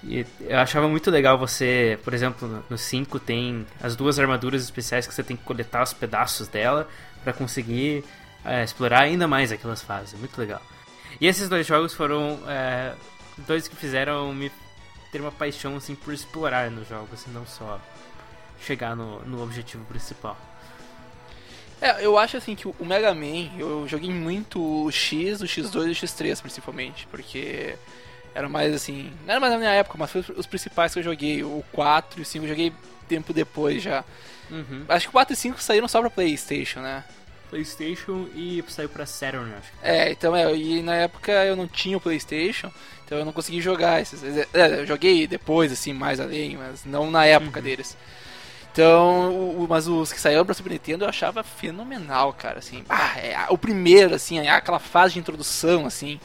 E 0.03 0.25
eu 0.41 0.59
achava 0.59 0.89
muito 0.89 1.11
legal 1.11 1.37
você, 1.37 1.99
por 2.03 2.15
exemplo, 2.15 2.49
no- 2.49 2.65
no 2.71 2.79
5 2.79 3.19
tem 3.19 3.67
as 3.83 3.95
duas 3.95 4.19
armaduras 4.19 4.63
especiais 4.63 5.07
que 5.07 5.13
você 5.13 5.23
tem 5.23 5.37
que 5.37 5.43
coletar 5.43 5.83
os 5.83 5.93
pedaços 5.93 6.49
dela 6.49 6.89
para 7.23 7.33
conseguir 7.35 8.05
é, 8.45 8.63
explorar 8.63 9.01
ainda 9.01 9.27
mais 9.27 9.51
aquelas 9.51 9.83
fases. 9.83 10.19
Muito 10.19 10.39
legal. 10.39 10.63
E 11.21 11.27
esses 11.27 11.49
dois 11.49 11.67
jogos 11.67 11.93
foram 11.93 12.39
é, 12.47 12.93
dois 13.39 13.69
que 13.69 13.77
fizeram 13.77 14.33
me 14.35 14.51
ter 15.13 15.21
uma 15.21 15.33
paixão 15.33 15.77
assim 15.77 15.95
por 15.95 16.13
explorar 16.13 16.71
nos 16.71 16.89
jogos 16.89 17.25
e 17.27 17.31
não 17.31 17.47
só 17.47 17.81
chegar 18.61 18.95
no, 18.97 19.21
no 19.25 19.43
objetivo 19.43 19.85
principal. 19.85 20.37
É, 21.81 22.05
eu 22.05 22.17
acho 22.19 22.37
assim 22.39 22.55
que 22.55 22.67
o 22.67 22.75
Mega 22.81 23.15
Man, 23.15 23.51
eu 23.59 23.87
joguei 23.87 24.11
muito 24.11 24.61
o 24.61 24.91
X, 24.91 25.43
o 25.43 25.45
X2 25.45 25.89
e 25.89 25.91
o 25.91 25.95
X3 25.95 26.41
principalmente, 26.41 27.07
porque 27.11 27.77
era 28.35 28.49
mais 28.49 28.75
assim, 28.75 29.13
não 29.25 29.33
era 29.33 29.41
mais 29.41 29.53
na 29.53 29.59
minha 29.59 29.71
época, 29.73 29.97
mas 29.99 30.11
foi 30.11 30.23
os- 30.23 30.29
os 30.31 30.47
principais 30.47 30.93
que 30.95 30.99
eu 31.01 31.03
joguei, 31.03 31.43
o 31.45 31.63
4 31.73 32.19
e 32.19 32.23
o 32.23 32.25
5 32.25 32.45
eu 32.47 32.49
joguei 32.49 32.73
tempo 33.09 33.33
depois 33.33 33.83
já. 33.83 34.05
Uhum. 34.51 34.85
Acho 34.89 35.07
que 35.07 35.11
o 35.11 35.13
4 35.13 35.35
e 35.35 35.37
5 35.37 35.63
saíram 35.63 35.87
só 35.87 36.01
pra 36.01 36.09
Playstation, 36.09 36.81
né? 36.81 37.05
PlayStation 37.51 38.27
e 38.35 38.63
saiu 38.69 38.89
pra 38.89 39.07
Saturn, 39.07 39.53
acho. 39.55 39.71
É, 39.83 40.11
então 40.11 40.35
é, 40.35 40.55
e 40.55 40.83
na 40.83 40.95
época 40.95 41.33
eu 41.45 41.57
não 41.57 41.67
tinha 41.67 41.97
o 41.97 42.01
Playstation, 42.01 42.71
então 43.05 43.19
eu 43.19 43.25
não 43.25 43.33
consegui 43.33 43.61
jogar 43.61 44.01
esses. 44.01 44.23
É, 44.25 44.47
eu 44.81 44.87
joguei 44.87 45.27
depois, 45.27 45.71
assim, 45.73 45.93
mais 45.93 46.19
além, 46.21 46.57
mas 46.57 46.85
não 46.85 47.11
na 47.11 47.25
época 47.25 47.61
deles. 47.63 47.97
Então, 48.73 49.31
o- 49.35 49.67
mas 49.69 49.89
os 49.89 50.13
que 50.13 50.21
saíram 50.21 50.45
pra 50.45 50.55
Super 50.55 50.73
Nintendo 50.73 51.05
eu 51.05 51.09
achava 51.09 51.43
fenomenal, 51.43 52.33
cara, 52.35 52.59
assim. 52.59 52.85
Ah, 52.89 53.19
é, 53.19 53.47
o 53.49 53.57
primeiro, 53.57 54.15
assim, 54.15 54.39
é 54.39 54.51
aquela 54.51 54.79
fase 54.79 55.15
de 55.15 55.21
introdução, 55.21 55.87
assim. 55.87 56.21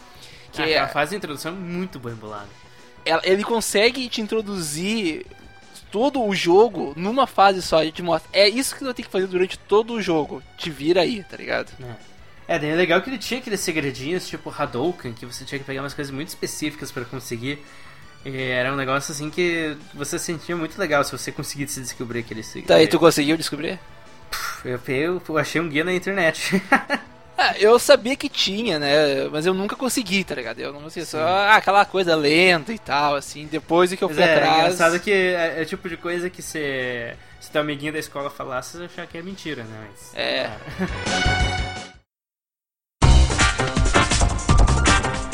Que 0.52 0.62
Ah, 0.62 0.70
é, 0.70 0.88
fase 0.88 1.12
de 1.12 1.18
introdução 1.18 1.54
é 1.54 1.56
muito 1.56 1.98
bem 1.98 2.14
bolada. 2.14 2.50
ele 3.24 3.44
consegue 3.44 4.08
te 4.10 4.20
introduzir 4.22 5.26
todo 5.92 6.24
o 6.24 6.34
jogo 6.34 6.94
numa 6.96 7.28
fase 7.28 7.62
só. 7.62 7.82
Ele 7.82 7.92
te 7.92 8.02
mostra, 8.02 8.30
é 8.34 8.48
isso 8.48 8.76
que 8.76 8.84
você 8.84 8.94
tem 8.94 9.06
que 9.06 9.12
fazer 9.12 9.28
durante 9.28 9.60
todo 9.60 9.94
o 9.94 10.02
jogo. 10.02 10.42
Te 10.58 10.70
vira 10.70 11.02
aí, 11.02 11.24
tá 11.24 11.38
ligado? 11.38 11.72
É, 12.48 12.58
daí 12.58 12.70
é 12.70 12.76
legal 12.76 13.02
que 13.02 13.10
ele 13.10 13.18
tinha 13.18 13.40
aqueles 13.40 13.60
segredinhos, 13.60 14.28
tipo 14.28 14.54
Hadouken, 14.56 15.14
que 15.14 15.26
você 15.26 15.46
tinha 15.46 15.60
que 15.60 15.66
pegar 15.66 15.82
umas 15.82 15.94
coisas 15.94 16.14
muito 16.14 16.30
específicas 16.30 16.92
pra 16.92 17.06
conseguir. 17.06 17.60
E 18.26 18.38
era 18.38 18.72
um 18.72 18.76
negócio 18.76 19.12
assim 19.12 19.30
que 19.30 19.76
você 19.94 20.20
sentia 20.20 20.56
muito 20.56 20.78
legal 20.78 21.04
se 21.04 21.12
você 21.12 21.32
conseguisse 21.32 21.82
descobrir 21.82 22.20
aquele 22.20 22.44
segredo. 22.44 22.68
Tá, 22.68 22.82
e 22.82 22.88
tu 22.88 23.00
conseguiu 23.00 23.36
descobrir? 23.36 23.80
Eu, 24.64 24.80
eu, 24.88 25.22
eu 25.28 25.38
achei 25.38 25.60
um 25.60 25.68
guia 25.68 25.84
na 25.84 25.94
internet. 25.94 26.62
Ah, 27.44 27.56
eu 27.58 27.80
sabia 27.80 28.16
que 28.16 28.30
tinha, 28.30 28.78
né? 28.78 29.28
Mas 29.32 29.48
eu 29.48 29.54
nunca 29.56 29.76
consegui, 29.76 30.24
tá 30.24 30.36
ligado? 30.36 30.60
Eu 30.60 30.72
não 30.74 30.92
sei, 30.92 31.04
só 31.04 31.18
ah, 31.18 31.56
aquela 31.56 31.84
coisa 31.86 32.16
lenta 32.16 32.72
e 32.72 32.78
tal, 32.78 33.16
assim. 33.16 33.48
Depois 33.48 33.92
é 33.92 33.98
que 33.98 34.04
eu 34.04 34.10
Mas 34.10 34.18
fui 34.18 34.24
é, 34.24 34.36
atrás. 34.36 34.58
engraçado 34.58 35.00
que 35.00 35.12
é, 35.12 35.60
é 35.60 35.66
tipo 35.66 35.90
de 35.90 35.98
coisa 35.98 36.30
que 36.30 36.40
se, 36.40 37.16
se 37.40 37.50
teu 37.50 37.62
amiguinho 37.62 37.94
da 37.94 37.98
escola 37.98 38.30
falasse, 38.30 38.78
você 38.78 38.84
achar 38.84 39.08
que 39.08 39.18
é 39.18 39.24
mentira, 39.24 39.64
né? 39.64 39.88
Mas, 39.90 40.14
É. 40.16 40.52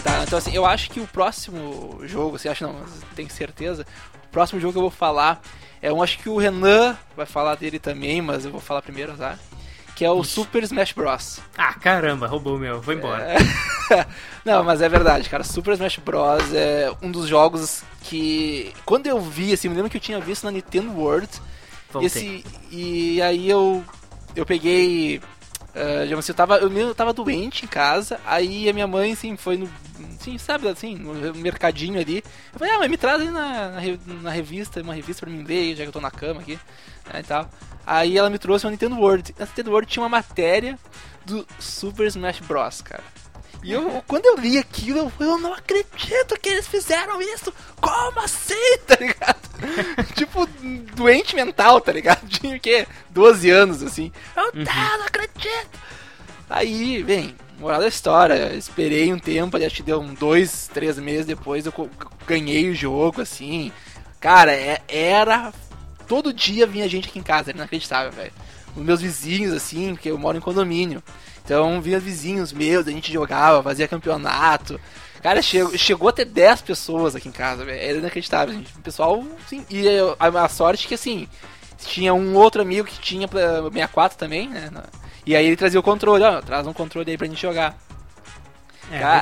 Tá, 0.02 0.24
então 0.24 0.40
assim, 0.40 0.56
eu 0.56 0.66
acho 0.66 0.90
que 0.90 1.02
o 1.02 1.08
próximo 1.08 2.00
jogo, 2.04 2.40
você 2.40 2.48
acha 2.48 2.66
não, 2.66 2.76
mas 2.80 2.90
tenho 3.14 3.30
certeza. 3.30 3.86
O 4.24 4.28
próximo 4.30 4.62
jogo 4.62 4.72
que 4.72 4.78
eu 4.78 4.84
vou 4.84 4.90
falar 4.90 5.42
é 5.82 5.92
um, 5.92 6.02
acho 6.02 6.20
que 6.20 6.30
o 6.30 6.38
Renan 6.38 6.98
vai 7.18 7.26
falar 7.26 7.56
dele 7.56 7.78
também, 7.80 8.22
mas 8.22 8.46
eu 8.46 8.52
vou 8.52 8.62
falar 8.62 8.82
primeiro, 8.82 9.18
tá? 9.18 9.38
Que 9.98 10.06
é 10.06 10.12
o 10.12 10.24
Super 10.24 10.62
Smash 10.62 10.92
Bros. 10.92 11.40
Ah, 11.58 11.74
caramba, 11.74 12.28
roubou 12.28 12.56
o 12.56 12.60
meu, 12.60 12.80
vou 12.80 12.94
embora. 12.94 13.34
Não, 14.46 14.64
mas 14.64 14.80
é 14.80 14.88
verdade, 14.88 15.28
cara. 15.28 15.44
Super 15.44 15.74
Smash 15.74 15.98
Bros. 15.98 16.54
é 16.54 16.92
um 17.02 17.10
dos 17.10 17.28
jogos 17.28 17.82
que. 18.04 18.72
Quando 18.86 19.08
eu 19.08 19.20
vi, 19.20 19.52
assim, 19.52 19.68
me 19.70 19.76
lembro 19.76 19.90
que 19.90 19.98
eu 19.98 20.02
tinha 20.02 20.20
visto 20.20 20.44
na 20.44 20.52
Nintendo 20.52 20.92
World. 20.92 21.28
E, 21.28 21.94
Voltei. 21.94 22.06
esse, 22.06 22.46
e 22.70 23.20
aí 23.24 23.50
eu. 23.50 23.84
Eu 24.36 24.46
peguei. 24.46 25.20
Digamos 26.04 26.26
assim, 26.26 26.32
eu 26.32 26.36
tava, 26.36 26.58
eu 26.58 26.70
mesmo 26.70 26.96
tava 26.96 27.14
doente 27.14 27.66
em 27.66 27.68
casa, 27.68 28.20
aí 28.26 28.70
a 28.70 28.74
minha 28.74 28.88
mãe, 28.88 29.14
assim, 29.14 29.38
foi 29.38 29.58
no. 29.58 29.70
Assim, 30.20 30.38
sabe, 30.38 30.68
assim, 30.68 30.96
no 30.96 31.34
mercadinho 31.36 32.00
ali. 32.00 32.24
Eu 32.54 32.60
falei, 32.60 32.74
ah, 32.74 32.80
mas 32.80 32.90
me 32.90 32.98
traz 32.98 33.22
aí 33.22 33.30
na, 33.30 33.70
na, 33.70 33.82
na 34.24 34.32
revista, 34.32 34.82
uma 34.82 34.94
revista 34.94 35.26
pra 35.26 35.34
mim 35.34 35.44
ler, 35.44 35.76
já 35.76 35.84
que 35.84 35.90
eu 35.90 35.94
tô 35.94 36.02
na 36.02 36.12
cama 36.12 36.42
aqui, 36.42 36.60
né, 37.12 37.20
e 37.20 37.24
tal. 37.24 37.50
Aí 37.86 38.18
ela 38.18 38.30
me 38.30 38.38
trouxe 38.38 38.66
uma 38.66 38.72
Nintendo 38.72 38.98
World. 38.98 39.34
Na 39.40 39.46
Nintendo 39.46 39.72
World 39.72 39.90
tinha 39.90 40.04
uma 40.04 40.10
matéria 40.10 40.78
do 41.26 41.48
Super 41.60 42.08
Smash 42.08 42.40
Bros, 42.42 42.82
cara. 42.82 43.04
E 43.68 43.74
eu, 43.74 44.02
quando 44.08 44.26
eu 44.26 44.38
li 44.38 44.58
aquilo, 44.58 45.00
eu, 45.00 45.12
eu 45.20 45.38
não 45.38 45.54
acredito 45.54 46.40
que 46.42 46.48
eles 46.48 46.66
fizeram 46.66 47.22
isso! 47.22 47.54
Como 47.82 48.18
assim, 48.22 48.78
tá 48.88 48.96
ligado? 48.96 49.42
tipo, 50.16 50.46
doente 50.96 51.36
mental, 51.36 51.82
tá 51.82 51.92
ligado? 51.92 52.26
Tinha 52.30 52.56
o 52.56 52.60
quê? 52.62 52.88
12 53.10 53.50
anos, 53.50 53.84
assim. 53.84 54.10
Eu 54.38 54.64
tá, 54.64 54.98
não 54.98 55.06
acredito! 55.06 55.68
Aí, 56.50 57.04
bem, 57.04 57.36
moral 57.60 57.82
da 57.82 57.90
história, 57.90 58.54
esperei 58.54 59.12
um 59.12 59.20
tempo, 59.20 59.58
acho 59.58 59.76
que 59.76 59.84
deu 59.84 60.00
um 60.00 60.14
dois, 60.14 60.70
três 60.74 60.98
meses 60.98 61.26
depois, 61.26 61.66
eu 61.66 61.90
ganhei 62.26 62.70
o 62.70 62.76
jogo, 62.76 63.22
assim. 63.22 63.74
Cara, 64.22 64.54
é- 64.54 64.82
era. 64.88 65.52
Todo 66.08 66.32
dia 66.32 66.66
vinha 66.66 66.88
gente 66.88 67.10
aqui 67.10 67.20
em 67.20 67.24
casa, 67.24 67.50
era 67.52 67.58
inacreditável, 67.58 68.14
velho. 68.14 68.32
Os 68.78 68.84
meus 68.86 69.02
vizinhos, 69.02 69.52
assim, 69.54 69.96
porque 69.96 70.10
eu 70.12 70.18
moro 70.18 70.38
em 70.38 70.42
condomínio. 70.42 71.02
Então 71.44 71.82
vinha 71.82 72.00
vizinhos 72.00 72.54
meus, 72.54 72.88
a 72.88 72.92
gente 72.92 73.12
jogava, 73.12 73.64
fazia 73.64 73.88
campeonato. 73.88 74.80
Cara, 75.22 75.42
chegou, 75.42 75.78
chegou 75.78 76.10
a 76.10 76.14
ter 76.14 76.26
10 76.26 76.62
pessoas 76.62 77.16
aqui 77.16 77.28
em 77.28 77.32
casa. 77.32 77.64
Era 77.70 77.98
inacreditável, 77.98 78.54
gente. 78.54 78.72
O 78.78 78.82
pessoal, 78.82 79.24
sim. 79.50 79.66
E 79.70 79.86
eu- 79.88 80.16
a, 80.20 80.28
a 80.28 80.50
sorte 80.50 80.88
que, 80.88 80.94
assim, 80.94 81.28
tinha 81.80 82.14
um 82.14 82.36
outro 82.36 82.62
amigo 82.62 82.88
que 82.88 83.00
tinha 83.00 83.28
pra 83.28 83.62
64 83.64 84.18
também, 84.18 84.48
né? 84.50 84.70
E 85.26 85.36
aí 85.36 85.46
ele 85.48 85.56
trazia 85.58 85.80
o 85.80 85.84
controle, 85.84 86.24
ó, 86.24 86.40
traz 86.42 86.66
um 86.68 86.74
controle 86.74 87.10
aí 87.12 87.18
pra 87.18 87.28
gente 87.28 87.42
jogar. 87.42 87.76
É, 88.92 89.00
Cara. 89.00 89.20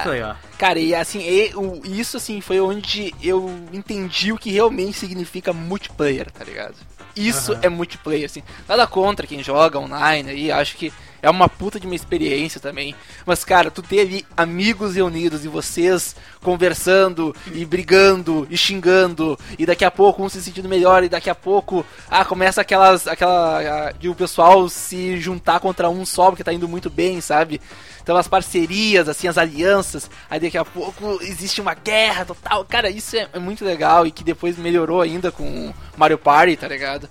Cara, 0.60 0.80
e 0.80 0.94
assim, 0.94 1.20
e, 1.22 1.52
o- 1.56 1.82
isso 1.86 2.18
assim 2.18 2.40
foi 2.42 2.60
onde 2.60 3.14
eu 3.24 3.50
entendi 3.74 4.32
o 4.32 4.38
que 4.38 4.52
realmente 4.52 4.98
significa 4.98 5.52
multiplayer, 5.54 6.30
tá 6.32 6.44
ligado? 6.44 6.76
Isso 7.16 7.54
Aham. 7.54 7.62
é 7.64 7.70
multiplayer, 7.70 8.26
assim. 8.26 8.44
Nada 8.68 8.86
contra 8.86 9.28
quem 9.28 9.42
joga 9.44 9.80
online 9.80 10.30
aí, 10.30 10.52
acho 10.52 10.76
que 10.76 10.92
é 11.26 11.30
uma 11.30 11.50
puta 11.50 11.80
de 11.80 11.88
uma 11.88 11.96
experiência 11.96 12.62
também. 12.62 12.94
Mas, 13.26 13.44
cara, 13.44 13.72
tu 13.72 13.82
ter 13.82 14.02
ali 14.02 14.26
amigos 14.38 14.96
reunidos 14.96 15.44
e 15.44 15.48
vocês 15.48 16.16
conversando 16.42 17.36
e 17.52 17.66
brigando 17.66 18.46
e 18.50 18.56
xingando, 18.56 19.38
e 19.58 19.66
daqui 19.66 19.84
a 19.84 19.90
pouco 19.90 20.24
um 20.24 20.30
se 20.30 20.42
sentindo 20.42 20.70
melhor, 20.70 21.04
e 21.04 21.10
daqui 21.10 21.30
a 21.30 21.34
pouco, 21.34 21.84
ah, 22.10 22.24
começa 22.24 22.62
aquelas. 22.62 23.08
aquela. 23.08 23.88
ah, 23.88 23.92
de 23.94 24.08
o 24.08 24.14
pessoal 24.14 24.70
se 24.70 25.20
juntar 25.20 25.60
contra 25.60 25.90
um 25.90 26.06
só 26.06 26.30
porque 26.30 26.44
tá 26.44 26.54
indo 26.54 26.68
muito 26.68 26.92
bem, 26.92 27.20
sabe? 27.22 27.60
Então 28.06 28.16
as 28.16 28.28
parcerias, 28.28 29.10
assim, 29.10 29.28
as 29.28 29.36
alianças, 29.36 30.12
aí 30.30 30.40
daqui 30.40 30.60
a 30.60 30.64
pouco 30.64 31.18
existe 31.24 31.60
uma 31.60 31.74
guerra 31.74 32.24
total. 32.24 32.64
Cara, 32.64 32.88
isso 32.88 33.18
é, 33.18 33.28
é 33.34 33.40
muito 33.40 33.66
legal 33.66 34.06
e 34.06 34.12
que 34.12 34.24
depois 34.24 34.60
melhorou 34.60 35.02
ainda 35.02 35.32
com 35.32 35.74
Mario 35.98 36.20
Party, 36.20 36.56
tá 36.56 36.68
ligado? 36.68 37.10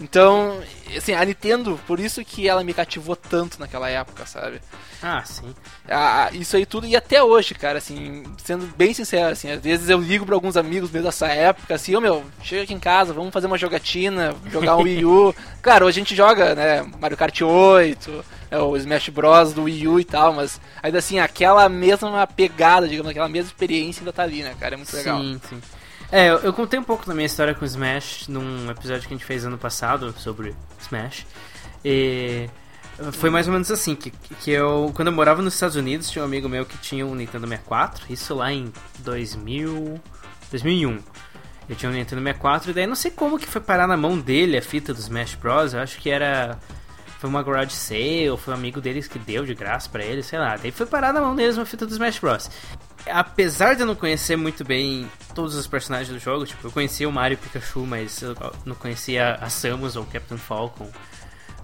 Então, 0.00 0.60
assim, 0.94 1.14
a 1.14 1.24
Nintendo, 1.24 1.80
por 1.86 1.98
isso 1.98 2.22
que 2.26 2.46
ela 2.46 2.62
me 2.62 2.74
cativou 2.74 3.16
tanto 3.16 3.58
naquela 3.58 3.88
época, 3.88 4.26
sabe? 4.26 4.60
Ah, 5.02 5.22
sim. 5.24 5.54
Ah, 5.88 6.28
isso 6.34 6.56
aí 6.58 6.66
tudo, 6.66 6.86
e 6.86 6.94
até 6.94 7.22
hoje, 7.22 7.54
cara, 7.54 7.78
assim, 7.78 8.24
sendo 8.44 8.66
bem 8.76 8.92
sincero, 8.92 9.32
assim, 9.32 9.50
às 9.50 9.62
vezes 9.62 9.88
eu 9.88 9.98
ligo 9.98 10.26
pra 10.26 10.34
alguns 10.34 10.58
amigos 10.58 10.90
meus 10.90 11.06
dessa 11.06 11.28
época, 11.28 11.74
assim, 11.74 11.96
ô 11.96 12.02
meu, 12.02 12.22
chega 12.42 12.64
aqui 12.64 12.74
em 12.74 12.78
casa, 12.78 13.14
vamos 13.14 13.32
fazer 13.32 13.46
uma 13.46 13.56
jogatina, 13.56 14.34
jogar 14.52 14.76
um 14.76 14.82
Wii 14.84 15.06
U. 15.06 15.34
Claro, 15.62 15.86
hoje 15.86 16.00
a 16.00 16.02
gente 16.02 16.14
joga, 16.14 16.54
né, 16.54 16.86
Mario 17.00 17.16
Kart 17.16 17.40
8, 17.40 18.24
é, 18.50 18.58
o 18.58 18.76
Smash 18.76 19.08
Bros 19.10 19.52
do 19.52 19.64
Wii 19.64 19.88
U 19.88 20.00
e 20.00 20.04
tal, 20.04 20.32
mas 20.32 20.60
ainda 20.82 20.98
assim, 20.98 21.18
aquela 21.18 21.68
mesma 21.68 22.26
pegada, 22.26 22.88
digamos, 22.88 23.10
aquela 23.10 23.28
mesma 23.28 23.48
experiência 23.48 24.00
ainda 24.00 24.12
tá 24.12 24.22
ali, 24.22 24.42
né, 24.42 24.54
cara, 24.58 24.74
é 24.74 24.76
muito 24.76 24.94
legal. 24.94 25.20
Sim, 25.20 25.40
sim. 25.48 25.60
É, 26.10 26.30
eu, 26.30 26.38
eu 26.38 26.52
contei 26.52 26.78
um 26.80 26.82
pouco 26.82 27.06
da 27.06 27.14
minha 27.14 27.26
história 27.26 27.54
com 27.54 27.64
Smash 27.64 28.28
num 28.28 28.70
episódio 28.70 29.06
que 29.06 29.14
a 29.14 29.16
gente 29.16 29.26
fez 29.26 29.44
ano 29.44 29.58
passado 29.58 30.14
sobre 30.18 30.54
Smash. 30.80 31.26
E 31.84 32.48
foi 33.12 33.30
mais 33.30 33.46
ou 33.46 33.52
menos 33.52 33.70
assim, 33.70 33.94
que, 33.94 34.10
que 34.10 34.50
eu, 34.50 34.90
quando 34.94 35.08
eu 35.08 35.14
morava 35.14 35.42
nos 35.42 35.54
Estados 35.54 35.76
Unidos, 35.76 36.10
tinha 36.10 36.22
um 36.22 36.26
amigo 36.26 36.48
meu 36.48 36.64
que 36.64 36.78
tinha 36.78 37.06
um 37.06 37.14
Nintendo 37.14 37.46
64, 37.46 38.06
isso 38.10 38.34
lá 38.34 38.52
em 38.52 38.72
2000, 39.00 40.00
2001. 40.50 40.98
Eu 41.68 41.76
tinha 41.76 41.90
um 41.90 41.94
Nintendo 41.94 42.22
64 42.22 42.70
e 42.70 42.74
daí 42.74 42.86
não 42.86 42.94
sei 42.94 43.10
como 43.10 43.38
que 43.38 43.46
foi 43.46 43.60
parar 43.60 43.86
na 43.86 43.96
mão 43.96 44.18
dele 44.18 44.56
a 44.56 44.62
fita 44.62 44.94
do 44.94 45.00
Smash 45.00 45.34
Bros. 45.34 45.74
Eu 45.74 45.80
acho 45.80 45.98
que 45.98 46.08
era 46.08 46.58
foi 47.18 47.28
uma 47.28 47.42
garage 47.42 47.72
sale, 47.72 48.36
foi 48.38 48.54
um 48.54 48.56
amigo 48.56 48.80
deles 48.80 49.08
que 49.08 49.18
deu 49.18 49.44
de 49.44 49.54
graça 49.54 49.88
pra 49.90 50.04
ele, 50.04 50.22
sei 50.22 50.38
lá. 50.38 50.56
Daí 50.56 50.70
foi 50.70 50.86
parar 50.86 51.12
na 51.12 51.20
mão 51.20 51.34
deles 51.34 51.56
uma 51.56 51.66
fita 51.66 51.84
do 51.86 51.92
Smash 51.92 52.18
Bros. 52.18 52.50
Apesar 53.10 53.74
de 53.74 53.80
eu 53.82 53.86
não 53.86 53.94
conhecer 53.94 54.36
muito 54.36 54.64
bem 54.64 55.10
todos 55.34 55.54
os 55.54 55.66
personagens 55.66 56.08
do 56.08 56.18
jogo, 56.18 56.44
tipo, 56.46 56.66
eu 56.66 56.70
conhecia 56.70 57.08
o 57.08 57.12
Mario 57.12 57.34
e 57.34 57.38
o 57.38 57.38
Pikachu, 57.38 57.86
mas 57.86 58.20
eu 58.22 58.36
não 58.64 58.74
conhecia 58.74 59.34
a 59.40 59.48
Samus 59.48 59.96
ou 59.96 60.02
o 60.02 60.06
Captain 60.06 60.36
Falcon. 60.38 60.90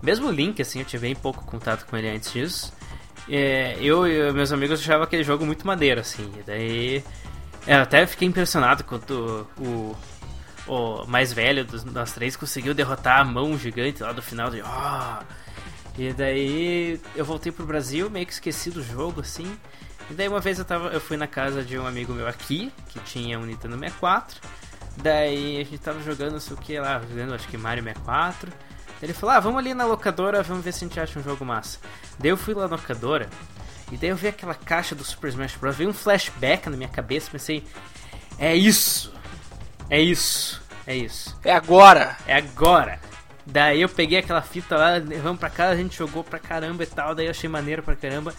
Mesmo 0.02 0.28
o 0.28 0.30
Link, 0.32 0.60
assim, 0.60 0.78
eu 0.80 0.84
tive 0.84 1.06
bem 1.06 1.14
pouco 1.14 1.44
contato 1.44 1.84
com 1.86 1.96
ele 1.96 2.08
antes 2.08 2.32
disso. 2.32 2.72
É, 3.28 3.76
eu 3.80 4.06
e 4.06 4.32
meus 4.32 4.52
amigos 4.52 4.80
achavam 4.80 5.04
aquele 5.04 5.22
jogo 5.24 5.46
muito 5.46 5.66
maneiro, 5.66 6.00
assim. 6.00 6.30
Daí. 6.46 7.02
é, 7.66 7.74
Eu 7.76 7.80
até 7.82 8.06
fiquei 8.06 8.28
impressionado 8.28 8.84
quando 8.84 9.46
o, 9.58 9.96
o 10.66 11.06
mais 11.06 11.32
velho 11.32 11.64
dos 11.64 12.12
três 12.12 12.36
conseguiu 12.36 12.74
derrotar 12.74 13.20
a 13.20 13.24
mão 13.24 13.56
gigante 13.58 14.02
lá 14.02 14.12
do 14.12 14.20
final 14.22 14.50
de. 14.50 14.60
"Ah!" 14.62 15.22
E 15.96 16.12
daí 16.12 17.00
eu 17.14 17.24
voltei 17.24 17.52
pro 17.52 17.64
Brasil, 17.64 18.10
meio 18.10 18.26
que 18.26 18.32
esqueci 18.32 18.70
do 18.70 18.82
jogo, 18.82 19.20
assim. 19.20 19.56
E 20.10 20.14
daí 20.14 20.28
uma 20.28 20.40
vez 20.40 20.58
eu, 20.58 20.64
tava, 20.64 20.88
eu 20.88 21.00
fui 21.00 21.16
na 21.16 21.26
casa 21.26 21.62
de 21.62 21.78
um 21.78 21.86
amigo 21.86 22.12
meu 22.12 22.26
aqui, 22.26 22.72
que 22.88 22.98
tinha 23.00 23.38
um 23.38 23.46
Nintendo 23.46 23.78
64. 23.78 24.40
Daí 24.96 25.60
a 25.60 25.64
gente 25.64 25.78
tava 25.78 26.02
jogando, 26.02 26.32
não 26.32 26.40
sei 26.40 26.56
o 26.56 26.60
que 26.60 26.78
lá, 26.78 27.00
jogando 27.00 27.34
acho 27.34 27.48
que 27.48 27.56
Mario 27.56 27.82
64. 27.82 28.50
Daí 28.50 28.58
ele 29.02 29.12
falou, 29.12 29.34
ah, 29.34 29.40
vamos 29.40 29.58
ali 29.58 29.72
na 29.72 29.84
locadora, 29.84 30.42
vamos 30.42 30.64
ver 30.64 30.72
se 30.72 30.84
a 30.84 30.88
gente 30.88 31.00
acha 31.00 31.18
um 31.18 31.22
jogo 31.22 31.44
massa. 31.44 31.78
Daí 32.18 32.30
eu 32.30 32.36
fui 32.36 32.54
lá 32.54 32.68
na 32.68 32.76
locadora, 32.76 33.28
e 33.90 33.96
daí 33.96 34.10
eu 34.10 34.16
vi 34.16 34.28
aquela 34.28 34.54
caixa 34.54 34.94
do 34.94 35.04
Super 35.04 35.28
Smash 35.28 35.56
Bros. 35.56 35.76
Veio 35.76 35.90
um 35.90 35.94
flashback 35.94 36.68
na 36.68 36.76
minha 36.76 36.88
cabeça, 36.88 37.30
pensei, 37.30 37.64
é 38.38 38.54
isso, 38.54 39.12
é 39.88 40.00
isso, 40.00 40.62
é 40.86 40.96
isso. 40.96 41.36
É 41.44 41.52
agora! 41.52 42.16
É 42.26 42.36
agora. 42.36 43.00
Daí 43.46 43.82
eu 43.82 43.88
peguei 43.88 44.18
aquela 44.18 44.40
fita 44.40 44.76
lá, 44.76 44.96
levamos 44.96 45.38
pra 45.38 45.50
casa, 45.50 45.72
a 45.72 45.76
gente 45.76 45.96
jogou 45.96 46.24
pra 46.24 46.38
caramba 46.38 46.82
e 46.82 46.86
tal, 46.86 47.14
daí 47.14 47.26
eu 47.26 47.30
achei 47.30 47.48
maneiro 47.48 47.82
pra 47.82 47.94
caramba. 47.94 48.34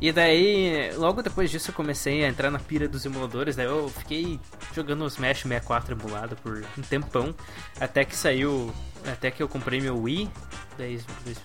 E 0.00 0.12
daí, 0.12 0.92
logo 0.96 1.22
depois 1.22 1.50
disso 1.50 1.70
eu 1.70 1.74
comecei 1.74 2.24
a 2.24 2.28
entrar 2.28 2.50
na 2.50 2.58
pira 2.58 2.88
dos 2.88 3.04
emuladores, 3.04 3.56
daí 3.56 3.66
eu 3.66 3.88
fiquei 3.88 4.38
jogando 4.72 5.02
o 5.02 5.06
Smash 5.08 5.42
64 5.42 5.94
emulado 5.94 6.36
por 6.36 6.64
um 6.76 6.82
tempão, 6.82 7.34
até 7.80 8.04
que 8.04 8.14
saiu, 8.14 8.72
até 9.04 9.30
que 9.30 9.42
eu 9.42 9.48
comprei 9.48 9.80
meu 9.80 10.00
Wii, 10.00 10.30
daí, 10.76 11.00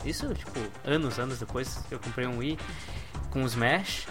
isso 0.05 0.31
tipo, 0.35 0.59
anos, 0.85 1.17
anos 1.17 1.39
depois 1.39 1.83
eu 1.89 1.99
comprei 1.99 2.27
um 2.27 2.37
Wii 2.37 2.59
com 3.31 3.43
o 3.43 3.47
Smash, 3.47 4.07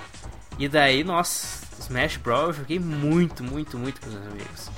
e 0.59 0.69
daí, 0.69 1.05
nossa, 1.05 1.65
Smash 1.79 2.17
Bros 2.17 2.49
eu 2.49 2.53
joguei 2.53 2.79
muito, 2.81 3.45
muito, 3.45 3.79
muito 3.79 4.01
com 4.01 4.09
os 4.09 4.15
meus 4.15 4.27
amigos. 4.27 4.71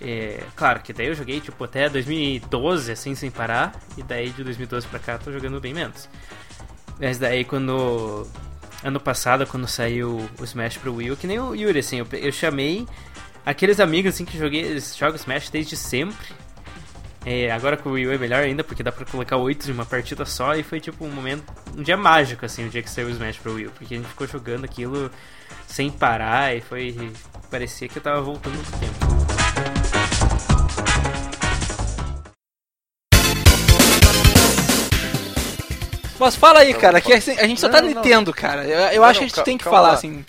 É, 0.00 0.42
claro 0.56 0.80
que 0.80 0.92
daí 0.92 1.06
eu 1.06 1.14
joguei 1.14 1.40
tipo 1.40 1.62
até 1.64 1.88
2012 1.88 2.90
assim 2.92 3.14
sem 3.14 3.30
parar 3.30 3.72
e 3.96 4.02
daí 4.02 4.30
de 4.30 4.42
2012 4.42 4.86
pra 4.88 4.98
cá 4.98 5.18
tô 5.18 5.32
jogando 5.32 5.60
bem 5.60 5.72
menos. 5.72 6.08
Mas 6.98 7.18
daí 7.18 7.44
quando 7.44 8.26
ano 8.82 9.00
passado 9.00 9.46
quando 9.46 9.66
saiu 9.66 10.28
o 10.38 10.44
Smash 10.44 10.78
pro 10.78 10.94
Wii, 10.94 11.16
que 11.16 11.26
nem 11.26 11.38
o 11.38 11.54
Yuri 11.54 11.78
assim, 11.78 11.98
eu, 11.98 12.06
eu 12.12 12.32
chamei 12.32 12.86
aqueles 13.46 13.78
amigos 13.80 14.14
assim 14.14 14.24
que 14.24 14.36
joguei, 14.36 14.78
jogam 14.80 15.16
Smash 15.16 15.50
desde 15.50 15.76
sempre. 15.76 16.44
É, 17.26 17.50
agora 17.50 17.76
com 17.76 17.88
o 17.88 17.92
Wii 17.92 18.06
U 18.06 18.12
é 18.12 18.18
melhor 18.18 18.42
ainda, 18.42 18.62
porque 18.62 18.82
dá 18.82 18.92
pra 18.92 19.06
colocar 19.06 19.38
oito 19.38 19.64
de 19.64 19.72
uma 19.72 19.86
partida 19.86 20.26
só, 20.26 20.54
e 20.54 20.62
foi 20.62 20.78
tipo 20.78 21.06
um 21.06 21.10
momento, 21.10 21.42
um 21.74 21.82
dia 21.82 21.96
mágico, 21.96 22.44
assim, 22.44 22.66
o 22.66 22.68
dia 22.68 22.82
que 22.82 22.90
saiu 22.90 23.06
o 23.06 23.10
Smash 23.10 23.38
pro 23.38 23.54
Wii 23.54 23.66
U, 23.68 23.70
porque 23.70 23.94
a 23.94 23.96
gente 23.96 24.08
ficou 24.08 24.26
jogando 24.26 24.66
aquilo 24.66 25.10
sem 25.66 25.90
parar, 25.90 26.54
e 26.54 26.60
foi... 26.60 27.12
parecia 27.50 27.88
que 27.88 27.96
eu 27.96 28.02
tava 28.02 28.20
voltando 28.20 28.56
no 28.56 28.78
tempo. 28.78 29.23
Mas 36.18 36.36
fala 36.36 36.60
aí, 36.60 36.72
Não, 36.72 36.80
cara, 36.80 37.00
que 37.00 37.20
fala- 37.20 37.40
a 37.40 37.46
gente 37.46 37.60
só 37.60 37.66
Não, 37.68 37.74
tá 37.74 37.82
não, 37.82 37.88
Nintendo, 37.88 38.32
cara. 38.32 38.64
Eu, 38.64 38.78
eu 38.92 39.00
Não, 39.02 39.08
acho 39.08 39.18
que 39.20 39.24
não, 39.26 39.32
a 39.32 39.36
gente 39.36 39.44
tem 39.44 39.58
que 39.58 39.64
falar, 39.64 39.88
lá. 39.88 39.94
assim. 39.94 40.24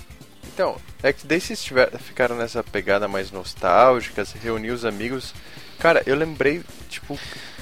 Então, 0.54 0.78
é 1.04 1.14
que 1.14 1.26
daí 1.28 1.40
vocês 1.40 1.62
tiver, 1.64 1.90
ficaram 2.00 2.36
nessa 2.36 2.64
pegada 2.64 3.08
mais 3.08 3.32
nostálgica, 3.32 4.26
se 4.26 4.38
reunir 4.38 4.72
os 4.72 4.84
amigos. 4.84 5.34
Cara, 5.80 6.02
eu 6.06 6.16
lembrei, 6.16 6.64
tipo, 6.90 7.20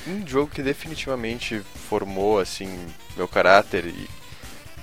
um 0.08 0.26
jogo 0.26 0.50
que 0.54 0.62
definitivamente 0.64 1.62
formou, 1.90 2.40
assim, 2.40 2.88
meu 3.18 3.28
caráter 3.28 3.86
e. 3.86 4.10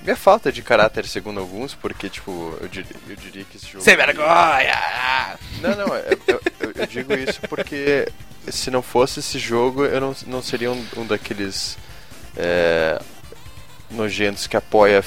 Minha 0.02 0.16
falta 0.16 0.50
de 0.50 0.62
caráter, 0.62 1.06
segundo 1.06 1.40
alguns, 1.40 1.74
porque, 1.74 2.08
tipo, 2.08 2.56
eu, 2.60 2.68
dir- 2.68 2.86
eu 3.08 3.16
diria 3.16 3.44
que 3.44 3.56
esse 3.58 3.66
jogo. 3.66 3.84
Sem 3.84 3.96
vergonha! 3.96 5.38
Não, 5.60 5.76
não, 5.76 5.94
é- 5.94 6.16
eu, 6.26 6.40
eu- 6.60 6.72
eu 6.74 6.86
digo 6.86 7.12
isso 7.14 7.40
porque 7.48 8.08
se 8.48 8.70
não 8.70 8.80
fosse 8.82 9.20
esse 9.20 9.38
jogo, 9.38 9.84
eu 9.84 10.00
não, 10.00 10.16
não 10.26 10.42
seria 10.42 10.72
um, 10.72 10.86
um 10.96 11.06
daqueles 11.06 11.76
é, 12.36 12.98
nojentos 13.90 14.46
que 14.46 14.56
apoia 14.56 15.00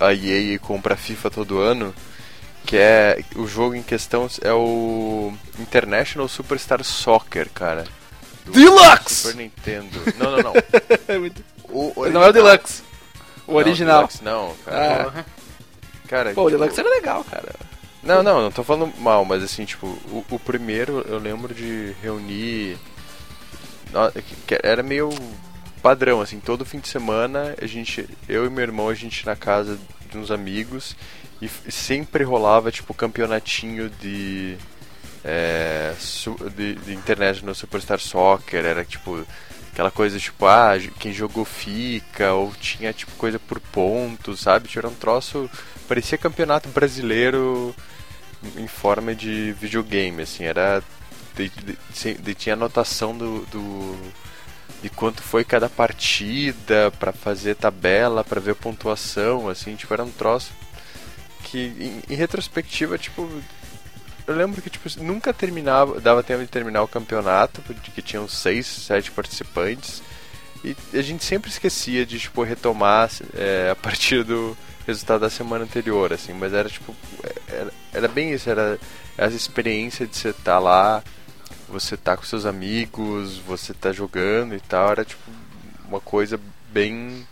a 0.00 0.06
a 0.06 0.14
EA 0.14 0.54
e 0.54 0.58
compra 0.58 0.96
FIFA 0.96 1.30
todo 1.30 1.58
ano. 1.58 1.94
Que 2.66 2.76
é. 2.76 3.22
O 3.36 3.46
jogo 3.46 3.74
em 3.74 3.82
questão 3.82 4.28
é 4.42 4.52
o 4.52 5.32
International 5.58 6.26
Superstar 6.28 6.82
Soccer, 6.84 7.48
cara. 7.54 7.84
Deluxe! 8.46 9.14
Super 9.14 9.36
Nintendo. 9.36 10.00
Não, 10.18 10.30
não, 10.32 10.42
não. 10.42 10.52
É 11.08 11.18
muito- 11.18 11.44
O 11.68 12.08
Não 12.08 12.22
é 12.22 12.28
o 12.28 12.32
Deluxe. 12.32 12.82
O 13.50 13.54
Não, 13.54 13.58
original. 13.58 13.98
Deluxe 13.98 14.24
não, 14.24 14.54
cara. 14.64 15.12
Ah. 15.14 15.24
Cara, 16.08 16.32
Pô, 16.34 16.42
o 16.42 16.50
tipo, 16.50 16.58
Deluxe 16.58 16.80
era 16.80 16.88
legal, 16.88 17.24
cara. 17.24 17.52
Não, 18.02 18.22
não, 18.22 18.42
não 18.42 18.50
tô 18.50 18.64
falando 18.64 18.92
mal, 18.98 19.24
mas 19.24 19.42
assim, 19.42 19.64
tipo, 19.64 19.86
o, 19.86 20.24
o 20.30 20.38
primeiro 20.38 21.04
eu 21.06 21.18
lembro 21.18 21.52
de 21.52 21.94
reunir. 22.02 22.78
que 24.46 24.58
Era 24.62 24.82
meio 24.82 25.10
padrão, 25.82 26.20
assim, 26.20 26.40
todo 26.40 26.64
fim 26.64 26.78
de 26.78 26.88
semana 26.88 27.54
a 27.60 27.66
gente, 27.66 28.08
eu 28.28 28.46
e 28.46 28.50
meu 28.50 28.62
irmão, 28.62 28.88
a 28.88 28.94
gente 28.94 29.20
ia 29.20 29.26
na 29.26 29.36
casa 29.36 29.78
de 30.10 30.18
uns 30.18 30.30
amigos 30.30 30.96
e 31.40 31.48
sempre 31.70 32.22
rolava, 32.24 32.70
tipo, 32.70 32.92
campeonatinho 32.94 33.90
de. 33.90 34.56
É, 35.22 35.94
de, 36.56 36.74
de 36.76 36.94
internet 36.94 37.44
no 37.44 37.54
Superstar 37.54 37.98
Soccer, 37.98 38.64
era 38.64 38.84
tipo 38.84 39.26
aquela 39.72 39.90
coisa 39.90 40.18
tipo, 40.18 40.46
ah, 40.46 40.72
quem 40.98 41.12
jogou 41.12 41.44
fica, 41.44 42.32
ou 42.32 42.52
tinha 42.60 42.92
tipo 42.92 43.12
coisa 43.12 43.38
por 43.38 43.60
pontos, 43.60 44.40
sabe? 44.40 44.68
Tinha 44.68 44.86
um 44.86 44.94
troço, 44.94 45.48
parecia 45.88 46.18
campeonato 46.18 46.68
brasileiro 46.68 47.74
em 48.56 48.66
forma 48.66 49.14
de 49.14 49.52
videogame, 49.52 50.22
assim, 50.22 50.44
era. 50.44 50.82
De, 51.34 51.48
de- 51.48 52.14
de- 52.14 52.34
tinha 52.34 52.54
anotação 52.54 53.16
do, 53.16 53.46
do- 53.46 54.12
de 54.82 54.88
quanto 54.90 55.22
foi 55.22 55.44
cada 55.44 55.68
partida 55.68 56.90
pra 56.98 57.12
fazer 57.12 57.54
tabela, 57.54 58.24
pra 58.24 58.40
ver 58.40 58.54
pontuação, 58.56 59.48
assim, 59.48 59.76
tipo, 59.76 59.92
era 59.94 60.04
um 60.04 60.10
troço 60.10 60.50
que 61.44 61.58
em, 62.08 62.12
em 62.12 62.16
retrospectiva, 62.16 62.98
tipo, 62.98 63.28
eu 64.26 64.34
lembro 64.34 64.60
que 64.62 64.70
tipo 64.70 64.88
nunca 65.02 65.32
terminava, 65.32 66.00
dava 66.00 66.22
tempo 66.22 66.42
de 66.42 66.48
terminar 66.48 66.82
o 66.82 66.88
campeonato, 66.88 67.62
porque 67.62 68.02
tinham 68.02 68.28
seis, 68.28 68.66
sete 68.66 69.10
participantes. 69.10 70.02
E 70.62 70.76
a 70.92 71.02
gente 71.02 71.24
sempre 71.24 71.50
esquecia 71.50 72.04
de 72.04 72.18
tipo 72.18 72.42
retomar 72.42 73.10
é, 73.34 73.70
a 73.70 73.76
partir 73.76 74.22
do 74.24 74.56
resultado 74.86 75.20
da 75.20 75.30
semana 75.30 75.64
anterior, 75.64 76.12
assim, 76.12 76.32
mas 76.32 76.52
era 76.52 76.68
tipo 76.68 76.94
era, 77.48 77.72
era 77.92 78.08
bem 78.08 78.32
isso, 78.32 78.50
era 78.50 78.78
essa 79.16 79.36
experiência 79.36 80.06
de 80.06 80.16
você 80.16 80.30
estar 80.30 80.58
lá, 80.58 81.02
você 81.68 81.96
tá 81.96 82.16
com 82.16 82.24
seus 82.24 82.44
amigos, 82.44 83.38
você 83.38 83.72
tá 83.72 83.92
jogando 83.92 84.54
e 84.54 84.60
tal, 84.60 84.90
era 84.90 85.04
tipo 85.04 85.22
uma 85.88 86.00
coisa 86.00 86.38
bem 86.72 87.26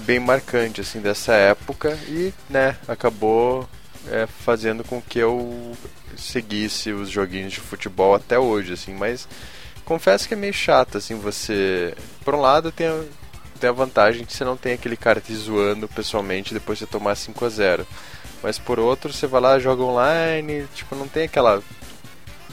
bem 0.00 0.20
marcante 0.20 0.80
assim 0.80 1.00
dessa 1.00 1.32
época 1.32 1.98
e 2.06 2.32
né 2.48 2.76
acabou 2.86 3.68
é, 4.10 4.26
fazendo 4.26 4.84
com 4.84 5.00
que 5.00 5.18
eu 5.18 5.76
seguisse 6.16 6.92
os 6.92 7.10
joguinhos 7.10 7.52
de 7.52 7.60
futebol 7.60 8.14
até 8.14 8.38
hoje 8.38 8.72
assim 8.72 8.94
mas 8.94 9.28
confesso 9.84 10.26
que 10.26 10.34
é 10.34 10.36
meio 10.36 10.52
chato 10.52 10.98
assim 10.98 11.16
você 11.16 11.94
por 12.24 12.34
um 12.34 12.40
lado 12.40 12.72
tem 12.72 12.86
a, 12.86 13.02
tem 13.60 13.70
a 13.70 13.72
vantagem 13.72 14.24
que 14.24 14.32
você 14.32 14.44
não 14.44 14.56
tem 14.56 14.74
aquele 14.74 14.96
cara 14.96 15.20
te 15.20 15.34
zoando 15.34 15.88
pessoalmente 15.88 16.54
depois 16.54 16.78
de 16.78 16.84
você 16.84 16.90
tomar 16.90 17.14
5 17.14 17.44
a 17.44 17.48
0 17.48 17.86
mas 18.42 18.58
por 18.58 18.78
outro 18.78 19.12
você 19.12 19.26
vai 19.26 19.40
lá 19.40 19.58
joga 19.58 19.82
online 19.82 20.66
tipo 20.74 20.94
não 20.94 21.08
tem 21.08 21.24
aquela 21.24 21.62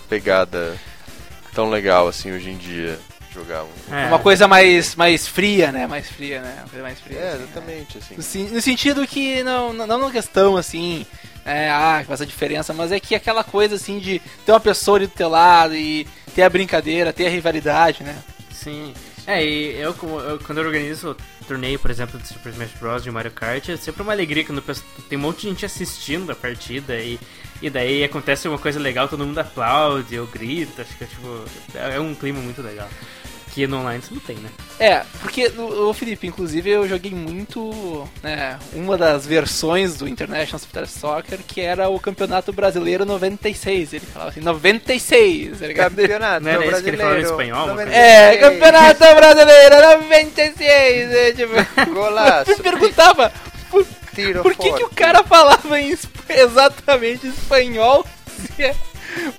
pegada 0.09 0.75
tão 1.53 1.69
legal 1.69 2.07
assim 2.07 2.31
hoje 2.31 2.49
em 2.49 2.57
dia 2.57 2.99
jogar 3.35 3.63
um 3.63 3.93
É, 3.93 4.07
Uma 4.07 4.19
coisa 4.19 4.47
mais, 4.47 4.95
mais 4.95 5.27
fria, 5.27 5.71
né? 5.71 5.85
Mais 5.85 6.09
fria, 6.09 6.41
né? 6.41 6.55
Uma 6.59 6.69
coisa 6.69 6.83
mais 6.83 6.99
fria. 6.99 7.19
é 7.19 7.29
assim, 7.29 7.37
né? 7.37 7.43
exatamente 7.43 7.97
assim 7.97 8.45
No, 8.45 8.55
no 8.55 8.61
sentido 8.61 9.05
que 9.05 9.43
não, 9.43 9.73
não, 9.73 9.85
não 9.85 9.99
na 9.99 10.11
questão 10.11 10.55
assim, 10.55 11.05
é, 11.45 11.69
ah, 11.69 12.03
faz 12.05 12.21
a 12.21 12.25
diferença, 12.25 12.73
mas 12.73 12.91
é 12.91 12.99
que 12.99 13.13
aquela 13.15 13.43
coisa 13.43 13.75
assim 13.75 13.99
de 13.99 14.19
ter 14.45 14.51
uma 14.51 14.59
pessoa 14.59 14.97
ali 14.97 15.07
do 15.07 15.13
teu 15.13 15.29
lado 15.29 15.75
e 15.75 16.05
ter 16.33 16.41
a 16.43 16.49
brincadeira, 16.49 17.13
ter 17.13 17.27
a 17.27 17.29
rivalidade, 17.29 18.03
né? 18.03 18.15
Sim. 18.51 18.93
É, 19.27 19.43
e 19.43 19.75
eu, 19.79 19.95
eu- 20.01 20.39
quando 20.45 20.59
eu 20.59 20.65
organizo 20.65 21.15
torneio, 21.47 21.77
por 21.79 21.89
exemplo, 21.91 22.19
de 22.19 22.27
Super 22.27 22.49
Smash 22.51 22.71
Bros. 22.79 23.03
de 23.03 23.11
Mario 23.11 23.31
Kart, 23.31 23.69
é 23.69 23.77
sempre 23.77 24.01
uma 24.01 24.11
alegria 24.11 24.43
quando 24.43 24.61
tem 25.07 25.17
um 25.17 25.21
monte 25.21 25.41
de 25.41 25.49
gente 25.49 25.65
assistindo 25.65 26.31
a 26.31 26.35
partida 26.35 26.95
e, 26.97 27.19
e 27.61 27.69
daí 27.69 28.03
acontece 28.03 28.47
uma 28.47 28.57
coisa 28.57 28.79
legal, 28.79 29.07
todo 29.07 29.25
mundo 29.25 29.37
aplaude 29.39 30.17
ou 30.19 30.25
grita, 30.27 30.83
fica 30.83 31.05
tipo. 31.05 31.45
É 31.75 31.99
um 31.99 32.13
clima 32.15 32.39
muito 32.39 32.61
legal. 32.63 32.89
Que 33.55 33.65
no 33.67 33.79
online 33.79 34.03
você 34.03 34.13
não 34.13 34.19
tem, 34.19 34.35
né? 34.35 34.49
É, 34.77 35.01
porque, 35.21 35.47
o 35.47 35.93
Felipe, 35.93 36.27
inclusive 36.27 36.69
eu 36.69 36.85
joguei 36.89 37.11
muito, 37.11 38.05
né, 38.21 38.59
uma 38.73 38.97
das 38.97 39.25
versões 39.25 39.95
do 39.95 40.09
International 40.09 40.59
Super 40.59 40.85
Soccer, 40.85 41.39
que 41.47 41.61
era 41.61 41.87
o 41.87 41.97
Campeonato 41.97 42.51
Brasileiro 42.51 43.05
96. 43.05 43.93
Ele 43.93 44.05
falava 44.05 44.31
assim, 44.31 44.41
96, 44.41 45.57
tá 45.57 45.67
ligado? 45.67 45.95
Campeonato 45.95 46.43
Não 46.43 46.51
era 46.51 46.65
esse 46.65 46.83
que 46.83 46.89
ele 46.89 46.97
falava 46.97 47.17
em 47.17 47.21
brasileiro. 47.21 47.55
espanhol, 47.55 47.79
É, 47.93 48.37
Campeonato 48.37 49.15
Brasileiro 49.15 49.75
96, 50.03 51.13
é, 51.13 51.31
tipo... 51.31 51.53
Golaço. 51.95 52.51
me 52.51 52.57
perguntava 52.57 53.31
por, 53.71 53.87
Tiro 54.13 54.41
por 54.41 54.53
que, 54.55 54.73
que 54.73 54.83
o 54.83 54.89
cara 54.89 55.23
falava 55.23 55.79
em 55.79 55.97
exatamente 56.27 57.27
espanhol 57.27 58.05
se 58.35 58.63
é 58.63 58.75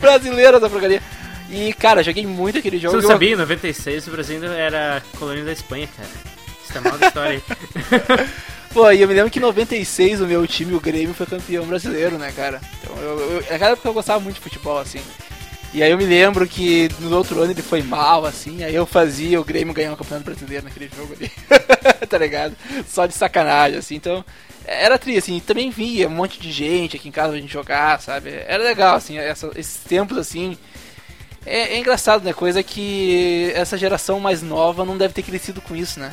brasileiro 0.00 0.56
essa 0.56 0.70
porcaria. 0.70 1.02
E, 1.50 1.72
cara, 1.74 2.02
joguei 2.02 2.26
muito 2.26 2.58
aquele 2.58 2.78
jogo. 2.78 2.96
Você 2.96 3.02
não 3.02 3.12
sabia, 3.12 3.32
em 3.32 3.36
96 3.36 4.06
o 4.08 4.10
Brasil 4.10 4.34
ainda 4.36 4.54
era 4.54 5.02
colônia 5.18 5.44
da 5.44 5.52
Espanha, 5.52 5.88
cara. 5.96 6.08
Isso 6.64 6.72
tá 6.72 6.80
mal 6.80 6.98
da 6.98 7.06
história 7.08 7.30
aí. 7.32 8.26
Pô, 8.72 8.90
e 8.90 9.00
eu 9.00 9.08
me 9.08 9.14
lembro 9.14 9.30
que 9.30 9.38
em 9.38 9.42
96 9.42 10.20
o 10.20 10.26
meu 10.26 10.46
time, 10.46 10.74
o 10.74 10.80
Grêmio, 10.80 11.14
foi 11.14 11.24
campeão 11.24 11.64
brasileiro, 11.64 12.18
né, 12.18 12.30
cara? 12.34 12.60
Então, 12.82 12.96
eu, 12.98 13.18
eu, 13.20 13.36
naquela 13.50 13.70
época 13.70 13.88
eu 13.88 13.94
gostava 13.94 14.20
muito 14.20 14.34
de 14.36 14.42
futebol, 14.42 14.78
assim. 14.78 15.00
E 15.72 15.82
aí 15.82 15.90
eu 15.90 15.96
me 15.96 16.04
lembro 16.04 16.46
que 16.46 16.88
no 17.00 17.16
outro 17.16 17.40
ano 17.40 17.52
ele 17.52 17.62
foi 17.62 17.82
mal, 17.82 18.24
assim, 18.26 18.62
aí 18.64 18.74
eu 18.74 18.84
fazia 18.84 19.40
o 19.40 19.44
Grêmio 19.44 19.72
ganhar 19.72 19.92
o 19.92 19.96
campeonato 19.96 20.24
brasileiro 20.26 20.64
naquele 20.64 20.90
jogo 20.94 21.14
ali. 21.14 21.30
tá 22.06 22.18
ligado? 22.18 22.54
Só 22.88 23.06
de 23.06 23.14
sacanagem, 23.14 23.78
assim, 23.78 23.94
então. 23.94 24.24
Era 24.68 24.98
tri, 24.98 25.16
assim, 25.16 25.38
também 25.40 25.70
via 25.70 26.08
um 26.08 26.10
monte 26.10 26.40
de 26.40 26.50
gente 26.50 26.96
aqui 26.96 27.08
em 27.08 27.12
casa 27.12 27.30
pra 27.30 27.40
gente 27.40 27.52
jogar, 27.52 28.00
sabe? 28.00 28.30
Era 28.48 28.62
legal, 28.64 28.96
assim, 28.96 29.16
essa- 29.16 29.50
esses 29.54 29.76
tempos, 29.88 30.18
assim. 30.18 30.58
É, 31.46 31.74
é 31.74 31.78
engraçado, 31.78 32.24
né? 32.24 32.32
Coisa 32.32 32.62
que 32.62 33.52
essa 33.54 33.78
geração 33.78 34.18
mais 34.18 34.42
nova 34.42 34.84
não 34.84 34.98
deve 34.98 35.14
ter 35.14 35.22
crescido 35.22 35.60
com 35.60 35.74
isso, 35.76 35.98
né? 36.00 36.12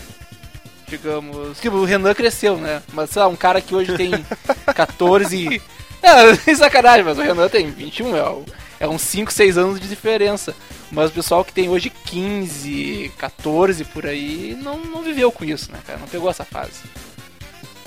digamos. 0.88 1.60
Tipo, 1.60 1.78
o 1.78 1.86
Renan 1.86 2.14
cresceu, 2.14 2.56
né? 2.56 2.84
Mas, 2.94 3.10
sei 3.10 3.20
lá, 3.24 3.28
um 3.28 3.36
cara 3.36 3.60
que 3.60 3.74
hoje 3.74 3.98
tem 3.98 4.12
14. 4.76 5.60
É, 6.04 6.36
sem 6.36 6.54
sacanagem, 6.56 7.04
mas 7.04 7.18
o 7.18 7.22
Renan 7.24 7.50
tem 7.50 7.72
21, 7.72 8.16
é, 8.16 8.30
um- 8.30 8.46
é 8.80 8.88
uns 8.88 9.02
5, 9.02 9.34
6 9.34 9.58
anos 9.58 9.80
de 9.80 9.88
diferença. 9.88 10.54
Mas 10.92 11.10
o 11.10 11.14
pessoal 11.14 11.44
que 11.44 11.52
tem 11.52 11.68
hoje 11.68 11.90
15, 11.90 13.12
14 13.18 13.86
por 13.86 14.06
aí, 14.06 14.56
não, 14.62 14.78
não 14.78 15.02
viveu 15.02 15.32
com 15.32 15.44
isso, 15.44 15.72
né, 15.72 15.80
cara? 15.88 15.98
Não 15.98 16.08
pegou 16.08 16.30
essa 16.30 16.46
fase. 16.46 16.74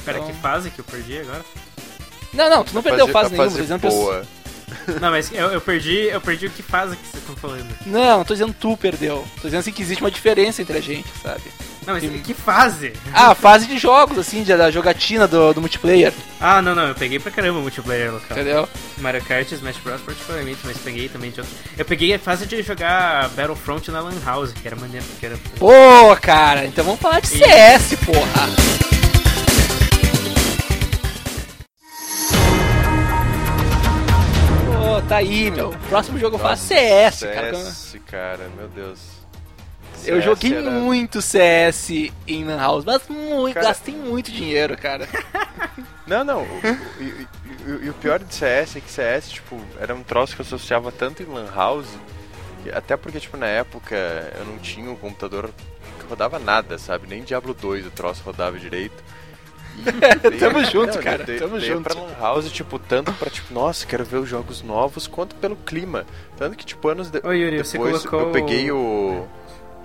Pera, 0.05 0.19
Então- 0.19 0.33
que 0.33 0.41
fase 0.41 0.71
que 0.71 0.81
eu 0.81 0.85
perdi 0.85 1.19
agora? 1.21 1.45
Não, 2.35 2.51
não, 2.51 2.65
tu 2.65 2.75
não 2.75 2.83
perdeu 2.83 3.07
fase 3.07 3.27
a 3.27 3.31
nenhuma, 3.39 3.51
tô 3.57 3.61
dizendo 3.63 3.81
pessoa- 3.81 4.15
boa. 4.15 4.27
Não, 5.01 5.11
mas 5.11 5.31
eu, 5.33 5.49
eu 5.53 5.61
perdi, 5.61 6.07
eu 6.11 6.21
perdi 6.21 6.47
o 6.47 6.51
que 6.51 6.63
fase 6.63 6.97
que 6.97 7.03
vocês 7.09 7.23
estão 7.23 7.37
falando. 7.37 7.67
Não, 7.87 8.19
não 8.19 8.25
tô 8.25 8.35
dizendo 8.35 8.55
tu 8.59 8.77
perdeu. 8.77 9.25
Tô 9.37 9.43
dizendo 9.49 9.61
assim 9.61 9.73
que 9.73 9.83
existe 9.83 10.03
uma 10.03 10.11
diferença 10.11 10.61
entre 10.63 10.77
a 10.77 10.81
gente, 10.81 11.09
sabe? 11.23 11.43
Não, 11.87 11.95
mas 11.95 12.03
que 12.23 12.35
fase? 12.35 12.93
Ah, 13.15 13.33
fase 13.33 13.67
de 13.67 13.79
jogos, 13.79 14.19
assim, 14.19 14.43
da 14.43 14.71
jogatina 14.73 15.29
do, 15.29 15.53
do 15.55 15.61
multiplayer, 15.61 16.13
Ah, 16.41 16.61
não, 16.61 16.75
não, 16.75 16.89
eu 16.89 16.95
peguei 16.97 17.21
pra 17.21 17.31
caramba 17.31 17.61
o 17.61 17.63
multiplayer 17.63 18.13
local. 18.13 18.37
entendeu? 18.37 18.69
Mario 18.99 19.23
Kart 19.25 19.53
e 19.53 19.55
Smash 19.55 19.77
Bros. 19.85 20.01
particularmente, 20.01 20.59
mas 20.65 20.77
peguei 20.79 21.09
também 21.09 21.31
de 21.31 21.41
outros. 21.41 21.57
Eu 21.79 21.85
peguei 21.85 22.13
a 22.13 22.19
fase 22.19 22.45
de 22.45 22.61
jogar 22.61 23.29
Battlefront 23.31 23.89
na 23.93 24.01
Lan 24.01 24.19
House, 24.25 24.53
que 24.53 24.67
era 24.67 24.75
maneiro, 24.75 25.07
porque 25.07 25.27
era. 25.27 25.39
Pô, 25.61 26.17
cara, 26.21 26.65
então 26.67 26.85
vamos 26.85 26.99
falar 27.01 27.21
de 27.21 27.29
CS, 27.29 27.95
porra. 28.05 29.16
Pô, 34.97 35.03
tá 35.03 35.17
aí, 35.17 35.51
meu. 35.51 35.73
Próximo 35.91 36.19
jogo 36.19 36.37
eu 36.37 36.41
faço 36.41 36.69
CS, 36.69 37.21
cara. 37.21 37.55
CS, 37.55 37.97
cara, 38.07 38.51
meu 38.57 38.67
Deus. 38.69 38.99
Eu 40.07 40.23
CS 40.23 40.25
joguei 40.25 40.55
era- 40.55 40.71
muito 40.71 41.21
CS 41.21 41.91
em 42.27 42.45
Lan 42.45 42.57
House, 42.57 42.83
mas 42.83 43.03
muito, 43.07 43.53
Cara- 43.53 43.67
gastei 43.67 43.95
muito 43.95 44.33
dinheiro, 44.33 44.75
cara. 44.79 45.07
Não, 46.07 46.25
não. 46.25 46.43
o- 46.45 46.45
o- 46.45 47.03
E 47.03 47.05
e- 47.05 47.85
e 47.87 47.91
o 47.91 47.95
pior 47.95 48.21
de 48.21 48.33
CS 48.35 48.79
é 48.79 48.81
que 48.81 48.91
CS, 48.91 49.29
tipo, 49.33 49.61
era 49.79 49.95
um 49.95 50.03
troço 50.03 50.35
que 50.35 50.41
eu 50.41 50.47
associava 50.47 50.91
tanto 50.91 51.23
em 51.23 51.27
Lan 51.27 51.51
House, 51.55 51.89
até 52.73 52.97
porque, 52.97 53.21
tipo, 53.21 53.37
na 53.37 53.49
época 53.49 53.97
eu 54.39 54.47
não 54.47 54.57
tinha 54.59 54.89
um 54.91 54.97
computador 54.97 55.51
que 55.99 56.07
rodava 56.09 56.39
nada, 56.39 56.79
sabe? 56.79 57.07
Nem 57.07 57.23
Diablo 57.23 57.53
2 57.53 57.85
o 57.87 57.91
troço 57.91 58.23
rodava 58.25 58.59
direito. 58.59 58.95
Tamo 60.39 60.65
junto, 60.65 60.97
Não, 60.97 61.03
cara, 61.03 61.25
tamo 61.39 61.59
daí 61.59 61.69
junto. 61.69 61.83
pra 61.83 61.95
Lan 61.95 62.15
House, 62.21 62.51
tipo, 62.51 62.79
tanto 62.79 63.13
pra, 63.13 63.31
tipo, 63.31 63.53
nossa, 63.53 63.87
quero 63.87 64.05
ver 64.05 64.19
os 64.19 64.29
jogos 64.29 64.63
novos, 64.63 65.07
quanto 65.07 65.35
pelo 65.37 65.57
clima. 65.57 66.05
Tanto 66.37 66.57
que, 66.57 66.65
tipo, 66.65 66.89
anos 66.89 67.11
de... 67.11 67.21
Ô, 67.25 67.33
Yuri, 67.33 67.59
você 67.59 67.79
depois 67.79 68.05
colocou 68.05 68.29
eu 68.29 68.33
peguei 68.33 68.71
o... 68.71 69.27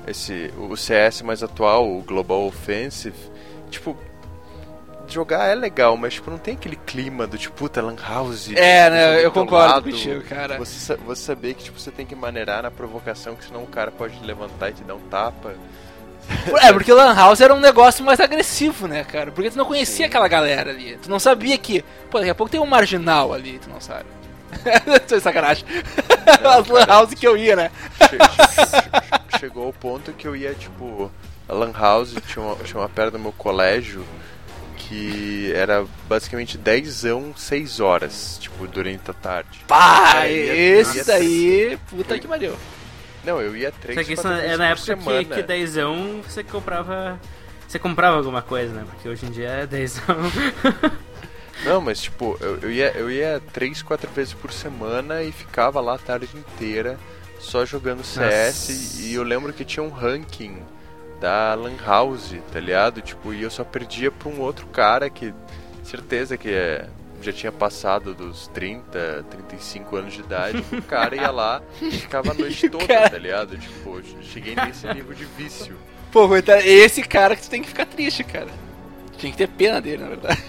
Esse, 0.07 0.51
o 0.57 0.75
CS 0.75 1.21
mais 1.21 1.43
atual, 1.43 1.87
o 1.87 2.01
Global 2.01 2.47
Offensive, 2.47 3.15
tipo, 3.69 3.95
jogar 5.07 5.47
é 5.47 5.55
legal, 5.55 5.95
mas 5.97 6.15
tipo, 6.15 6.31
não 6.31 6.37
tem 6.37 6.55
aquele 6.55 6.75
clima 6.75 7.27
do 7.27 7.37
tipo, 7.37 7.53
puta, 7.55 7.81
Lan 7.81 7.95
House. 8.01 8.49
É, 8.55 8.83
tipo, 8.85 8.95
né, 8.95 9.25
eu 9.25 9.31
concordo 9.31 9.73
lado. 9.73 9.83
contigo, 9.91 10.23
cara. 10.23 10.57
Você, 10.57 10.95
você 10.95 11.21
saber 11.21 11.53
que 11.53 11.65
tipo, 11.65 11.79
você 11.79 11.91
tem 11.91 12.05
que 12.05 12.15
maneirar 12.15 12.63
na 12.63 12.71
provocação, 12.71 13.35
que 13.35 13.45
senão 13.45 13.63
o 13.63 13.67
cara 13.67 13.91
pode 13.91 14.17
levantar 14.23 14.69
e 14.69 14.73
te 14.73 14.83
dar 14.83 14.95
um 14.95 15.01
tapa. 15.01 15.53
É, 16.61 16.71
porque 16.73 16.91
Lan 16.91 17.13
House 17.13 17.41
era 17.41 17.53
um 17.53 17.59
negócio 17.59 18.03
mais 18.03 18.19
agressivo, 18.19 18.87
né, 18.87 19.03
cara? 19.03 19.31
Porque 19.31 19.49
tu 19.51 19.57
não 19.57 19.65
conhecia 19.65 20.05
aquela 20.07 20.27
galera 20.27 20.71
ali. 20.71 20.97
Tu 21.01 21.09
não 21.09 21.19
sabia 21.19 21.57
que, 21.57 21.83
pô, 22.09 22.17
daqui 22.19 22.29
a 22.31 22.35
pouco 22.35 22.51
tem 22.51 22.59
um 22.59 22.65
marginal 22.65 23.33
ali, 23.33 23.59
tu 23.59 23.69
não 23.69 23.79
sabe. 23.81 24.05
Tô 25.07 25.15
de 25.17 25.21
sacanagem. 25.23 25.65
As 26.43 26.67
Lan 26.67 26.85
House 26.85 27.13
que 27.13 27.25
eu 27.27 27.37
ia, 27.37 27.55
né? 27.55 27.71
Che- 27.99 28.17
che- 28.17 28.65
che- 28.65 29.39
chegou 29.39 29.65
ao 29.67 29.73
ponto 29.73 30.11
que 30.13 30.27
eu 30.27 30.35
ia, 30.35 30.53
tipo, 30.53 31.11
a 31.47 31.53
Lan 31.53 31.71
House, 31.73 32.13
tinha 32.27 32.43
uma, 32.45 32.55
tinha 32.63 32.79
uma 32.79 32.89
perto 32.89 33.13
do 33.13 33.19
meu 33.19 33.31
colégio 33.31 34.05
que 34.77 35.51
era 35.55 35.85
basicamente 36.09 36.57
10 36.57 37.05
ão, 37.05 37.33
6 37.35 37.79
horas, 37.79 38.37
tipo, 38.41 38.67
durante 38.67 39.09
a 39.09 39.13
tarde. 39.13 39.59
Pá, 39.67 40.27
esse 40.27 41.03
daí, 41.05 41.77
puta 41.89 42.19
que 42.19 42.27
pariu. 42.27 42.55
Não, 43.23 43.41
eu 43.41 43.55
ia 43.55 43.71
3, 43.71 43.99
Só 43.99 44.03
que 44.03 44.13
isso 44.13 44.23
4 44.23 44.39
é 44.39 44.57
na 44.57 44.67
época 44.67 44.95
que, 44.95 45.03
semana. 45.03 45.23
que 45.23 45.43
dezão 45.43 46.21
você 46.27 46.43
comprava. 46.43 47.19
Você 47.67 47.79
comprava 47.79 48.17
alguma 48.17 48.41
coisa, 48.41 48.73
né? 48.73 48.85
Porque 48.89 49.07
hoje 49.07 49.25
em 49.25 49.31
dia 49.31 49.47
é 49.47 49.67
dezão. 49.67 50.17
Não, 51.63 51.79
mas 51.79 52.01
tipo, 52.01 52.37
eu, 52.41 52.57
eu 52.57 52.71
ia, 52.71 52.91
eu 52.93 53.11
ia 53.11 53.41
3, 53.53 53.83
4 53.83 54.09
vezes 54.11 54.33
por 54.33 54.51
semana 54.51 55.21
e 55.21 55.31
ficava 55.31 55.79
lá 55.79 55.95
a 55.95 55.97
tarde 55.99 56.29
inteira 56.35 56.97
só 57.39 57.65
jogando 57.65 58.03
CS 58.03 58.99
e 58.99 59.13
eu 59.13 59.23
lembro 59.23 59.51
que 59.53 59.65
tinha 59.65 59.83
um 59.83 59.89
ranking 59.89 60.57
da 61.19 61.53
Lan 61.53 61.75
House, 61.85 62.35
tá 62.51 62.59
ligado? 62.59 63.01
Tipo, 63.01 63.33
e 63.33 63.43
eu 63.43 63.51
só 63.51 63.63
perdia 63.63 64.11
pra 64.11 64.29
um 64.29 64.39
outro 64.39 64.65
cara 64.67 65.09
que 65.09 65.33
certeza 65.83 66.37
que 66.37 66.49
é, 66.49 66.87
já 67.21 67.33
tinha 67.33 67.51
passado 67.51 68.13
dos 68.13 68.47
30, 68.49 69.25
35 69.29 69.95
anos 69.95 70.13
de 70.13 70.19
idade, 70.21 70.63
o 70.71 70.81
cara 70.81 71.15
ia 71.15 71.31
lá 71.31 71.61
e 71.81 71.91
ficava 71.91 72.31
a 72.31 72.33
noite 72.33 72.67
toda, 72.69 72.87
Cara. 72.87 73.09
tá 73.09 73.17
ligado? 73.17 73.57
Tipo, 73.57 74.01
cheguei 74.21 74.55
nesse 74.55 74.87
nível 74.93 75.13
de 75.13 75.25
vício. 75.25 75.75
Pô, 76.11 76.27
coitado, 76.27 76.61
esse 76.63 77.01
cara 77.03 77.35
que 77.35 77.43
tu 77.43 77.49
tem 77.49 77.61
que 77.61 77.67
ficar 77.69 77.85
triste, 77.85 78.23
cara. 78.23 78.49
Tinha 79.17 79.31
que 79.31 79.37
ter 79.37 79.47
pena 79.47 79.79
dele, 79.79 80.01
na 80.03 80.09
verdade. 80.09 80.43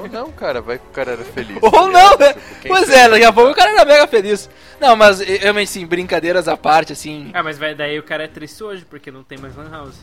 Ou 0.00 0.08
não, 0.08 0.30
cara, 0.30 0.60
vai 0.62 0.78
que 0.78 0.86
o 0.86 0.90
cara 0.90 1.12
era 1.12 1.24
feliz. 1.24 1.58
Ou 1.60 1.70
tá 1.70 1.88
não, 1.88 2.16
né? 2.16 2.32
Tipo, 2.32 2.68
Pois 2.68 2.88
é, 2.88 3.08
daqui 3.08 3.24
a 3.24 3.32
pouco 3.32 3.50
o 3.50 3.54
cara 3.54 3.70
era 3.72 3.84
mega 3.84 4.06
feliz. 4.06 4.48
Não, 4.80 4.94
mas 4.94 5.20
eh, 5.20 5.38
realmente, 5.38 5.68
sim, 5.70 5.84
brincadeiras 5.84 6.46
à 6.46 6.56
parte, 6.56 6.92
assim. 6.92 7.30
ah, 7.34 7.42
mas 7.42 7.58
vai, 7.58 7.74
daí 7.74 7.98
o 7.98 8.02
cara 8.04 8.22
é 8.24 8.28
triste 8.28 8.62
hoje, 8.62 8.84
porque 8.88 9.10
não 9.10 9.24
tem 9.24 9.36
mais 9.36 9.56
Lan 9.56 9.68
House. 9.70 9.96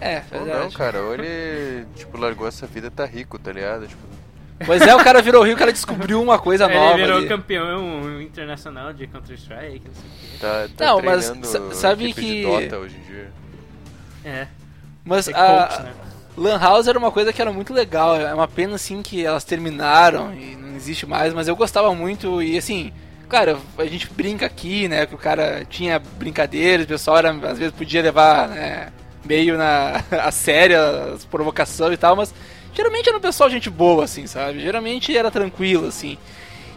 É, 0.00 0.22
Ou 0.32 0.40
não, 0.40 0.44
verdade. 0.46 0.76
cara, 0.76 1.02
ou 1.02 1.14
ele, 1.14 1.86
tipo, 1.94 2.18
largou 2.18 2.46
essa 2.46 2.66
vida 2.66 2.90
tá 2.90 3.06
rico, 3.06 3.38
tá 3.38 3.52
ligado? 3.52 3.86
Tipo, 3.86 4.02
Pois 4.64 4.80
é, 4.82 4.94
o 4.94 5.02
cara 5.02 5.20
virou 5.20 5.42
rio, 5.42 5.54
o 5.54 5.58
cara 5.58 5.72
descobriu 5.72 6.22
uma 6.22 6.38
coisa 6.38 6.64
Ele 6.66 6.74
nova. 6.74 6.96
virou 6.96 7.18
ali. 7.18 7.28
campeão 7.28 8.20
internacional 8.20 8.92
de 8.92 9.06
Counter-Strike, 9.06 9.82
não 9.86 9.94
sei 9.94 10.04
o 10.04 10.30
quê. 10.30 10.36
tá, 10.40 10.68
tá 10.76 10.86
Não, 10.92 11.02
mas 11.02 11.32
sabe 11.72 12.12
que- 12.12 12.20
de 12.20 12.42
Dota 12.42 12.78
hoje 12.78 12.96
em 12.96 13.00
dia. 13.12 13.30
É, 14.24 14.46
Mas 15.04 15.28
é 15.28 15.32
a 15.32 15.66
coach, 15.68 15.82
né? 15.82 15.92
Lan 16.36 16.58
House 16.58 16.86
era 16.88 16.98
uma 16.98 17.10
coisa 17.12 17.32
que 17.32 17.40
era 17.42 17.52
muito 17.52 17.72
legal. 17.74 18.16
É 18.16 18.32
uma 18.34 18.48
pena, 18.48 18.74
assim, 18.76 19.02
que 19.02 19.24
elas 19.24 19.44
terminaram 19.44 20.32
e 20.34 20.56
não 20.56 20.74
existe 20.76 21.04
mais, 21.06 21.32
mas 21.34 21.46
eu 21.48 21.54
gostava 21.56 21.94
muito 21.94 22.42
e, 22.42 22.56
assim... 22.56 22.92
Claro, 23.28 23.58
a 23.78 23.84
gente 23.86 24.08
brinca 24.12 24.44
aqui, 24.46 24.86
né? 24.86 25.06
Que 25.06 25.14
o 25.14 25.18
cara 25.18 25.64
tinha 25.68 25.98
brincadeiras, 25.98 26.84
o 26.84 26.88
pessoal 26.88 27.16
era, 27.18 27.30
às 27.30 27.58
vezes 27.58 27.72
podia 27.74 28.02
levar 28.02 28.48
né, 28.48 28.92
meio 29.24 29.56
na, 29.58 30.02
a 30.22 30.30
sério 30.30 30.76
as 31.14 31.24
provocações 31.24 31.94
e 31.94 31.96
tal, 31.96 32.14
mas 32.14 32.32
geralmente 32.74 33.08
era 33.08 33.18
um 33.18 33.20
pessoal 33.20 33.48
gente 33.48 33.70
boa, 33.70 34.04
assim, 34.04 34.26
sabe? 34.26 34.60
Geralmente 34.60 35.16
era 35.16 35.30
tranquilo, 35.30 35.86
assim. 35.86 36.18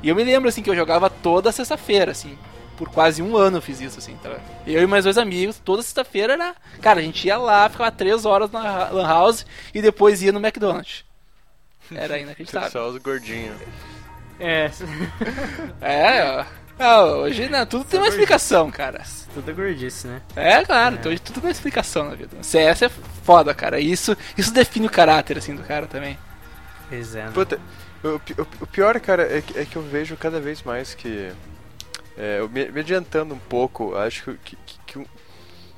E 0.01 0.09
eu 0.09 0.15
me 0.15 0.23
lembro, 0.23 0.47
assim, 0.47 0.61
que 0.61 0.69
eu 0.69 0.75
jogava 0.75 1.09
toda 1.09 1.51
sexta-feira, 1.51 2.11
assim. 2.11 2.37
Por 2.77 2.89
quase 2.89 3.23
um 3.23 3.35
ano 3.35 3.57
eu 3.57 3.61
fiz 3.61 3.81
isso, 3.81 3.97
assim, 3.97 4.15
tá? 4.21 4.37
Eu 4.65 4.83
e 4.83 4.87
mais 4.87 5.03
dois 5.03 5.17
amigos, 5.17 5.59
toda 5.63 5.81
sexta-feira 5.81 6.33
era... 6.33 6.55
Cara, 6.79 6.99
a 6.99 7.03
gente 7.03 7.25
ia 7.25 7.37
lá, 7.37 7.67
ficava 7.67 7.91
três 7.91 8.23
horas 8.23 8.51
na 8.51 8.89
Lan 8.89 9.07
House 9.07 9.45
e 9.73 9.81
depois 9.81 10.21
ia 10.21 10.31
no 10.31 10.39
McDonald's. 10.39 11.03
Era 11.93 12.19
inacreditável. 12.19 12.69
Só 12.69 12.87
os 12.89 12.97
gordinhos. 12.97 13.55
É, 14.39 14.69
É, 15.81 16.23
ó. 16.23 16.66
Não, 16.79 17.19
hoje 17.21 17.49
né, 17.49 17.65
tudo 17.65 17.83
tem 17.85 17.99
uma 17.99 18.07
explicação, 18.07 18.69
cara. 18.69 19.01
tudo 19.33 19.49
é 19.49 19.53
gordice, 19.53 20.07
né? 20.07 20.21
É, 20.35 20.63
claro, 20.63 20.95
então 20.95 21.11
hoje 21.11 21.21
tudo 21.21 21.35
tem 21.41 21.49
uma 21.49 21.51
explicação 21.51 22.09
na 22.09 22.15
vida. 22.15 22.37
CS 22.43 22.83
é 22.83 22.89
foda, 23.23 23.53
cara. 23.53 23.79
Isso, 23.79 24.15
isso 24.37 24.53
define 24.53 24.85
o 24.87 24.91
caráter, 24.91 25.37
assim, 25.39 25.55
do 25.55 25.63
cara 25.63 25.87
também. 25.87 26.17
Pois 26.89 27.15
é. 27.15 27.23
né? 27.25 27.31
Puta, 27.33 27.59
o, 28.03 28.07
o- 28.09 28.47
o 28.61 28.67
pior, 28.67 28.99
cara, 28.99 29.23
é 29.37 29.41
que, 29.41 29.57
é 29.59 29.65
que 29.65 29.75
eu 29.75 29.81
vejo 29.81 30.15
cada 30.15 30.39
vez 30.39 30.61
mais 30.61 30.93
que. 30.93 31.31
é, 32.17 32.39
eu 32.39 32.47
me, 32.49 32.69
me 32.69 32.79
adiantando 32.81 33.33
um 33.33 33.39
pouco, 33.39 33.95
acho 33.95 34.23
que, 34.23 34.37
que, 34.37 34.55
que- 34.65 34.79
que 34.85 34.99
um- 34.99 35.05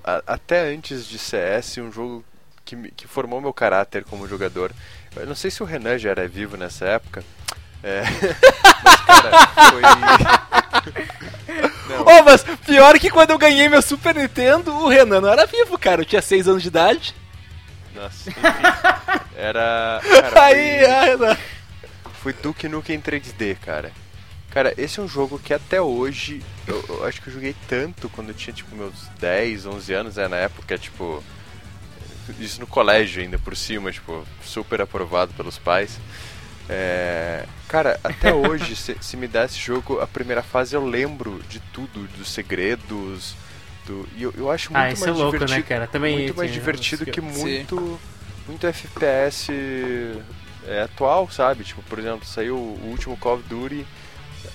a- 0.04 0.22
até 0.28 0.74
antes 0.74 1.06
de 1.08 1.18
CS, 1.18 1.78
um 1.78 1.92
jogo 1.92 2.26
que, 2.66 2.76
que 2.92 3.08
formou 3.08 3.40
meu 3.40 3.54
caráter 3.54 4.04
como 4.04 4.28
jogador. 4.28 4.72
Eu 5.16 5.26
não 5.26 5.34
sei 5.36 5.50
se 5.50 5.64
o 5.64 5.66
Renan 5.66 5.98
já 5.98 6.10
era 6.12 6.28
vivo 6.28 6.58
nessa 6.58 6.86
época. 6.86 7.24
É, 7.82 8.04
mas, 8.84 9.02
cara, 9.06 9.48
foi. 9.72 9.82
Ô, 12.06 12.24
mas 12.24 12.44
pior 12.65 12.98
que 13.00 13.10
quando 13.10 13.32
eu 13.32 13.38
ganhei 13.38 13.68
meu 13.70 13.82
Super 13.82 14.15
Nintendo, 14.15 14.74
o 14.74 14.88
Renan 14.88 15.22
não 15.22 15.30
era 15.30 15.46
vivo, 15.46 15.78
cara. 15.78 16.02
Eu 16.02 16.06
tinha 16.06 16.22
6 16.22 16.48
anos 16.48 16.62
de 16.62 16.68
idade. 16.68 17.15
Nossa, 17.96 18.30
enfim. 18.30 18.39
Era. 19.36 20.00
Cara, 20.04 20.44
Aí, 20.46 20.80
foi- 20.80 20.86
ah, 20.92 21.02
Renan. 21.04 21.38
Foi 22.22 22.34
Duke 22.34 22.68
Nukem 22.68 23.00
3D, 23.02 23.56
cara. 23.63 23.92
Cara, 24.52 24.74
esse 24.78 25.00
é 25.00 25.04
um 25.04 25.08
jogo 25.08 25.39
que 25.39 25.54
até 25.54 25.80
hoje, 25.82 26.42
eu, 26.68 26.84
eu 26.89 27.06
acho 27.06 27.22
que 27.22 27.30
eu 27.30 27.34
joguei 27.34 27.56
tanto 27.68 28.10
quando 28.10 28.30
eu 28.30 28.34
tinha, 28.34 28.54
tipo, 28.54 28.76
meus 28.76 29.08
10, 29.20 29.65
11 29.68 29.94
anos, 29.94 30.15
né, 30.15 30.28
na 30.28 30.38
época, 30.38 30.76
tipo, 30.78 31.24
isso 32.39 32.60
no 32.60 32.65
colégio 32.68 33.22
ainda, 33.22 33.38
por 33.38 33.56
cima, 33.56 33.92
tipo, 33.92 34.26
super 34.44 34.82
aprovado 34.82 35.34
pelos 35.34 35.58
pais. 35.60 36.00
É, 36.69 37.45
cara, 37.67 37.99
até 38.03 38.32
hoje, 38.34 38.75
se, 38.75 38.95
se 39.01 39.17
me 39.17 39.27
der 39.27 39.45
esse 39.45 39.58
jogo, 39.58 39.99
a 39.99 40.08
primeira 40.08 40.43
fase 40.43 40.75
eu 40.75 40.86
lembro 40.86 41.41
de 41.49 41.60
tudo, 41.73 42.08
dos 42.17 42.29
segredos, 42.29 43.36
do, 43.86 44.08
e 44.15 44.23
eu, 44.23 44.34
eu 44.38 44.51
acho 44.51 44.71
muito 44.71 44.84
Ah, 44.86 44.91
isso 44.91 45.01
mais 45.05 45.17
é 45.17 45.19
louco, 45.19 45.38
né, 45.39 45.45
divertido, 45.45 45.67
cara? 45.67 45.88
Também 45.88 46.13
muito 46.15 46.36
mais 46.36 46.51
tinha 46.51 46.62
divertido 46.62 47.05
que 47.05 47.12
que- 47.13 47.21
muito, 47.21 47.99
muito 48.47 48.67
FPS 48.67 49.51
é, 50.67 50.82
atual, 50.84 51.29
sabe? 51.32 51.63
Tipo, 51.63 51.82
por 51.84 51.97
exemplo, 51.97 52.25
saiu 52.25 52.55
o 52.55 52.89
último 52.91 53.17
Call 53.17 53.36
of 53.38 53.43
Duty, 53.49 53.86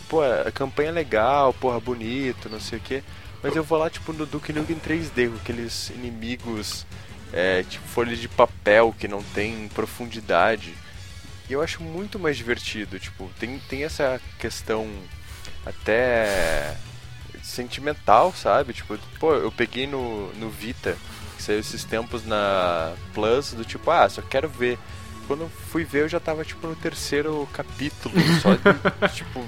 pô, 0.09 0.23
a 0.23 0.53
campanha 0.53 0.91
é 0.91 0.93
legal, 0.93 1.53
porra, 1.55 1.81
bonito, 1.81 2.49
não 2.49 2.61
sei 2.61 2.79
o 2.79 2.83
que, 2.83 3.03
mas 3.43 3.57
eu 3.57 3.65
vou 3.65 3.77
lá, 3.79 3.91
tipo, 3.91 4.13
no 4.13 4.25
Duke 4.25 4.53
Nukem 4.53 4.79
3D, 4.79 5.31
com 5.31 5.37
aqueles 5.37 5.91
inimigos, 5.91 6.87
é, 7.33 7.65
tipo, 7.65 7.87
folha 7.89 8.15
de 8.15 8.29
papel 8.29 8.95
que 8.99 9.09
não 9.09 9.23
tem 9.23 9.69
profundidade, 9.75 10.75
e 11.49 11.53
eu 11.53 11.63
acho 11.63 11.83
muito 11.83 12.19
mais 12.19 12.37
divertido, 12.37 12.99
tipo, 12.99 13.31
tem, 13.39 13.59
tem 13.69 13.85
essa 13.85 14.21
questão 14.39 14.89
até 15.65 16.77
sentimental, 17.43 18.33
sabe? 18.33 18.73
Tipo, 18.73 18.99
pô, 19.19 19.35
eu 19.35 19.53
peguei 19.53 19.87
no, 19.87 20.33
no 20.35 20.49
Vita 20.51 20.97
que 21.37 21.43
saiu 21.43 21.61
esses 21.61 21.85
tempos 21.85 22.25
na 22.25 22.95
Plus, 23.13 23.53
do 23.53 23.65
tipo, 23.65 23.91
ah, 23.91 24.09
só 24.09 24.23
quero 24.23 24.49
ver. 24.49 24.79
Quando 25.27 25.43
eu 25.43 25.49
fui 25.49 25.85
ver, 25.85 26.03
eu 26.03 26.09
já 26.09 26.21
tava, 26.21 26.45
tipo, 26.45 26.67
no 26.67 26.77
terceiro 26.77 27.49
capítulo, 27.53 28.15
só 28.43 28.55
de, 28.55 28.63
tipo, 29.15 29.45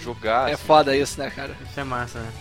jogar, 0.00 0.48
É 0.48 0.54
assim, 0.54 0.64
foda 0.64 0.96
isso, 0.96 1.20
né, 1.20 1.30
cara? 1.30 1.56
Isso 1.68 1.78
é 1.78 1.84
massa, 1.84 2.20
né? 2.20 2.32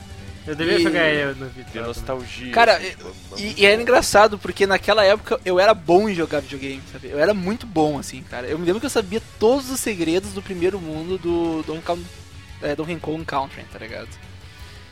Eu 0.48 0.56
devia 0.56 0.80
E- 0.80 0.84
jogar 0.84 1.08
ele 1.08 1.40
no 1.40 1.50
de 1.50 1.62
Vitor. 1.64 1.84
nostalgia. 1.88 2.52
Cara, 2.52 2.78
assim, 2.78 2.96
E, 3.38 3.62
e 3.62 3.66
era 3.66 3.80
engraçado, 3.82 4.40
porque 4.40 4.66
naquela 4.66 5.04
época 5.06 5.40
eu 5.46 5.60
era 5.60 5.74
bom 5.74 6.10
em 6.10 6.16
jogar 6.16 6.40
videogame, 6.42 6.82
sabe? 6.92 7.10
Eu 7.10 7.20
era 7.20 7.34
muito 7.34 7.66
bom, 7.68 8.00
assim, 8.00 8.24
cara. 8.24 8.48
Eu 8.48 8.58
me 8.58 8.66
lembro 8.66 8.80
que 8.80 8.86
eu 8.88 8.90
sabia 8.90 9.22
todos 9.40 9.70
os 9.70 9.80
segredos 9.80 10.34
do 10.34 10.42
primeiro 10.42 10.80
mundo 10.80 11.18
do 11.20 11.64
Donkey 11.64 11.84
Kong, 11.86 12.06
é, 12.62 12.76
Donkey 12.76 12.96
Kong 12.98 13.24
Country, 13.24 13.64
tá 13.72 13.78
ligado? 13.78 14.08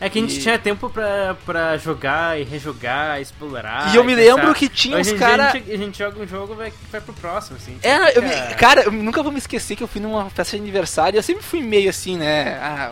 É 0.02 0.08
que 0.10 0.18
a 0.18 0.22
gente 0.22 0.38
E- 0.38 0.42
tinha 0.42 0.58
tempo 0.58 0.90
pra, 0.90 1.36
pra 1.46 1.76
jogar 1.78 2.40
e 2.40 2.44
rejogar, 2.44 3.20
explorar. 3.20 3.92
e 3.94 3.98
eu 3.98 4.04
me 4.04 4.16
pensar. 4.16 4.36
lembro 4.36 4.54
que 4.56 4.70
tinha 4.70 4.96
Hoje 4.98 5.10
uns 5.10 5.14
em 5.16 5.18
dia 5.18 5.28
cara... 5.28 5.50
A 5.50 5.52
gente, 5.52 5.72
a 5.74 5.78
gente 5.78 5.98
joga 5.98 6.22
um 6.24 6.28
jogo 6.28 6.54
e 6.54 6.56
vai, 6.56 6.74
vai 6.90 7.02
pro 7.02 7.12
próximo, 7.14 7.58
assim. 7.58 7.78
É, 7.84 8.18
eu 8.18 8.22
me- 8.22 8.30
Cara. 8.30 8.56
cara, 8.56 8.82
eu 8.84 8.92
nunca 8.94 9.22
vou 9.22 9.32
me 9.32 9.40
esquecer 9.40 9.76
que 9.76 9.84
eu 9.84 9.88
fui 9.90 10.00
numa 10.00 10.30
festa 10.30 10.56
de 10.56 10.62
aniversário 10.64 11.18
e 11.18 11.20
eu 11.20 11.24
sempre 11.24 11.44
fui 11.44 11.60
meio 11.62 11.90
assim, 11.90 12.16
né? 12.18 12.58
Ah, 12.62 12.92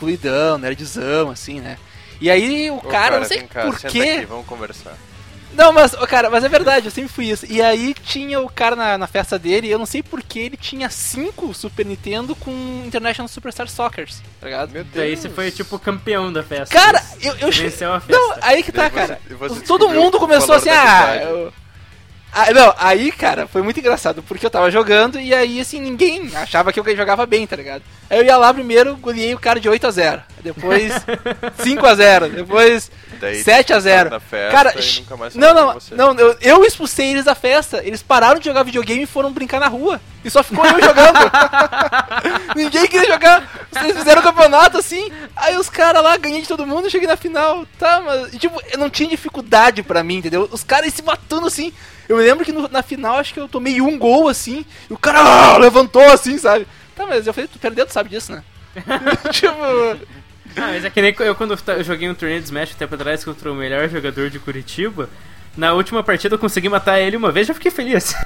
excluidão, 0.00 0.58
nerdzão, 0.58 1.30
assim, 1.30 1.60
né? 1.60 1.76
E 2.20 2.30
aí 2.30 2.70
o 2.70 2.76
Ô, 2.76 2.80
cara, 2.80 3.18
não 3.18 3.26
sei 3.26 3.38
vem 3.38 3.46
cá, 3.46 3.62
por 3.62 3.78
senta 3.78 3.88
quê. 3.92 4.10
Aqui, 4.18 4.26
vamos 4.26 4.46
conversar. 4.46 4.96
Não, 5.52 5.72
mas, 5.72 5.92
cara, 6.08 6.30
mas 6.30 6.44
é 6.44 6.48
verdade, 6.48 6.86
eu 6.86 6.92
sempre 6.92 7.10
fui 7.12 7.28
isso. 7.28 7.44
E 7.50 7.60
aí 7.60 7.92
tinha 7.92 8.40
o 8.40 8.48
cara 8.48 8.76
na, 8.76 8.96
na 8.96 9.06
festa 9.08 9.36
dele, 9.36 9.66
e 9.66 9.70
eu 9.70 9.80
não 9.80 9.86
sei 9.86 10.00
porque 10.00 10.38
ele 10.38 10.56
tinha 10.56 10.88
cinco 10.88 11.52
Super 11.52 11.84
Nintendo 11.84 12.36
com 12.36 12.52
International 12.86 13.26
Superstar 13.26 13.68
Soccer, 13.68 14.08
tá 14.40 14.46
ligado? 14.46 14.70
Meu 14.70 14.84
Deus. 14.84 14.94
Daí 14.94 15.16
você 15.16 15.28
foi 15.28 15.50
tipo 15.50 15.76
campeão 15.78 16.32
da 16.32 16.42
festa. 16.44 16.72
Cara, 16.72 17.02
eu, 17.20 17.34
eu 17.38 17.50
Venceu 17.50 17.92
a 17.92 17.98
festa. 17.98 18.16
Não, 18.16 18.36
aí 18.42 18.62
que 18.62 18.70
tá, 18.70 18.84
você- 18.84 18.90
cara. 18.94 19.20
você 19.28 19.60
Todo 19.62 19.88
mundo 19.88 20.20
começou 20.20 20.54
assim, 20.54 20.70
ah, 20.70 21.16
eu... 21.16 21.52
ah, 22.32 22.52
não, 22.52 22.74
aí, 22.78 23.10
cara, 23.12 23.46
foi 23.46 23.62
muito 23.62 23.80
engraçado, 23.80 24.22
porque 24.22 24.46
eu 24.46 24.50
tava 24.50 24.70
jogando 24.70 25.18
e 25.18 25.34
aí, 25.34 25.60
assim, 25.60 25.80
ninguém 25.80 26.30
achava 26.34 26.72
que 26.72 26.78
eu 26.78 26.96
jogava 26.96 27.26
bem, 27.26 27.46
tá 27.46 27.56
ligado? 27.56 27.82
Aí 28.08 28.18
eu 28.18 28.24
ia 28.24 28.36
lá 28.36 28.52
primeiro, 28.52 28.96
goleei 28.96 29.34
o 29.34 29.38
cara 29.38 29.60
de 29.60 29.68
8 29.68 29.86
a 29.86 29.90
0 29.90 30.22
depois 30.42 30.92
5 31.62 31.86
a 31.86 31.94
0 31.94 32.28
depois 32.30 32.90
Daí 33.20 33.42
7 33.42 33.72
a 33.74 33.80
0 33.80 34.10
na 34.10 34.20
festa 34.20 34.50
Cara, 34.56 34.78
e 34.78 34.82
sh- 34.82 35.00
nunca 35.00 35.16
mais 35.16 35.34
não, 35.34 35.54
não, 35.54 36.14
não, 36.14 36.18
eu, 36.18 36.36
eu 36.40 36.64
expulsei 36.64 37.10
eles 37.10 37.24
da 37.26 37.34
festa. 37.34 37.82
Eles 37.84 38.02
pararam 38.02 38.38
de 38.38 38.46
jogar 38.46 38.62
videogame 38.62 39.02
e 39.02 39.06
foram 39.06 39.30
brincar 39.30 39.60
na 39.60 39.68
rua. 39.68 40.00
E 40.24 40.30
só 40.30 40.42
ficou 40.42 40.64
eu 40.64 40.80
jogando. 40.82 41.18
Ninguém 42.56 42.86
queria 42.86 43.06
jogar. 43.06 43.66
Vocês 43.70 43.96
fizeram 43.96 44.20
um 44.20 44.24
campeonato 44.24 44.78
assim. 44.78 45.10
Aí 45.36 45.56
os 45.56 45.68
caras 45.68 46.02
lá, 46.02 46.16
ganhei 46.16 46.42
de 46.42 46.48
todo 46.48 46.66
mundo 46.66 46.88
e 46.88 46.90
cheguei 46.90 47.06
na 47.08 47.16
final. 47.16 47.66
Tá, 47.78 48.00
mas. 48.00 48.32
tipo, 48.38 48.60
eu 48.72 48.78
não 48.78 48.88
tinha 48.90 49.08
dificuldade 49.08 49.82
pra 49.82 50.02
mim, 50.02 50.16
entendeu? 50.16 50.48
Os 50.50 50.64
caras 50.64 50.92
se 50.94 51.02
matando 51.02 51.46
assim. 51.46 51.72
Eu 52.10 52.16
me 52.16 52.24
lembro 52.24 52.44
que 52.44 52.50
no- 52.50 52.66
na 52.66 52.82
final 52.82 53.18
acho 53.18 53.32
que 53.32 53.38
eu 53.38 53.46
tomei 53.46 53.80
um 53.80 53.96
gol 53.96 54.28
assim. 54.28 54.64
E 54.90 54.92
o 54.92 54.98
cara 54.98 55.20
ah, 55.20 55.56
levantou 55.58 56.02
assim, 56.10 56.36
sabe? 56.38 56.66
Tá, 56.96 57.06
mas 57.06 57.24
eu 57.24 57.32
falei, 57.32 57.46
tu 57.46 57.56
perdeu, 57.56 57.86
tu 57.86 57.92
sabe 57.92 58.08
disso, 58.08 58.32
né? 58.32 58.42
tipo. 59.30 59.54
Ah, 60.56 60.72
mas 60.72 60.84
é 60.84 60.90
que 60.90 61.00
nem 61.00 61.14
eu 61.20 61.36
quando 61.36 61.56
eu 61.68 61.84
joguei 61.84 62.10
um 62.10 62.14
torneio 62.14 62.40
de 62.40 62.46
Smash 62.46 62.72
um 62.72 62.78
tempo 62.78 62.96
atrás 62.96 63.22
contra 63.24 63.52
o 63.52 63.54
melhor 63.54 63.88
jogador 63.88 64.28
de 64.28 64.40
Curitiba. 64.40 65.08
Na 65.56 65.72
última 65.72 66.02
partida 66.02 66.34
eu 66.36 66.38
consegui 66.38 66.68
matar 66.68 67.00
ele 67.00 67.16
uma 67.16 67.32
vez 67.32 67.46
já 67.46 67.54
fiquei 67.54 67.70
feliz. 67.70 68.14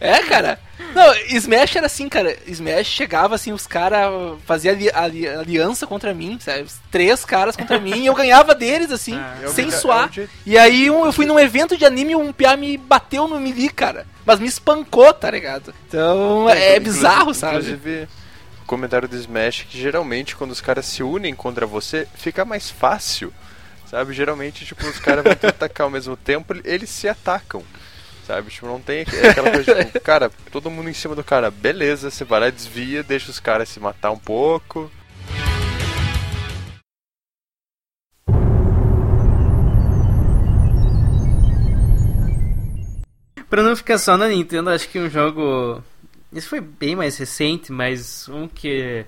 É, 0.00 0.22
cara. 0.24 0.58
Não, 0.94 1.14
Smash 1.28 1.76
era 1.76 1.86
assim, 1.86 2.08
cara. 2.08 2.36
Smash 2.46 2.86
chegava 2.86 3.34
assim, 3.34 3.52
os 3.52 3.66
caras 3.66 4.10
faziam 4.44 4.74
ali, 4.74 4.90
ali- 4.90 5.28
aliança 5.28 5.86
contra 5.86 6.12
mim, 6.14 6.38
sabe? 6.40 6.66
Três 6.90 7.24
caras 7.24 7.54
contra 7.54 7.78
mim 7.78 7.98
e 8.02 8.06
eu 8.06 8.14
ganhava 8.14 8.54
deles, 8.54 8.90
assim, 8.90 9.14
Ah, 9.20 9.36
é 9.44 9.48
sem 9.48 9.70
suar. 9.70 10.10
é 10.18 10.26
E 10.44 10.58
aí 10.58 10.90
um- 10.90 11.04
eu 11.04 11.12
fui 11.12 11.26
num 11.26 11.38
evento 11.38 11.76
de 11.76 11.84
anime 11.84 12.12
e 12.12 12.16
um 12.16 12.32
piá 12.32 12.56
me 12.56 12.76
bateu 12.76 13.28
no 13.28 13.38
melee, 13.38 13.68
cara. 13.68 14.06
Mas 14.24 14.40
me 14.40 14.46
espancou, 14.48 15.12
tá 15.12 15.30
ligado? 15.30 15.72
Então 15.86 16.48
é, 16.50 16.76
inclusive- 16.76 16.80
bizarro, 16.80 17.34
sabe? 17.34 17.56
Inclusive, 17.58 18.08
o 18.62 18.66
comentário 18.66 19.06
do 19.06 19.16
Smash 19.16 19.60
é 19.60 19.64
que 19.70 19.80
geralmente 19.80 20.34
quando 20.34 20.50
os 20.50 20.60
caras 20.60 20.86
se 20.86 21.02
unem 21.02 21.34
contra 21.34 21.66
você, 21.66 22.08
fica 22.14 22.44
mais 22.44 22.70
fácil. 22.70 23.32
Sabe? 23.94 24.12
Geralmente, 24.12 24.66
tipo, 24.66 24.84
os 24.88 24.98
caras 24.98 25.22
vão 25.22 25.36
te 25.36 25.46
atacar 25.46 25.84
ao 25.84 25.90
mesmo 25.90 26.16
tempo, 26.16 26.52
eles 26.64 26.90
se 26.90 27.06
atacam. 27.06 27.62
Sabe? 28.26 28.50
Tipo, 28.50 28.66
não 28.66 28.80
tem 28.80 29.02
aquela 29.02 29.52
coisa, 29.52 29.84
tipo, 29.84 30.00
cara, 30.02 30.32
todo 30.50 30.68
mundo 30.68 30.90
em 30.90 30.92
cima 30.92 31.14
do 31.14 31.22
cara, 31.22 31.48
beleza, 31.48 32.10
você 32.10 32.24
vai 32.24 32.40
lá, 32.40 32.50
desvia, 32.50 33.04
deixa 33.04 33.30
os 33.30 33.38
caras 33.38 33.68
se 33.68 33.78
matar 33.78 34.10
um 34.10 34.18
pouco. 34.18 34.90
pra 43.48 43.62
não 43.62 43.76
ficar 43.76 43.98
só 43.98 44.16
na 44.16 44.26
Nintendo, 44.26 44.70
acho 44.70 44.88
que 44.88 44.98
um 44.98 45.08
jogo. 45.08 45.80
Isso 46.32 46.48
foi 46.48 46.60
bem 46.60 46.96
mais 46.96 47.16
recente, 47.16 47.70
mas 47.70 48.28
um 48.28 48.48
que. 48.48 49.06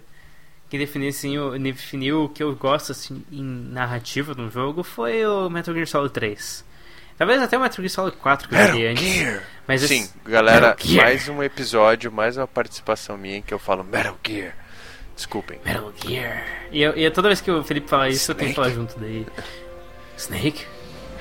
Que 0.76 0.84
definiu, 0.84 1.08
assim, 1.08 1.38
o, 1.38 1.58
definiu 1.58 2.24
o 2.24 2.28
que 2.28 2.42
eu 2.42 2.54
gosto 2.54 2.92
assim, 2.92 3.24
em 3.32 3.42
narrativa 3.42 4.34
de 4.34 4.42
um 4.42 4.50
jogo 4.50 4.82
foi 4.82 5.24
o 5.24 5.48
Metal 5.48 5.72
Gear 5.72 5.86
Solid 5.86 6.12
3. 6.12 6.64
Talvez 7.16 7.40
até 7.40 7.56
o 7.56 7.60
Metal 7.62 7.76
Gear 7.76 7.88
Solid 7.88 8.16
4 8.18 8.46
que 8.48 8.54
eu 8.54 8.66
joguei 8.66 8.88
antes. 8.88 9.40
Mas 9.66 9.80
Sim, 9.80 10.02
esse- 10.02 10.12
galera, 10.26 10.68
Metal 10.68 10.86
Gear. 10.86 11.04
mais 11.06 11.28
um 11.30 11.42
episódio, 11.42 12.12
mais 12.12 12.36
uma 12.36 12.46
participação 12.46 13.16
minha 13.16 13.38
em 13.38 13.42
que 13.42 13.54
eu 13.54 13.58
falo 13.58 13.82
Metal 13.82 14.14
Gear. 14.26 14.54
Desculpem. 15.16 15.58
Metal 15.64 15.90
Gear. 16.06 16.44
E, 16.70 16.82
eu, 16.82 16.94
e 16.94 17.10
toda 17.10 17.28
vez 17.28 17.40
que 17.40 17.50
o 17.50 17.64
Felipe 17.64 17.88
fala 17.88 18.10
isso, 18.10 18.30
eu 18.30 18.34
tenho 18.34 18.50
que 18.50 18.56
falar 18.56 18.68
junto 18.68 19.00
daí. 19.00 19.26
Snake? 20.18 20.62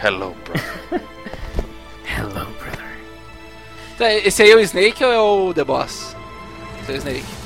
Hello, 0.03 0.36
bro. 0.43 0.99
Hello, 2.06 2.45
brother. 2.60 2.86
Tá, 3.97 4.12
Esse 4.14 4.43
aí 4.43 4.51
é 4.51 4.56
o 4.56 4.60
Snake 4.60 5.01
ou 5.01 5.12
é 5.14 5.20
o 5.20 5.53
The 5.53 5.64
Boss? 5.64 6.14
Esse 6.82 6.91
é 6.91 6.95
o 6.95 6.97
Snake. 6.97 7.45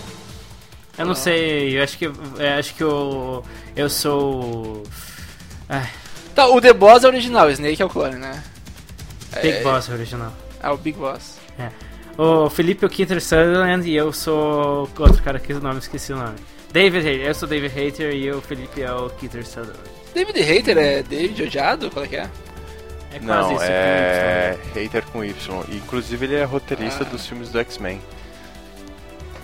Eu 1.00 1.06
não 1.06 1.16
sei, 1.16 1.78
eu 1.80 1.84
acho 1.84 1.98
que. 1.98 2.06
Eu 2.06 2.14
acho 2.60 2.76
que 2.76 2.84
eu. 2.84 3.44
Eu 3.76 3.90
sou. 3.90 4.84
Ai, 5.68 5.88
Tá, 6.36 6.48
o 6.48 6.62
The 6.62 6.74
Boss 6.74 7.04
é 7.04 7.08
original, 7.08 7.48
o 7.48 7.52
Snake 7.52 7.82
é 7.82 7.86
o 7.86 7.90
clone, 7.90 8.16
né? 8.16 8.44
Big 9.42 9.58
é, 9.58 9.64
Boss 9.64 9.90
original. 9.90 10.32
É 10.62 10.70
o 10.70 10.78
Big 10.78 10.98
Boss. 10.98 11.38
O 12.18 12.50
Felipe 12.50 12.84
é 12.84 12.88
o 12.88 12.90
Keith 12.90 13.10
Sutherland 13.20 13.90
e 13.90 13.96
eu 13.96 14.12
sou 14.12 14.90
outro 15.00 15.24
cara 15.24 15.40
que 15.40 15.54
o 15.54 15.60
nome 15.62 15.80
esqueci 15.80 16.12
o 16.12 16.18
nome. 16.18 16.36
David 16.72 17.04
Hater, 17.06 17.28
eu 17.28 17.34
sou 17.34 17.48
David 17.48 17.74
Hater 17.74 18.14
e 18.14 18.32
o 18.32 18.42
Felipe 18.42 18.82
é 18.82 18.92
o 18.92 19.10
Keith 19.10 19.42
Sutherland. 19.46 19.80
David 20.14 20.40
Hater 20.42 20.78
é 20.78 21.02
David 21.04 21.44
odiado? 21.44 21.90
Qual 21.90 22.04
é 22.04 22.08
que 22.08 22.16
é? 22.18 22.30
É 23.14 23.20
quase 23.20 23.26
Não, 23.26 23.56
isso. 23.56 23.64
é 23.66 24.58
hater 24.76 25.04
com 25.08 25.24
Y. 25.24 25.64
Inclusive 25.70 26.26
ele 26.26 26.36
é 26.36 26.44
roteirista 26.44 27.04
Ah. 27.04 27.10
dos 27.10 27.26
filmes 27.26 27.50
do 27.50 27.60
X-Men. 27.60 28.00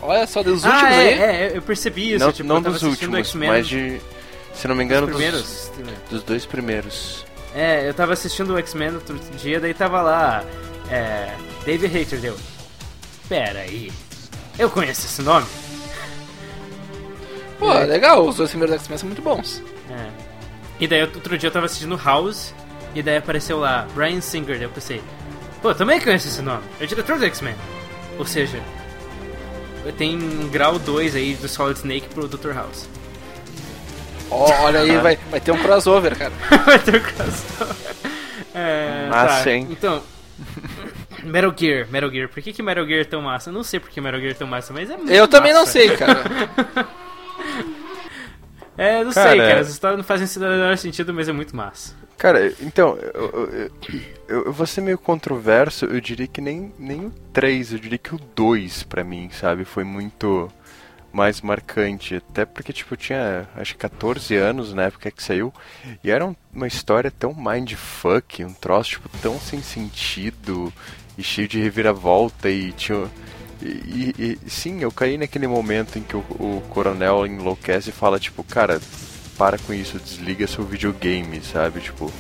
Olha 0.06 0.28
só, 0.28 0.42
dos 0.44 0.64
Ah, 0.64 0.70
últimos 0.70 0.94
é, 0.96 0.98
aí. 1.00 1.20
é, 1.20 1.52
eu 1.58 1.62
percebi 1.62 2.14
isso. 2.14 2.26
Não, 2.26 2.32
tipo, 2.32 2.48
não 2.48 2.58
eu 2.58 2.62
tava 2.64 2.74
dos 2.76 2.84
assistindo 2.84 3.10
últimos, 3.16 3.28
X-Men, 3.28 3.50
mas 3.50 3.68
de. 3.68 4.02
Se 4.54 4.68
não 4.68 4.76
me 4.76 4.84
engano, 4.84 5.08
dos 5.08 5.16
dos, 5.16 5.22
primeiros. 5.26 5.72
dos 6.10 6.24
dois 6.24 6.46
primeiros. 6.46 7.26
É, 7.54 7.88
eu 7.88 7.94
tava 7.94 8.14
assistindo 8.14 8.54
o 8.54 8.58
X-Men 8.58 8.96
outro 8.96 9.18
dia, 9.38 9.60
daí 9.60 9.74
tava 9.74 10.02
lá. 10.02 10.44
É. 10.90 11.34
David 11.66 11.88
Hater 11.98 12.20
deu. 12.20 12.38
Pera 13.28 13.60
aí. 13.60 13.92
Eu 14.58 14.70
conheço 14.70 15.06
esse 15.06 15.22
nome? 15.22 15.46
Pô, 17.60 17.72
legal, 17.74 18.26
os 18.28 18.36
dois 18.36 18.50
primeiros 18.50 18.76
X-Men 18.78 18.98
são 18.98 19.08
muito 19.08 19.22
bons. 19.22 19.62
É. 19.90 20.08
E 20.80 20.88
daí 20.88 21.02
outro 21.02 21.38
dia 21.38 21.48
eu 21.48 21.52
tava 21.52 21.66
assistindo 21.66 21.96
House 22.04 22.54
e 22.94 23.02
daí 23.02 23.18
apareceu 23.18 23.60
lá 23.60 23.88
Brian 23.96 24.20
Singer, 24.22 24.56
daí 24.56 24.64
eu 24.66 24.70
pensei, 24.70 25.02
pô, 25.62 25.70
eu 25.70 25.76
também 25.76 26.00
conheço 26.02 26.28
esse 26.28 26.42
nome, 26.42 26.64
é 26.80 26.84
o 26.84 26.88
diretor 26.88 27.18
do 27.18 27.26
X-Men. 27.26 27.56
Ou 28.20 28.26
seja, 28.26 28.62
tem 29.94 30.16
um 30.18 30.48
grau 30.50 30.78
2 30.80 31.16
aí 31.16 31.34
do 31.36 31.48
Solid 31.48 31.78
Snake 31.80 32.08
pro 32.14 32.28
Dr. 32.28 32.52
House. 32.54 32.88
Ó, 34.32 34.52
olha 34.64 34.80
aí, 34.82 34.98
vai, 34.98 35.18
vai 35.30 35.40
ter 35.40 35.52
um 35.52 35.58
crossover, 35.58 36.18
cara. 36.18 36.32
Vai 36.66 36.80
ter 36.80 36.96
um 36.96 37.00
crossover. 37.00 37.76
É, 38.56 39.08
Massa, 39.10 39.44
tá, 39.44 39.52
hein? 39.52 39.68
Então, 39.70 40.02
Metal 41.24 41.54
Gear, 41.56 41.88
Metal 41.92 42.10
Gear. 42.10 42.28
Por 42.30 42.42
que, 42.42 42.52
que 42.52 42.64
Metal 42.64 42.86
Gear 42.88 43.02
é 43.02 43.04
tão 43.04 43.22
massa? 43.22 43.50
Eu 43.50 43.54
não 43.54 43.64
sei 43.64 43.80
por 43.80 43.90
que 43.90 44.02
Metal 44.02 44.20
Gear 44.20 44.32
é 44.32 44.36
tão 44.36 44.48
massa, 44.48 44.74
mas 44.74 44.90
é 44.90 44.98
muito 44.98 45.12
Eu 45.12 45.28
também 45.28 45.54
não 45.54 45.62
massa. 45.62 45.72
sei, 45.74 45.96
cara. 45.96 46.24
É, 48.78 49.06
não 49.06 49.14
Cara, 49.14 49.30
sei, 49.30 49.40
cara. 49.40 49.52
é- 49.54 49.60
As 49.60 49.70
histórias 49.70 49.98
não 49.98 50.04
fazem 50.04 50.28
o 50.36 50.40
menor 50.50 50.78
sentido, 50.78 51.14
mas 51.14 51.30
é 51.30 51.32
muito 51.32 51.56
massa. 51.56 51.94
Cara, 52.18 52.54
então, 52.60 52.98
eu, 53.14 53.50
eu, 53.54 53.72
eu- 54.28 54.46
eu 54.46 54.54
vou 54.54 54.66
ser 54.66 54.82
meio 54.82 54.98
controverso, 54.98 55.86
eu 55.86 56.00
diria 56.02 56.28
que 56.28 56.42
nem, 56.42 56.72
nem 56.80 57.06
o 57.06 57.10
3, 57.34 57.72
eu 57.74 57.80
diria 57.80 57.98
que 57.98 58.14
o 58.16 58.20
2 58.36 58.84
pra 58.84 59.04
mim, 59.04 59.30
sabe, 59.32 59.66
foi 59.66 59.84
muito 59.84 60.52
mais 61.14 61.40
marcante. 61.42 62.16
Até 62.16 62.46
porque, 62.46 62.74
tipo, 62.74 62.94
eu 62.94 62.98
tinha 62.98 63.48
acho 63.56 63.74
que 63.74 63.80
14 63.80 64.36
anos 64.36 64.74
na 64.74 64.84
época 64.84 65.10
que 65.12 65.24
saiu, 65.24 65.54
e 66.04 66.12
era 66.12 66.26
um- 66.26 66.36
uma 66.54 66.68
história 66.68 67.10
tão 67.12 67.34
mindfuck, 67.34 68.44
um 68.44 68.54
troço, 68.54 68.92
tipo, 68.92 69.10
tão 69.22 69.40
sem 69.40 69.62
sentido 69.62 70.74
e 71.18 71.24
cheio 71.24 71.48
de 71.48 71.60
reviravolta 71.62 72.50
e 72.50 72.72
tinha. 72.74 73.08
E, 73.62 74.14
e- 74.18 74.40
e, 74.46 74.50
sim, 74.50 74.82
eu 74.82 74.92
caí 74.92 75.18
naquele 75.18 75.48
momento 75.48 75.98
em 75.98 76.02
que 76.04 76.16
o, 76.18 76.20
o 76.20 76.62
coronel 76.70 77.26
enlouquece 77.26 77.90
e 77.90 77.94
fala, 77.94 78.20
tipo, 78.20 78.44
cara, 78.44 78.82
para 79.38 79.58
com 79.58 79.74
isso, 79.74 79.98
desliga 79.98 80.46
seu 80.48 80.64
videogame, 80.66 81.42
sabe? 81.42 81.80
Tipo. 81.80 82.12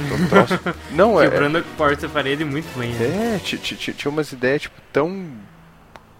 Não, 0.92 1.20
é. 1.20 1.28
Quebrando 1.28 1.58
a 1.58 1.62
porta 1.76 2.06
e 2.06 2.08
parede 2.08 2.44
muito 2.44 2.66
bem. 2.78 2.92
Né? 2.94 3.36
É, 3.36 3.38
ti- 3.38 3.58
ti- 3.58 3.76
ti- 3.76 3.92
tinha 3.92 4.10
umas 4.10 4.32
ideias, 4.32 4.62
tipo, 4.62 4.80
tão. 4.92 5.26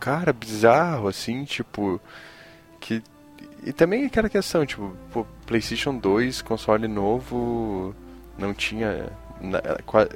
Cara, 0.01 0.33
bizarro, 0.33 1.09
assim, 1.09 1.45
tipo. 1.45 2.01
Que. 2.81 3.03
E 3.65 3.73
também 3.73 4.05
aquela 4.07 4.29
questão, 4.29 4.65
tipo, 4.65 4.95
PlayStation 5.47 5.97
2, 5.97 6.43
console 6.43 6.87
novo, 6.87 7.95
não 8.39 8.55
tinha. 8.55 9.11
qua- 9.85 10.09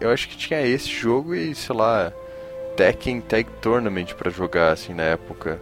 Eu 0.00 0.10
acho 0.10 0.28
que 0.28 0.36
tinha 0.36 0.60
esse 0.62 0.88
jogo 0.88 1.34
e, 1.34 1.54
sei 1.54 1.74
lá, 1.76 2.12
Tekken 2.76 3.20
Tag 3.20 3.48
Tournament 3.60 4.14
pra 4.14 4.30
jogar, 4.30 4.72
assim, 4.72 4.94
na 4.94 5.02
época. 5.04 5.60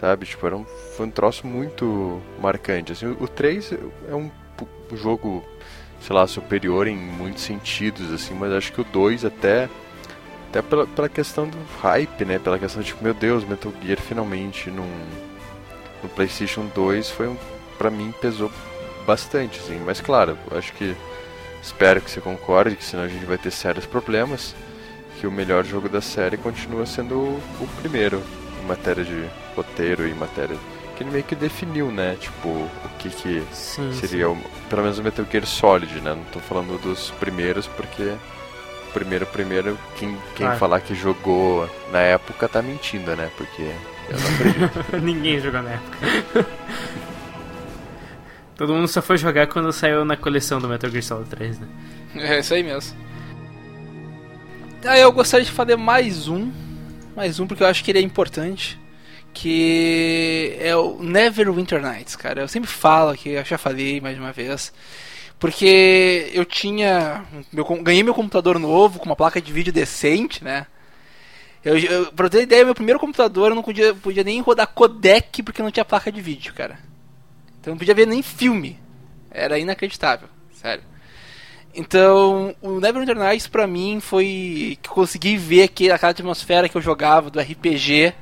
Sabe? 0.00 0.26
Tipo, 0.26 0.46
era 0.46 0.56
um, 0.56 0.64
foi 0.96 1.06
um 1.06 1.10
troço 1.10 1.46
muito 1.46 2.20
marcante. 2.40 2.92
Assim, 2.92 3.06
o, 3.06 3.22
o 3.22 3.28
3 3.28 3.72
é 4.08 4.14
um 4.14 4.30
um 4.92 4.96
jogo, 4.96 5.42
sei 6.06 6.14
lá, 6.14 6.26
superior 6.26 6.86
em 6.86 6.96
muitos 6.96 7.42
sentidos, 7.42 8.12
assim, 8.12 8.34
mas 8.34 8.52
acho 8.52 8.72
que 8.72 8.80
o 8.80 8.84
2 8.84 9.24
até. 9.24 9.68
Até 10.50 10.62
pela, 10.62 10.86
pela 10.86 11.08
questão 11.08 11.48
do 11.48 11.58
hype, 11.80 12.24
né? 12.24 12.38
Pela 12.38 12.58
questão 12.58 12.80
de, 12.80 12.88
tipo, 12.88 13.02
meu 13.02 13.14
Deus, 13.14 13.42
Metal 13.44 13.72
Gear 13.82 13.98
finalmente 13.98 14.70
num, 14.70 14.88
no 16.02 16.08
PlayStation 16.10 16.66
2 16.74 17.10
foi 17.10 17.26
um. 17.26 17.36
pra 17.78 17.90
mim 17.90 18.14
pesou 18.20 18.52
bastante, 19.06 19.58
assim. 19.58 19.80
Mas 19.84 20.00
claro, 20.00 20.38
acho 20.52 20.72
que. 20.74 20.94
Espero 21.62 22.02
que 22.02 22.10
você 22.10 22.20
concorde, 22.20 22.76
que 22.76 22.84
senão 22.84 23.04
a 23.04 23.08
gente 23.08 23.24
vai 23.24 23.38
ter 23.38 23.50
sérios 23.50 23.86
problemas. 23.86 24.54
Que 25.18 25.26
o 25.26 25.32
melhor 25.32 25.64
jogo 25.64 25.88
da 25.88 26.02
série 26.02 26.36
continua 26.36 26.84
sendo 26.84 27.14
o, 27.14 27.40
o 27.60 27.68
primeiro, 27.80 28.22
em 28.62 28.66
matéria 28.66 29.02
de 29.02 29.24
roteiro 29.56 30.06
e 30.06 30.12
matéria. 30.12 30.56
Que 30.96 31.02
ele 31.02 31.10
meio 31.10 31.24
que 31.24 31.34
definiu, 31.34 31.90
né? 31.90 32.16
Tipo, 32.20 32.48
o 32.48 32.70
que 32.98 33.08
que 33.08 33.42
Sim, 33.52 33.90
seria 33.92 34.28
o, 34.28 34.36
pelo 34.74 34.82
menos 34.82 34.98
o 34.98 35.04
Metal 35.04 35.24
Gear 35.30 35.46
Solid, 35.46 36.00
né? 36.00 36.14
Não 36.16 36.24
tô 36.24 36.40
falando 36.40 36.76
dos 36.82 37.12
primeiros 37.12 37.68
porque 37.68 38.12
primeiro 38.92 39.24
primeiro 39.26 39.78
quem, 39.96 40.10
quem 40.34 40.46
Claro. 40.46 40.58
falar 40.58 40.80
que 40.80 40.96
jogou 40.96 41.68
na 41.92 42.00
época 42.00 42.48
tá 42.48 42.60
mentindo, 42.60 43.14
né? 43.14 43.30
Porque 43.36 43.62
eu 43.62 44.18
não 44.18 44.34
acredito. 44.34 44.84
Ninguém 45.00 45.38
jogou 45.38 45.62
na 45.62 45.70
época. 45.70 46.46
Todo 48.56 48.72
mundo 48.74 48.88
só 48.88 49.00
foi 49.00 49.16
jogar 49.16 49.46
quando 49.46 49.72
saiu 49.72 50.04
na 50.04 50.16
coleção 50.16 50.60
do 50.60 50.68
Metal 50.68 50.90
Gear 50.90 51.02
Solid 51.04 51.30
3, 51.30 51.60
né? 51.60 51.68
É 52.16 52.40
isso 52.40 52.52
aí 52.54 52.62
mesmo. 52.64 52.96
Ah, 54.84 54.98
eu 54.98 55.10
gostaria 55.12 55.44
de 55.46 55.52
fazer 55.52 55.76
mais 55.76 56.26
um. 56.26 56.50
Mais 57.14 57.38
um 57.38 57.46
porque 57.46 57.62
eu 57.62 57.66
acho 57.68 57.82
que 57.84 57.92
ele 57.92 57.98
é 58.00 58.02
importante. 58.02 58.76
Que 59.34 60.56
é 60.60 60.74
o 60.76 61.02
Neverwinter 61.02 61.82
Nights, 61.82 62.16
cara. 62.16 62.40
Eu 62.40 62.48
sempre 62.48 62.70
falo 62.70 63.10
aqui, 63.10 63.30
eu 63.30 63.44
já 63.44 63.58
falei 63.58 64.00
mais 64.00 64.16
uma 64.16 64.32
vez. 64.32 64.72
Porque 65.38 66.30
eu 66.32 66.44
tinha. 66.44 67.24
Meu, 67.52 67.64
ganhei 67.82 68.02
meu 68.02 68.14
computador 68.14 68.58
novo 68.58 68.98
com 68.98 69.06
uma 69.06 69.16
placa 69.16 69.42
de 69.42 69.52
vídeo 69.52 69.72
decente, 69.72 70.42
né? 70.42 70.66
Eu, 71.64 71.78
eu, 71.78 72.12
pra 72.12 72.28
ter 72.28 72.42
ideia, 72.42 72.64
meu 72.64 72.74
primeiro 72.74 73.00
computador 73.00 73.50
eu 73.50 73.54
não 73.54 73.62
podia, 73.62 73.94
podia 73.94 74.22
nem 74.22 74.40
rodar 74.40 74.68
codec 74.68 75.42
porque 75.42 75.62
não 75.62 75.70
tinha 75.70 75.84
placa 75.84 76.12
de 76.12 76.20
vídeo, 76.20 76.54
cara. 76.54 76.78
Então 77.60 77.72
não 77.72 77.78
podia 77.78 77.94
ver 77.94 78.06
nem 78.06 78.22
filme. 78.22 78.78
Era 79.30 79.58
inacreditável, 79.58 80.28
sério. 80.52 80.84
Então, 81.74 82.54
o 82.62 82.78
Neverwinter 82.78 83.18
Nights 83.18 83.48
pra 83.48 83.66
mim 83.66 83.98
foi 84.00 84.78
que 84.80 84.88
eu 84.88 84.94
consegui 84.94 85.36
ver 85.36 85.64
aquela 85.64 86.10
atmosfera 86.10 86.68
que 86.68 86.76
eu 86.76 86.82
jogava 86.82 87.30
do 87.30 87.40
RPG 87.40 88.14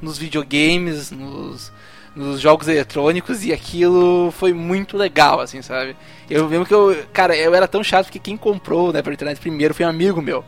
nos 0.00 0.18
videogames, 0.18 1.10
nos, 1.10 1.72
nos 2.14 2.40
jogos 2.40 2.68
eletrônicos 2.68 3.44
e 3.44 3.52
aquilo 3.52 4.30
foi 4.32 4.52
muito 4.52 4.96
legal, 4.96 5.40
assim, 5.40 5.62
sabe? 5.62 5.96
Eu 6.28 6.46
lembro 6.46 6.66
que 6.66 6.74
eu, 6.74 7.04
cara, 7.12 7.36
eu 7.36 7.54
era 7.54 7.68
tão 7.68 7.82
chato 7.82 8.06
porque 8.06 8.18
quem 8.18 8.36
comprou 8.36 8.88
o 8.88 8.92
Neverwinter 8.92 9.26
Nights 9.26 9.40
primeiro 9.40 9.74
foi 9.74 9.86
um 9.86 9.88
amigo 9.88 10.20
meu. 10.20 10.44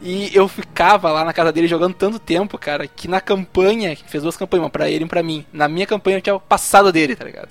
E 0.00 0.30
eu 0.34 0.46
ficava 0.46 1.10
lá 1.10 1.24
na 1.24 1.32
casa 1.32 1.52
dele 1.52 1.66
jogando 1.66 1.94
tanto 1.94 2.18
tempo, 2.18 2.56
cara, 2.56 2.86
que 2.86 3.08
na 3.08 3.20
campanha, 3.20 3.96
que 3.96 4.08
fez 4.08 4.22
duas 4.22 4.36
campanhas, 4.36 4.64
uma 4.64 4.70
pra 4.70 4.88
ele 4.88 5.00
e 5.00 5.04
uma 5.04 5.08
pra 5.08 5.22
mim, 5.22 5.44
na 5.52 5.66
minha 5.68 5.86
campanha 5.86 6.18
eu 6.18 6.22
tinha 6.22 6.38
passado 6.38 6.92
dele, 6.92 7.16
tá 7.16 7.24
ligado? 7.24 7.48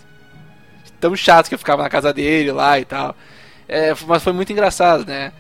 Tão 1.00 1.16
chato 1.16 1.50
que 1.50 1.56
eu 1.56 1.60
ficava 1.60 1.84
na 1.84 1.90
casa 1.90 2.14
dele 2.14 2.52
lá 2.52 2.80
e 2.80 2.86
tal. 2.86 3.16
É, 3.68 3.94
mas 4.08 4.24
foi 4.24 4.32
muito 4.32 4.52
engraçado, 4.52 5.06
né? 5.06 5.34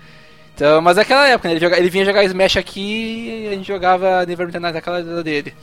Então, 0.57 0.81
mas 0.81 0.97
naquela 0.97 1.27
época, 1.29 1.47
né, 1.49 1.53
ele, 1.53 1.61
joga- 1.61 1.77
ele 1.77 1.89
vinha 1.89 2.03
jogar 2.03 2.23
Smash 2.23 2.57
aqui 2.57 3.43
e 3.45 3.47
a 3.49 3.51
gente 3.53 3.67
jogava 3.67 4.25
Neverwinter 4.25 4.59
Nights 4.59 4.75
naquela 4.75 5.23
dele. 5.23 5.53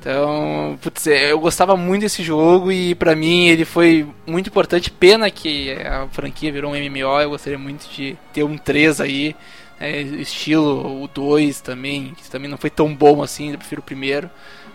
Então, 0.00 0.78
putz, 0.80 1.06
é, 1.06 1.30
eu 1.30 1.38
gostava 1.38 1.76
muito 1.76 2.02
desse 2.02 2.22
jogo 2.22 2.72
e 2.72 2.94
pra 2.94 3.14
mim 3.14 3.48
ele 3.48 3.66
foi 3.66 4.06
muito 4.26 4.48
importante. 4.48 4.90
Pena 4.90 5.30
que 5.30 5.72
a 5.72 6.08
franquia 6.10 6.50
virou 6.50 6.72
um 6.72 6.74
MMO, 6.74 7.20
eu 7.20 7.30
gostaria 7.30 7.58
muito 7.58 7.86
de 7.90 8.16
ter 8.32 8.42
um 8.42 8.56
3 8.56 8.98
aí, 8.98 9.36
né, 9.78 10.00
estilo 10.00 11.02
o 11.04 11.08
2 11.08 11.60
também, 11.60 12.14
que 12.16 12.30
também 12.30 12.50
não 12.50 12.56
foi 12.56 12.70
tão 12.70 12.94
bom 12.94 13.22
assim, 13.22 13.52
eu 13.52 13.58
prefiro 13.58 13.82
o 13.82 13.84
primeiro, 13.84 14.30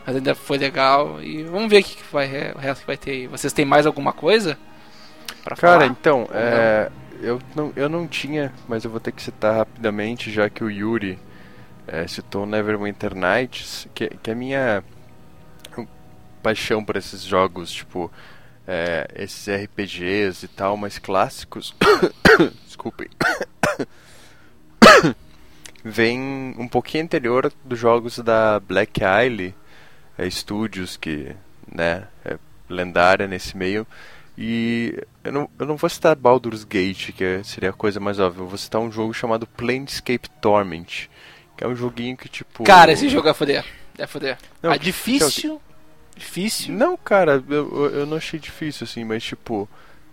mas 0.05 0.15
ainda 0.15 0.35
foi 0.35 0.59
legal. 0.59 1.19
E 1.23 1.41
vamos 1.43 1.69
ver 1.71 1.79
o 1.81 1.83
que 1.83 1.97
vai, 2.11 2.27
o 2.55 2.59
resto 2.59 2.81
que 2.81 2.87
vai 2.87 2.97
ter 2.97 3.11
aí. 3.11 3.27
Vocês 3.27 3.51
têm 3.51 3.65
mais 3.65 3.87
alguma 3.87 4.13
coisa? 4.13 4.55
Pra 5.43 5.55
Cara, 5.57 5.85
falar? 5.85 5.85
então, 5.87 6.27
é, 6.31 6.91
eu, 7.25 7.41
não, 7.55 7.73
eu 7.75 7.89
não 7.89 8.07
tinha, 8.07 8.53
mas 8.67 8.85
eu 8.85 8.91
vou 8.91 8.99
ter 8.99 9.11
que 9.11 9.21
citar 9.21 9.55
rapidamente, 9.55 10.31
já 10.31 10.47
que 10.47 10.63
o 10.63 10.69
Yuri 10.69 11.17
é, 11.87 12.07
citou 12.07 12.45
Neverwinter 12.45 13.15
Nights, 13.15 13.87
que, 13.95 14.09
que 14.09 14.29
a 14.29 14.35
minha 14.35 14.83
paixão 16.43 16.85
por 16.85 16.95
esses 16.95 17.23
jogos, 17.23 17.71
tipo, 17.71 18.11
é, 18.67 19.07
esses 19.15 19.49
RPGs 19.49 20.45
e 20.45 20.47
tal, 20.47 20.77
mais 20.77 20.99
clássicos, 20.99 21.75
desculpem, 22.63 23.07
vem 25.83 26.53
um 26.59 26.67
pouquinho 26.67 27.05
anterior 27.05 27.51
dos 27.63 27.79
jogos 27.79 28.19
da 28.19 28.59
Black 28.59 29.01
Isle 29.25 29.55
é, 30.15 30.29
Studios, 30.29 30.95
que, 30.95 31.35
né, 31.67 32.07
é 32.23 32.37
lendária 32.69 33.27
nesse 33.27 33.57
meio, 33.57 33.87
e 34.37 35.01
eu 35.23 35.31
não, 35.31 35.49
eu 35.57 35.65
não 35.65 35.77
vou 35.77 35.89
citar 35.89 36.15
Baldur's 36.15 36.63
Gate, 36.63 37.11
que 37.11 37.23
é- 37.23 37.43
seria 37.43 37.69
a 37.69 37.73
coisa 37.73 37.99
mais 37.99 38.19
óbvia. 38.19 38.41
Eu 38.43 38.47
vou 38.47 38.57
citar 38.57 38.81
um 38.81 38.91
jogo 38.91 39.13
chamado 39.13 39.47
Planescape 39.47 40.29
Torment. 40.41 41.07
Que 41.57 41.63
é 41.63 41.67
um 41.67 41.75
joguinho 41.75 42.17
que, 42.17 42.27
tipo. 42.27 42.63
Cara, 42.65 42.91
esse 42.91 43.07
jogo 43.07 43.29
é 43.29 43.33
foder. 43.33 43.63
É 43.97 44.05
foder. 44.05 44.37
Não, 44.61 44.71
ah, 44.71 44.77
que- 44.77 44.83
difícil. 44.83 45.61
Difícil. 46.17 46.73
Não, 46.73 46.97
cara, 46.97 47.41
eu, 47.49 47.91
eu- 47.93 48.05
não 48.05 48.17
achei 48.17 48.39
difícil, 48.39 48.83
assim, 48.85 49.03
mas, 49.05 49.23
tipo. 49.23 49.67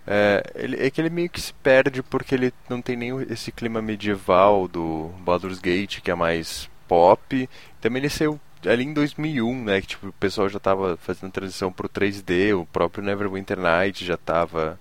É, 0.05 0.43
ele, 0.57 0.85
é 0.85 0.91
que 0.91 1.01
ele 1.01 1.11
meio 1.11 1.31
que 1.31 1.41
se 1.41 1.53
perde 1.55 2.03
porque 2.03 2.35
ele 2.35 2.53
não 2.69 2.83
tem 2.83 2.97
nem 2.97 3.11
esse 3.31 3.53
clima 3.53 3.81
medieval 3.81 4.67
do 4.67 5.13
Baldur's 5.21 5.61
Gate, 5.61 6.01
que 6.01 6.11
é 6.11 6.15
mais 6.15 6.69
pop. 6.89 7.49
Também 7.81 8.01
ele 8.03 8.09
saiu 8.11 8.41
ali 8.67 8.85
em 8.85 8.93
2001, 8.93 9.65
né? 9.65 9.81
Que 9.81 9.89
tipo, 9.89 10.09
o 10.09 10.13
pessoal 10.13 10.49
já 10.49 10.59
tava 10.59 10.97
fazendo 10.97 11.33
transição 11.33 11.73
pro 11.73 11.89
3D, 11.89 12.57
o 12.59 12.67
próprio 12.67 13.05
Neverwinter 13.05 13.59
Night 13.59 14.05
já 14.05 14.17
tava 14.17 14.79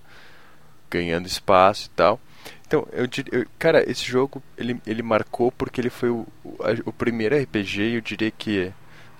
ganhando 0.90 1.26
espaço 1.26 1.86
e 1.86 1.90
tal. 1.90 2.20
Então, 2.66 2.86
eu, 2.92 3.06
eu 3.30 3.46
cara, 3.58 3.88
esse 3.90 4.04
jogo 4.04 4.42
ele, 4.56 4.80
ele 4.86 5.02
marcou 5.02 5.52
porque 5.52 5.80
ele 5.80 5.90
foi 5.90 6.10
o, 6.10 6.26
o, 6.44 6.56
o 6.86 6.92
primeiro 6.92 7.36
RPG, 7.36 7.96
eu 7.96 8.00
diria 8.00 8.30
que 8.30 8.72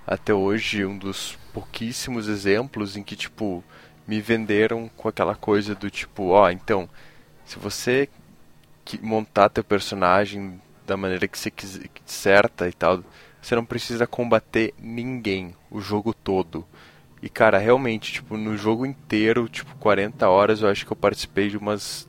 até 0.06 0.34
hoje 0.34 0.84
um 0.84 0.96
dos 0.96 1.38
pouquíssimos 1.52 2.28
exemplos 2.28 2.96
em 2.96 3.02
que 3.02 3.14
tipo 3.14 3.62
me 4.06 4.20
venderam 4.20 4.90
com 4.96 5.08
aquela 5.08 5.34
coisa 5.34 5.74
do 5.74 5.90
tipo, 5.90 6.30
ó, 6.30 6.50
então, 6.50 6.88
se 7.44 7.58
você 7.58 8.08
montar 9.00 9.48
teu 9.48 9.62
personagem 9.62 10.60
da 10.86 10.96
maneira 10.96 11.28
que 11.28 11.38
você 11.38 11.50
quiser, 11.50 11.88
certa 12.04 12.68
e 12.68 12.72
tal, 12.72 13.02
você 13.42 13.56
não 13.56 13.64
precisa 13.66 14.06
combater 14.06 14.74
ninguém 14.80 15.54
o 15.70 15.80
jogo 15.80 16.14
todo. 16.14 16.66
E 17.22 17.28
cara, 17.28 17.58
realmente, 17.58 18.12
tipo, 18.14 18.36
no 18.36 18.56
jogo 18.56 18.86
inteiro, 18.86 19.48
tipo, 19.48 19.74
40 19.76 20.28
horas, 20.28 20.62
eu 20.62 20.68
acho 20.68 20.86
que 20.86 20.92
eu 20.92 20.96
participei 20.96 21.50
de 21.50 21.56
umas 21.58 22.08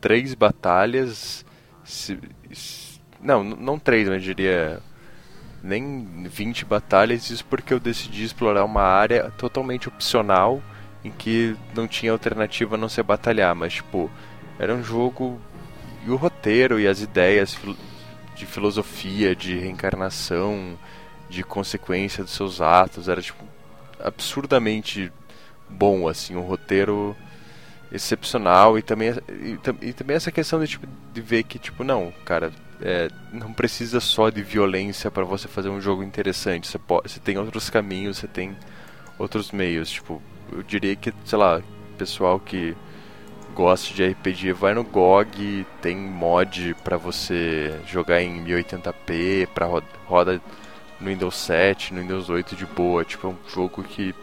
três 0.00 0.34
batalhas. 0.34 1.44
se- 1.84 2.18
se- 2.52 3.00
não, 3.20 3.42
não 3.44 3.78
três, 3.78 4.08
mas 4.08 4.16
eu 4.18 4.22
diria 4.34 4.80
nem 5.62 6.24
20 6.28 6.64
batalhas, 6.64 7.30
isso 7.30 7.44
porque 7.44 7.72
eu 7.72 7.80
decidi 7.80 8.24
explorar 8.24 8.64
uma 8.64 8.82
área 8.82 9.30
totalmente 9.38 9.88
opcional 9.88 10.62
em 11.04 11.10
que 11.10 11.56
não 11.74 11.86
tinha 11.88 12.12
alternativa 12.12 12.74
a 12.74 12.78
não 12.78 12.88
ser 12.88 13.02
batalhar, 13.02 13.54
mas 13.54 13.74
tipo, 13.74 14.10
era 14.58 14.74
um 14.74 14.82
jogo 14.82 15.40
e 16.06 16.10
o 16.10 16.16
roteiro 16.16 16.80
e 16.80 16.86
as 16.86 17.00
ideias 17.00 17.56
de 18.42 18.46
filosofia, 18.46 19.36
de 19.36 19.56
reencarnação, 19.56 20.76
de 21.30 21.44
consequência 21.44 22.24
dos 22.24 22.32
seus 22.32 22.60
atos, 22.60 23.08
era 23.08 23.22
tipo 23.22 23.44
absurdamente 24.00 25.12
bom 25.68 26.08
assim, 26.08 26.34
um 26.34 26.42
roteiro 26.42 27.16
excepcional 27.92 28.76
e 28.76 28.82
também 28.82 29.10
e, 29.28 29.58
e 29.80 29.92
também 29.92 30.16
essa 30.16 30.32
questão 30.32 30.58
de 30.60 30.66
tipo 30.66 30.86
de 31.12 31.20
ver 31.20 31.44
que 31.44 31.58
tipo 31.58 31.84
não, 31.84 32.12
cara, 32.24 32.52
é, 32.80 33.08
não 33.32 33.52
precisa 33.52 34.00
só 34.00 34.28
de 34.28 34.42
violência 34.42 35.08
para 35.08 35.24
você 35.24 35.46
fazer 35.46 35.68
um 35.68 35.80
jogo 35.80 36.02
interessante. 36.02 36.66
Você 36.66 36.78
pode, 36.78 37.10
você 37.10 37.20
tem 37.20 37.38
outros 37.38 37.70
caminhos, 37.70 38.18
você 38.18 38.26
tem 38.26 38.56
outros 39.18 39.52
meios. 39.52 39.88
Tipo, 39.88 40.20
eu 40.50 40.64
diria 40.64 40.96
que, 40.96 41.14
sei 41.24 41.38
lá, 41.38 41.62
pessoal 41.96 42.40
que 42.40 42.76
gosta 43.54 43.94
de 43.94 44.04
RPG, 44.04 44.52
vai 44.52 44.74
no 44.74 44.82
GOG, 44.82 45.66
tem 45.80 45.96
mod 45.96 46.74
pra 46.82 46.96
você 46.96 47.78
jogar 47.86 48.22
em 48.22 48.44
1080p, 48.44 49.46
pra 49.48 49.68
roda, 50.06 50.40
no 51.00 51.08
Windows 51.08 51.36
7, 51.36 51.94
no 51.94 52.00
Windows 52.00 52.30
8 52.30 52.56
de 52.56 52.66
boa. 52.66 53.04
Tipo, 53.04 53.28
é 53.28 53.30
um 53.30 53.36
jogo 53.48 53.82
que 53.82 54.14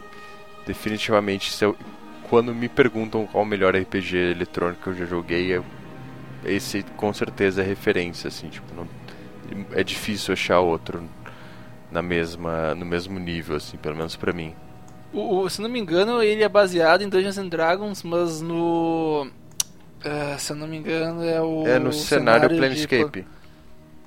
definitivamente, 0.66 1.50
eu, 1.62 1.76
quando 2.28 2.54
me 2.54 2.68
perguntam 2.68 3.26
qual 3.26 3.44
o 3.44 3.46
melhor 3.46 3.74
RPG 3.74 4.16
eletrônico 4.16 4.82
que 4.82 4.88
eu 4.88 4.94
já 4.94 5.06
joguei, 5.06 5.60
esse 6.44 6.82
com 6.96 7.12
certeza 7.12 7.62
é 7.62 7.64
referência, 7.64 8.28
assim, 8.28 8.48
tipo, 8.48 8.74
não, 8.74 8.86
é 9.72 9.82
difícil 9.82 10.32
achar 10.32 10.60
outro 10.60 11.02
na 11.90 12.02
mesma, 12.02 12.74
no 12.74 12.86
mesmo 12.86 13.18
nível, 13.18 13.56
assim, 13.56 13.76
pelo 13.76 13.96
menos 13.96 14.16
pra 14.16 14.32
mim. 14.32 14.54
O, 15.12 15.40
o- 15.40 15.50
se 15.50 15.60
não 15.60 15.68
me 15.68 15.78
engano, 15.80 16.22
ele 16.22 16.42
é 16.42 16.48
baseado 16.48 17.02
em 17.02 17.08
Dungeons 17.08 17.38
and 17.38 17.48
Dragons, 17.48 18.02
mas 18.02 18.40
no. 18.40 19.28
ah, 20.04 20.36
se 20.38 20.52
eu 20.52 20.56
não 20.56 20.66
me 20.66 20.76
engano, 20.78 21.24
é 21.24 21.40
o. 21.40 21.66
é 21.66 21.78
no 21.78 21.92
cenário, 21.92 22.48
de 22.48 22.56
Planescape. 22.56 23.22
pla- 23.22 23.30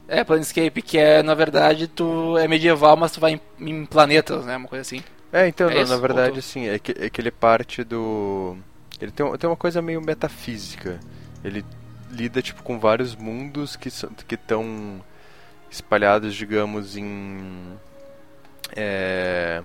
É, 0.08 0.24
Planescape, 0.24 0.82
que 0.82 0.98
é, 0.98 1.24
na 1.24 1.34
verdade, 1.34 1.88
tu 1.88 2.38
é 2.38 2.48
medieval, 2.48 2.96
mas 2.98 3.12
tu 3.12 3.20
vai 3.20 3.34
em, 3.34 3.42
em 3.70 3.86
planetas, 3.86 4.46
né? 4.46 4.58
Uma 4.58 4.68
coisa 4.68 4.82
assim. 4.82 5.02
É, 5.32 5.48
então, 5.48 5.70
É 5.70 5.76
não, 5.76 5.86
na 5.88 5.98
verdade, 5.98 6.40
assim, 6.40 6.68
é 6.68 6.78
que, 6.78 6.92
é 6.98 7.10
que 7.10 7.20
ele 7.22 7.30
é 7.30 7.32
parte 7.32 7.84
do. 7.84 8.56
Ele 9.02 9.12
tem, 9.12 9.38
tem 9.38 9.50
uma 9.50 9.56
coisa 9.58 9.82
meio 9.82 10.02
metafísica. 10.02 11.00
Ele 11.44 11.66
lida, 12.12 12.42
tipo, 12.42 12.62
com 12.64 12.80
vários 12.80 13.16
mundos 13.16 13.76
que 13.76 13.90
são 13.90 14.10
que 14.28 14.36
estão 14.36 15.02
espalhados, 15.72 16.36
digamos, 16.36 16.96
em. 16.96 17.78
é, 18.76 19.64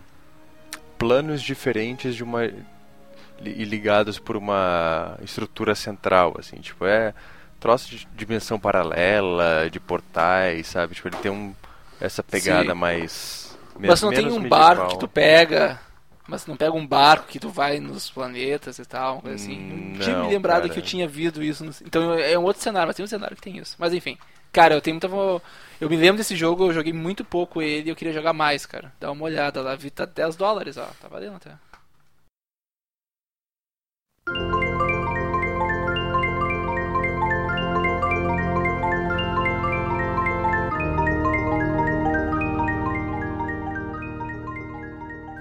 planos 0.98 1.40
diferentes 1.42 2.14
de 2.14 2.22
uma. 2.24 2.44
e 2.44 3.64
ligados 3.64 4.18
por 4.18 4.36
uma 4.36 5.16
estrutura 5.22 5.74
central, 5.74 6.34
assim, 6.38 6.56
tipo, 6.56 6.84
é 6.84 7.14
troço 7.60 7.88
de 7.90 8.06
dimensão 8.16 8.58
paralela, 8.58 9.68
de 9.70 9.80
portais, 9.80 10.66
sabe? 10.66 10.94
Tipo, 10.94 11.08
ele 11.08 11.16
tem 11.16 11.30
um, 11.30 11.54
essa 12.00 12.22
pegada 12.22 12.72
Sim. 12.72 12.78
mais. 12.78 13.58
Mas 13.78 14.02
não 14.02 14.10
tem 14.10 14.26
um 14.26 14.48
barco 14.48 14.82
medieval. 14.82 14.88
que 14.88 14.98
tu 14.98 15.08
pega. 15.08 15.80
Mas 16.26 16.46
não 16.46 16.56
pega 16.56 16.72
um 16.72 16.86
barco 16.86 17.26
que 17.26 17.38
tu 17.38 17.48
vai 17.48 17.80
nos 17.80 18.10
planetas 18.10 18.78
e 18.78 18.84
tal, 18.84 19.22
assim. 19.32 19.58
Hum, 19.58 19.92
Não 19.94 20.00
tinha 20.00 20.16
me 20.18 20.28
lembrado 20.28 20.62
cara. 20.62 20.74
que 20.74 20.78
eu 20.78 20.82
tinha 20.82 21.08
visto 21.08 21.42
isso. 21.42 21.64
no- 21.64 21.72
Então 21.86 22.12
é 22.14 22.38
um 22.38 22.42
outro 22.42 22.62
cenário, 22.62 22.86
mas 22.88 22.96
tem 22.96 23.04
um 23.04 23.08
cenário 23.08 23.34
que 23.34 23.40
tem 23.40 23.56
isso. 23.56 23.76
Mas 23.78 23.94
enfim. 23.94 24.18
Cara, 24.58 24.74
eu 24.74 24.80
tenho 24.80 24.98
muita. 24.98 25.40
Eu 25.80 25.88
me 25.88 25.96
lembro 25.96 26.16
desse 26.16 26.34
jogo, 26.34 26.64
eu 26.66 26.72
joguei 26.72 26.92
muito 26.92 27.24
pouco 27.24 27.62
ele 27.62 27.86
e 27.88 27.92
eu 27.92 27.94
queria 27.94 28.12
jogar 28.12 28.32
mais, 28.32 28.66
cara. 28.66 28.92
Dá 28.98 29.12
uma 29.12 29.24
olhada 29.24 29.62
lá, 29.62 29.76
vi 29.76 29.88
tá 29.88 30.04
10 30.04 30.34
dólares, 30.34 30.76
ó. 30.76 30.90
Tá 31.00 31.06
valendo 31.06 31.36
até. 31.36 31.52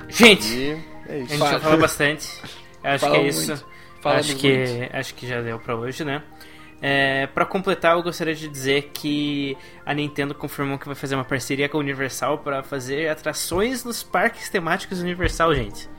Gente, 0.10 0.48
E 0.54 0.84
é 1.10 1.16
a 1.16 1.18
gente 1.26 1.38
já 1.40 1.60
falou 1.60 1.80
bastante. 1.80 2.28
Acho 2.84 3.06
Fala 3.06 3.16
que 3.18 3.22
é 3.26 3.28
isso. 3.28 3.48
muito. 3.48 3.66
Acho 4.06 4.28
muito. 4.30 4.42
que 4.42 4.90
acho 4.94 5.16
que 5.16 5.28
já 5.28 5.42
deu 5.42 5.60
pra 5.60 5.76
hoje, 5.76 6.06
né? 6.06 6.22
É, 6.82 7.26
para 7.28 7.44
completar, 7.46 7.96
eu 7.96 8.04
gostaria 8.04 8.36
de 8.36 8.48
dizer 8.48 8.92
que 8.94 9.58
a 9.86 9.94
Nintendo 9.94 10.36
confirmou 10.36 10.78
que 10.78 10.86
vai 10.86 10.94
fazer 10.96 11.16
uma 11.16 11.24
parceria 11.26 11.68
com 11.68 11.78
a 11.78 11.80
Universal 11.80 12.38
para 12.40 12.62
fazer 12.62 13.10
atrações 13.10 13.84
nos 13.84 14.04
parques 14.04 14.48
temáticos 14.50 15.02
Universal, 15.02 15.56
gente. 15.56 15.90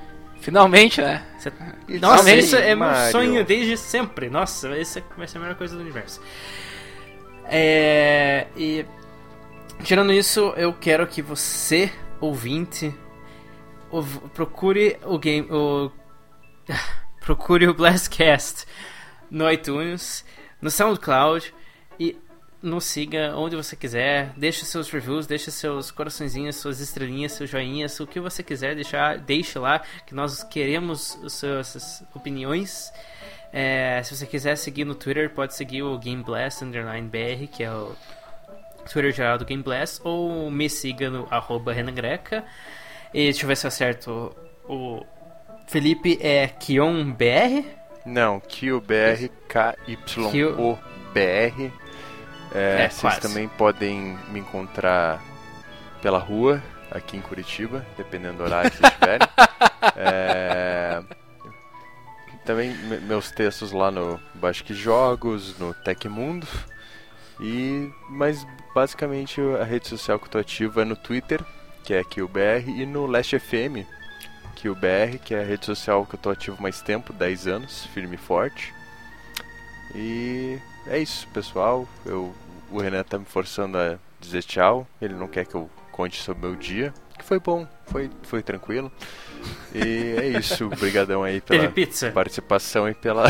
Finalmente, 0.41 1.01
né? 1.03 1.27
Cê- 1.41 1.51
Nossa, 1.51 1.75
Finalmente, 2.23 2.39
isso 2.45 2.55
é 2.57 2.69
meu 2.69 2.79
Mario. 2.87 3.11
sonho 3.11 3.45
desde 3.45 3.77
sempre. 3.77 4.31
Nossa, 4.31 4.69
essa 4.77 5.03
vai 5.17 5.27
ser 5.27 5.39
a 5.39 5.41
melhor 5.41 5.57
coisa 5.57 5.75
do 5.75 5.81
universo. 5.81 6.21
É, 7.45 8.47
e 8.57 8.85
tirando 9.83 10.13
isso, 10.13 10.53
eu 10.57 10.73
quero 10.73 11.07
que 11.07 11.21
você, 11.23 11.91
ouvinte, 12.21 12.95
ouv- 13.91 14.29
procure 14.35 14.97
o 15.05 15.19
game, 15.19 15.49
o 15.51 15.91
procure 17.21 17.67
o 17.67 17.75
Blastcast 17.75 18.65
no 19.31 19.51
iTunes, 19.51 20.25
no 20.61 20.71
SoundCloud 20.71 21.55
e 21.99 22.17
nos 22.63 22.85
siga 22.85 23.35
onde 23.37 23.57
você 23.57 23.77
quiser. 23.77 24.33
Deixe 24.37 24.65
seus 24.65 24.91
reviews, 24.91 25.27
deixe 25.27 25.51
seus 25.51 25.91
coraçõezinhos, 25.91 26.57
suas 26.57 26.81
estrelinhas, 26.81 27.33
seus 27.33 27.49
joinhas, 27.49 27.99
o 28.01 28.07
que 28.07 28.21
você 28.21 28.43
quiser 28.43 28.75
deixar, 28.75 29.19
deixe 29.19 29.59
lá, 29.59 29.81
que 30.07 30.15
nós 30.15 30.43
queremos 30.43 31.19
as 31.25 31.33
suas 31.35 32.05
opiniões. 32.15 32.93
É, 33.53 34.03
se 34.03 34.17
você 34.17 34.27
quiser 34.27 34.57
seguir 34.57 34.85
no 34.85 34.95
Twitter, 34.95 35.31
pode 35.31 35.55
seguir 35.55 35.83
o 35.83 35.97
Game 35.99 36.23
Blast 36.23 36.63
Underline 36.63 37.09
BR, 37.09 37.47
que 37.51 37.63
é 37.63 37.73
o 37.73 37.95
Twitter 38.91 39.13
geral 39.13 39.39
do 39.39 39.45
Game 39.45 39.63
Blast, 39.63 40.01
ou 40.05 40.51
me 40.51 40.69
siga 40.69 41.09
no 41.09 41.27
arroba 41.31 41.73
Renan 41.73 41.95
Greca. 41.95 42.45
E 43.15 43.25
deixa 43.25 43.45
eu 43.45 43.49
ver 43.49 43.57
se 43.57 43.67
eu 43.67 43.69
acerto. 43.69 44.37
O 44.69 45.03
Felipe 45.67 46.19
é 46.21 46.49
KionBR. 46.49 47.65
Não, 48.07 48.41
QBR, 48.41 49.31
KYOBR. 49.49 50.79
É, 52.55 52.85
É, 52.85 52.89
vocês 52.89 53.01
quase. 53.01 53.21
também 53.21 53.49
podem 53.49 54.19
me 54.31 54.41
encontrar 54.41 55.23
pela 56.01 56.19
rua, 56.19 56.63
aqui 56.91 57.17
em 57.17 57.21
Curitiba, 57.21 57.85
dependendo 57.97 58.39
do 58.39 58.45
horário 58.45 58.71
que 58.71 58.77
vocês 58.79 58.93
tiverem. 58.95 59.29
É, 59.97 61.03
também 62.45 62.71
me- 62.77 62.99
meus 63.01 63.31
textos 63.31 63.73
lá 63.73 63.91
no 63.91 64.19
Basque 64.35 64.73
Jogos, 64.75 65.59
no 65.59 65.73
Tecmundo. 65.75 66.47
E, 67.41 67.89
mas 68.11 68.45
basicamente 68.75 69.41
a 69.61 69.65
rede 69.65 69.87
social 69.89 70.19
que 70.19 70.27
eu 70.27 70.31
tô 70.31 70.39
ativo 70.39 70.81
é 70.81 70.85
no 70.85 70.97
Twitter, 70.97 71.41
que 71.85 71.95
é 71.95 72.03
QBR, 72.05 72.69
e 72.71 72.87
no 72.87 73.07
Last 73.07 73.39
FM, 73.39 73.85
QBR, 74.61 75.19
que 75.25 75.35
é 75.35 75.41
a 75.41 75.45
rede 75.45 75.65
social 75.65 76.05
que 76.05 76.15
eu 76.15 76.19
tô 76.19 76.31
ativo 76.31 76.61
mais 76.61 76.81
tempo, 76.81 77.13
10 77.13 77.47
anos, 77.47 77.87
firme 77.87 78.17
e 78.17 78.19
forte. 78.19 78.75
E 79.95 80.59
é 80.87 80.99
isso, 80.99 81.27
pessoal. 81.29 81.87
Eu, 82.05 82.35
o 82.71 82.81
Renan 82.81 83.05
tá 83.05 83.19
me 83.19 83.25
forçando 83.25 83.79
a 83.79 83.99
dizer 84.21 84.43
tchau. 84.43 84.87
Ele 85.01 85.15
não 85.15 85.29
quer 85.29 85.47
que 85.47 85.55
eu 85.55 85.71
conte 85.93 86.21
sobre 86.21 86.47
o 86.47 86.51
meu 86.51 86.59
dia. 86.59 86.93
Que 87.19 87.25
foi 87.25 87.41
bom, 87.41 87.67
foi, 87.87 88.11
foi 88.23 88.43
tranquilo. 88.43 88.91
E 89.75 90.15
é 90.19 90.39
isso. 90.39 90.67
Obrigadão 90.67 91.23
aí 91.23 91.41
pela 91.41 91.71
participação 92.13 92.89
e 92.89 92.95
pela 92.95 93.25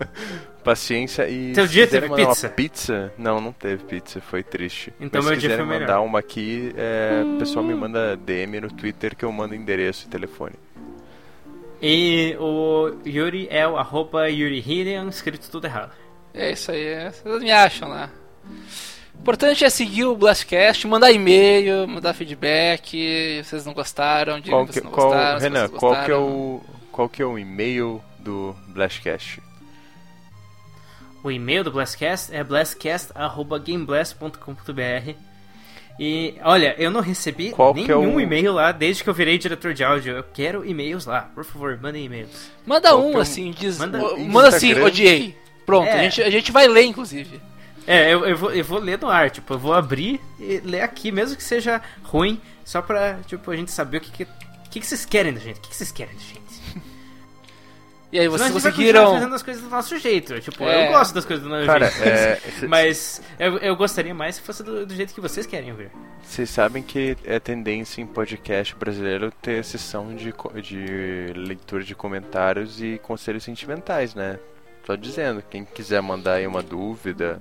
paciência. 0.62 1.28
E 1.28 1.52
dia 1.68 1.86
teve 1.86 2.08
mandar 2.08 2.26
pizza? 2.26 2.46
Uma 2.46 2.54
pizza? 2.54 3.12
Não, 3.16 3.40
não 3.40 3.52
teve 3.52 3.84
pizza, 3.84 4.20
foi 4.20 4.42
triste. 4.42 4.92
Então 5.00 5.20
Mas 5.22 5.26
meu 5.26 5.34
se 5.34 5.40
dia 5.40 5.50
quiserem 5.50 5.66
foi 5.66 5.78
mandar 5.78 5.94
melhor. 5.94 6.06
uma 6.06 6.18
aqui, 6.18 6.72
é, 6.76 7.22
o 7.24 7.38
pessoal 7.38 7.64
me 7.64 7.74
manda 7.74 8.16
DM 8.16 8.60
no 8.60 8.68
Twitter 8.70 9.16
que 9.16 9.24
eu 9.24 9.32
mando 9.32 9.54
endereço 9.54 10.06
e 10.06 10.10
telefone. 10.10 10.54
E 11.82 12.36
o 12.38 12.94
Yuri 13.06 13.48
é 13.50 13.66
o 13.66 13.78
arroba 13.78 14.28
Yuri 14.28 14.60
Hirian, 14.60 15.08
escrito 15.08 15.50
tudo 15.50 15.66
errado. 15.66 15.92
É 16.34 16.52
isso 16.52 16.70
aí, 16.70 16.84
é. 16.84 17.10
vocês 17.10 17.42
me 17.42 17.50
acham 17.50 17.88
lá. 17.88 18.10
O 18.46 18.89
importante 19.20 19.64
é 19.64 19.70
seguir 19.70 20.04
o 20.04 20.16
Blastcast, 20.16 20.86
mandar 20.86 21.12
e-mail, 21.12 21.86
mandar 21.86 22.14
feedback, 22.14 22.90
se 22.90 23.42
vocês 23.44 23.66
não 23.66 23.74
gostaram, 23.74 24.40
digam 24.40 24.58
Qual 24.60 24.66
que 24.66 24.72
que, 24.72 24.80
vocês 24.80 24.84
não 24.84 24.92
qual, 24.92 25.08
gostaram. 25.08 25.38
se 25.38 25.42
Renan, 25.44 25.66
vocês 25.68 25.78
qual 25.78 25.92
que, 25.92 25.98
é 25.98 26.00
gostaram. 26.14 26.28
o, 26.28 26.62
qual 26.92 27.08
que 27.08 27.22
é 27.22 27.26
o 27.26 27.38
e-mail 27.38 28.02
do 28.18 28.56
Blastcast? 28.68 29.42
O 31.22 31.30
e-mail 31.30 31.62
do 31.62 31.70
Blastcast 31.70 32.34
é 32.34 32.42
blastcast.gameblast.com.br 32.42 35.14
E 35.98 36.34
olha, 36.42 36.74
eu 36.78 36.90
não 36.90 37.02
recebi 37.02 37.50
Qual 37.50 37.72
é 37.72 37.74
nenhum 37.74 38.14
o- 38.16 38.20
e-mail 38.20 38.54
lá 38.54 38.72
desde 38.72 39.04
que 39.04 39.10
eu 39.10 39.14
virei 39.14 39.36
diretor 39.36 39.74
de 39.74 39.84
áudio. 39.84 40.16
Eu 40.16 40.22
quero 40.24 40.64
e-mails 40.64 41.04
lá, 41.04 41.28
por 41.34 41.44
favor, 41.44 41.78
mandem 41.82 42.06
e-mails. 42.06 42.50
Manda 42.64 42.88
Qual 42.88 43.04
um 43.06 43.12
é 43.12 43.16
o- 43.16 43.20
assim, 43.20 43.50
diz. 43.50 43.76
Manda- 43.78 43.98
Manda, 44.16 44.48
assim, 44.48 44.72
odiei. 44.80 45.36
Pronto, 45.66 45.86
É. 45.88 45.92
a, 45.92 45.98
gente, 46.04 46.22
a 46.22 46.30
gente 46.30 46.50
vai 46.50 46.66
ler, 46.66 46.84
inclusive. 46.84 47.38
É, 47.86 48.12
eu, 48.12 48.24
eu, 48.26 48.36
vou, 48.36 48.52
eu 48.52 48.64
vou 48.64 48.78
ler 48.78 48.98
no 48.98 49.08
ar, 49.08 49.30
tipo, 49.30 49.54
eu 49.54 49.58
vou 49.58 49.72
abrir 49.72 50.20
e 50.38 50.58
ler 50.64 50.82
aqui, 50.82 51.10
mesmo 51.10 51.36
que 51.36 51.42
seja 51.42 51.80
ruim, 52.02 52.40
só 52.64 52.80
pra, 52.82 53.18
tipo, 53.26 53.50
a 53.50 53.56
gente 53.56 53.70
saber 53.70 53.98
o 53.98 54.00
que 54.00 54.10
que, 54.10 54.22
o 54.24 54.70
que, 54.70 54.80
que 54.80 54.86
vocês 54.86 55.04
querem 55.04 55.32
da 55.32 55.40
gente, 55.40 55.58
o 55.58 55.60
que, 55.60 55.68
que 55.70 55.76
vocês 55.76 55.90
querem 55.90 56.14
da 56.14 56.20
gente. 56.20 56.40
E 58.12 58.18
aí, 58.18 58.26
vocês 58.26 58.50
conseguiram. 58.50 59.12
fazendo 59.14 59.34
as 59.36 59.42
coisas 59.42 59.62
do 59.62 59.68
nosso 59.68 59.96
jeito, 59.96 60.40
tipo, 60.40 60.64
É. 60.64 60.88
eu 60.88 60.92
gosto 60.92 61.14
das 61.14 61.24
coisas 61.24 61.44
do 61.44 61.48
nosso 61.48 61.64
Cara, 61.64 61.88
jeito, 61.88 62.04
é, 62.04 62.40
mas 62.66 63.22
eu, 63.38 63.56
eu 63.58 63.76
gostaria 63.76 64.12
mais 64.12 64.34
se 64.34 64.40
fosse 64.40 64.64
do, 64.64 64.84
do 64.84 64.94
jeito 64.94 65.14
que 65.14 65.20
vocês 65.20 65.46
querem 65.46 65.70
ouvir. 65.70 65.92
Vocês 66.24 66.50
sabem 66.50 66.82
que 66.82 67.16
é 67.24 67.38
tendência 67.38 68.00
em 68.02 68.06
podcast 68.06 68.74
brasileiro 68.74 69.32
ter 69.40 69.64
sessão 69.64 70.12
de, 70.16 70.34
de 70.60 71.32
leitura 71.36 71.84
de 71.84 71.94
comentários 71.94 72.82
e 72.82 72.98
conselhos 73.00 73.44
sentimentais, 73.44 74.12
né? 74.12 74.40
Só 74.84 74.96
dizendo, 74.96 75.40
quem 75.48 75.64
quiser 75.64 76.02
mandar 76.02 76.34
aí 76.34 76.48
uma 76.48 76.64
dúvida 76.64 77.40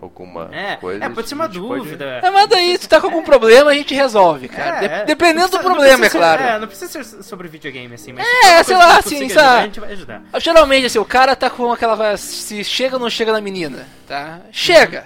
alguma 0.00 0.48
É, 0.52 0.76
coisa. 0.76 1.04
é, 1.04 1.08
pode 1.08 1.28
ser 1.28 1.34
uma 1.34 1.44
a 1.44 1.48
gente 1.48 1.60
pode- 1.60 1.80
dúvida. 1.82 2.20
É, 2.22 2.30
manda 2.30 2.56
aí, 2.56 2.78
se 2.78 2.88
tá 2.88 3.00
com 3.00 3.06
algum 3.08 3.22
problema, 3.22 3.70
a 3.70 3.74
gente 3.74 3.94
resolve, 3.94 4.48
cara. 4.48 4.76
É, 4.76 4.80
De- 4.88 4.94
é. 4.94 5.04
Dependendo 5.04 5.48
do 5.48 5.50
precisa- 5.50 5.68
não 5.68 5.74
problema, 5.74 6.06
é 6.06 6.08
ser- 6.08 6.18
claro. 6.18 6.42
É, 6.42 6.58
não 6.58 6.66
precisa 6.68 7.02
ser 7.04 7.22
sobre 7.22 7.48
videogame, 7.48 7.94
assim, 7.94 8.12
mas... 8.12 8.26
É, 8.44 8.62
sei 8.62 8.76
lá, 8.76 8.98
assim, 8.98 9.28
sabe? 9.28 9.58
A 9.58 9.62
gente 9.64 9.80
vai 9.80 9.92
ajudar. 9.92 10.22
Geralmente, 10.38 10.86
assim, 10.86 10.98
o 10.98 11.04
cara 11.04 11.34
tá 11.36 11.48
com 11.50 11.72
aquela. 11.72 12.16
Se 12.16 12.62
chega 12.64 12.96
ou 12.96 13.00
não 13.00 13.10
chega 13.10 13.32
na 13.32 13.40
menina, 13.40 13.86
tá? 14.06 14.40
Chega! 14.52 15.04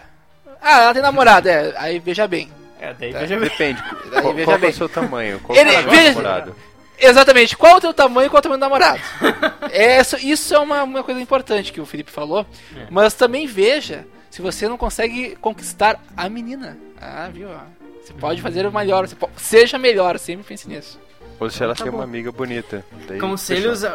Ah, 0.61 0.83
ela 0.83 0.93
tem 0.95 1.03
namorada, 1.03 1.51
é. 1.51 1.75
Aí 1.77 1.99
veja 1.99 2.29
bem. 2.29 2.51
É, 2.81 2.93
daí 2.95 3.13
veja 3.13 3.39
bem. 3.39 3.49
Depende. 3.49 3.83
Daí, 4.11 4.23
qual 4.23 4.33
veja 4.35 4.45
qual 4.45 4.59
que 4.59 4.65
é 4.65 4.67
bem. 4.67 4.71
o 4.71 4.75
seu 4.75 4.89
tamanho? 4.89 5.41
Qual 5.41 5.59
Ele- 5.59 5.75
é 5.75 5.81
o 5.81 5.91
veja- 5.91 6.09
namorado? 6.11 6.57
Exatamente, 7.05 7.57
qual 7.57 7.73
é 7.73 7.77
o 7.77 7.81
teu 7.81 7.93
tamanho 7.95 8.27
e 8.27 8.31
qual 8.31 8.39
é 8.39 8.41
o 8.41 8.43
tamanho 8.43 8.59
do 8.61 8.63
namorado? 8.63 9.01
Essa, 9.73 10.19
isso 10.25 10.55
é 10.55 10.59
uma, 10.61 10.85
uma 10.85 11.03
coisa 11.03 11.21
importante 11.21 11.73
que 11.73 11.81
o 11.81 11.87
Felipe 11.87 12.13
falou. 12.13 12.47
É. 12.77 12.87
Mas 12.91 13.13
também 13.15 13.45
veja 13.47 14.07
se 14.33 14.41
você 14.43 14.67
não 14.67 14.79
consegue 14.79 15.37
conquistar 15.41 16.01
a 16.17 16.27
menina. 16.29 16.77
Ah, 17.01 17.29
viu? 17.33 17.49
ó. 17.51 17.59
Você 18.03 18.13
pode 18.15 18.41
fazer 18.43 18.67
o 18.67 18.73
melhor, 18.73 19.07
você 19.07 19.15
po- 19.15 19.29
seja 19.37 19.79
melhor, 19.79 20.19
sempre 20.19 20.43
pense 20.45 20.67
nisso. 20.69 20.99
Ou 21.39 21.51
se 21.51 21.63
ela 21.63 21.75
Tá 21.75 21.85
tem 21.85 21.93
bom. 21.93 21.99
uma 21.99 22.05
amiga 22.05 22.33
bonita. 22.33 22.83
Daí, 23.07 23.19
Conselhos... 23.19 23.83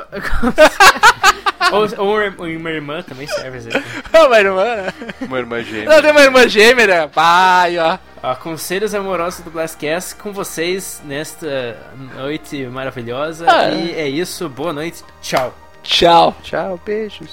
ou, 1.71 2.05
ou 2.05 2.15
uma 2.55 2.69
irmã- 2.69 3.01
também 3.01 3.25
serve, 3.27 3.57
às 3.57 3.65
vezes. 3.65 3.83
uma 4.13 4.39
irmã, 4.39 4.63
né? 4.75 4.93
Uma 5.21 5.39
irmã 5.39 5.63
gêmea. 5.63 5.85
Não, 5.89 6.01
tem 6.01 6.11
uma 6.11 6.21
irmã 6.21 6.47
gêmea, 6.47 6.88
né? 6.88 7.07
Pai, 7.07 7.77
ó. 7.79 7.97
Ó, 8.23 8.35
conselhos 8.35 8.93
amorosos 8.95 9.41
do 9.41 9.51
Glasscast 9.51 10.15
com 10.15 10.31
vocês 10.31 11.01
nesta 11.05 11.77
noite 12.15 12.65
maravilhosa. 12.67 13.45
Ah. 13.49 13.69
E 13.71 13.91
é 13.91 14.07
isso, 14.07 14.47
boa 14.49 14.71
noite, 14.73 15.03
tchau. 15.21 15.53
Tchau. 15.83 16.35
Tchau, 16.43 16.79
beijos. 16.85 17.29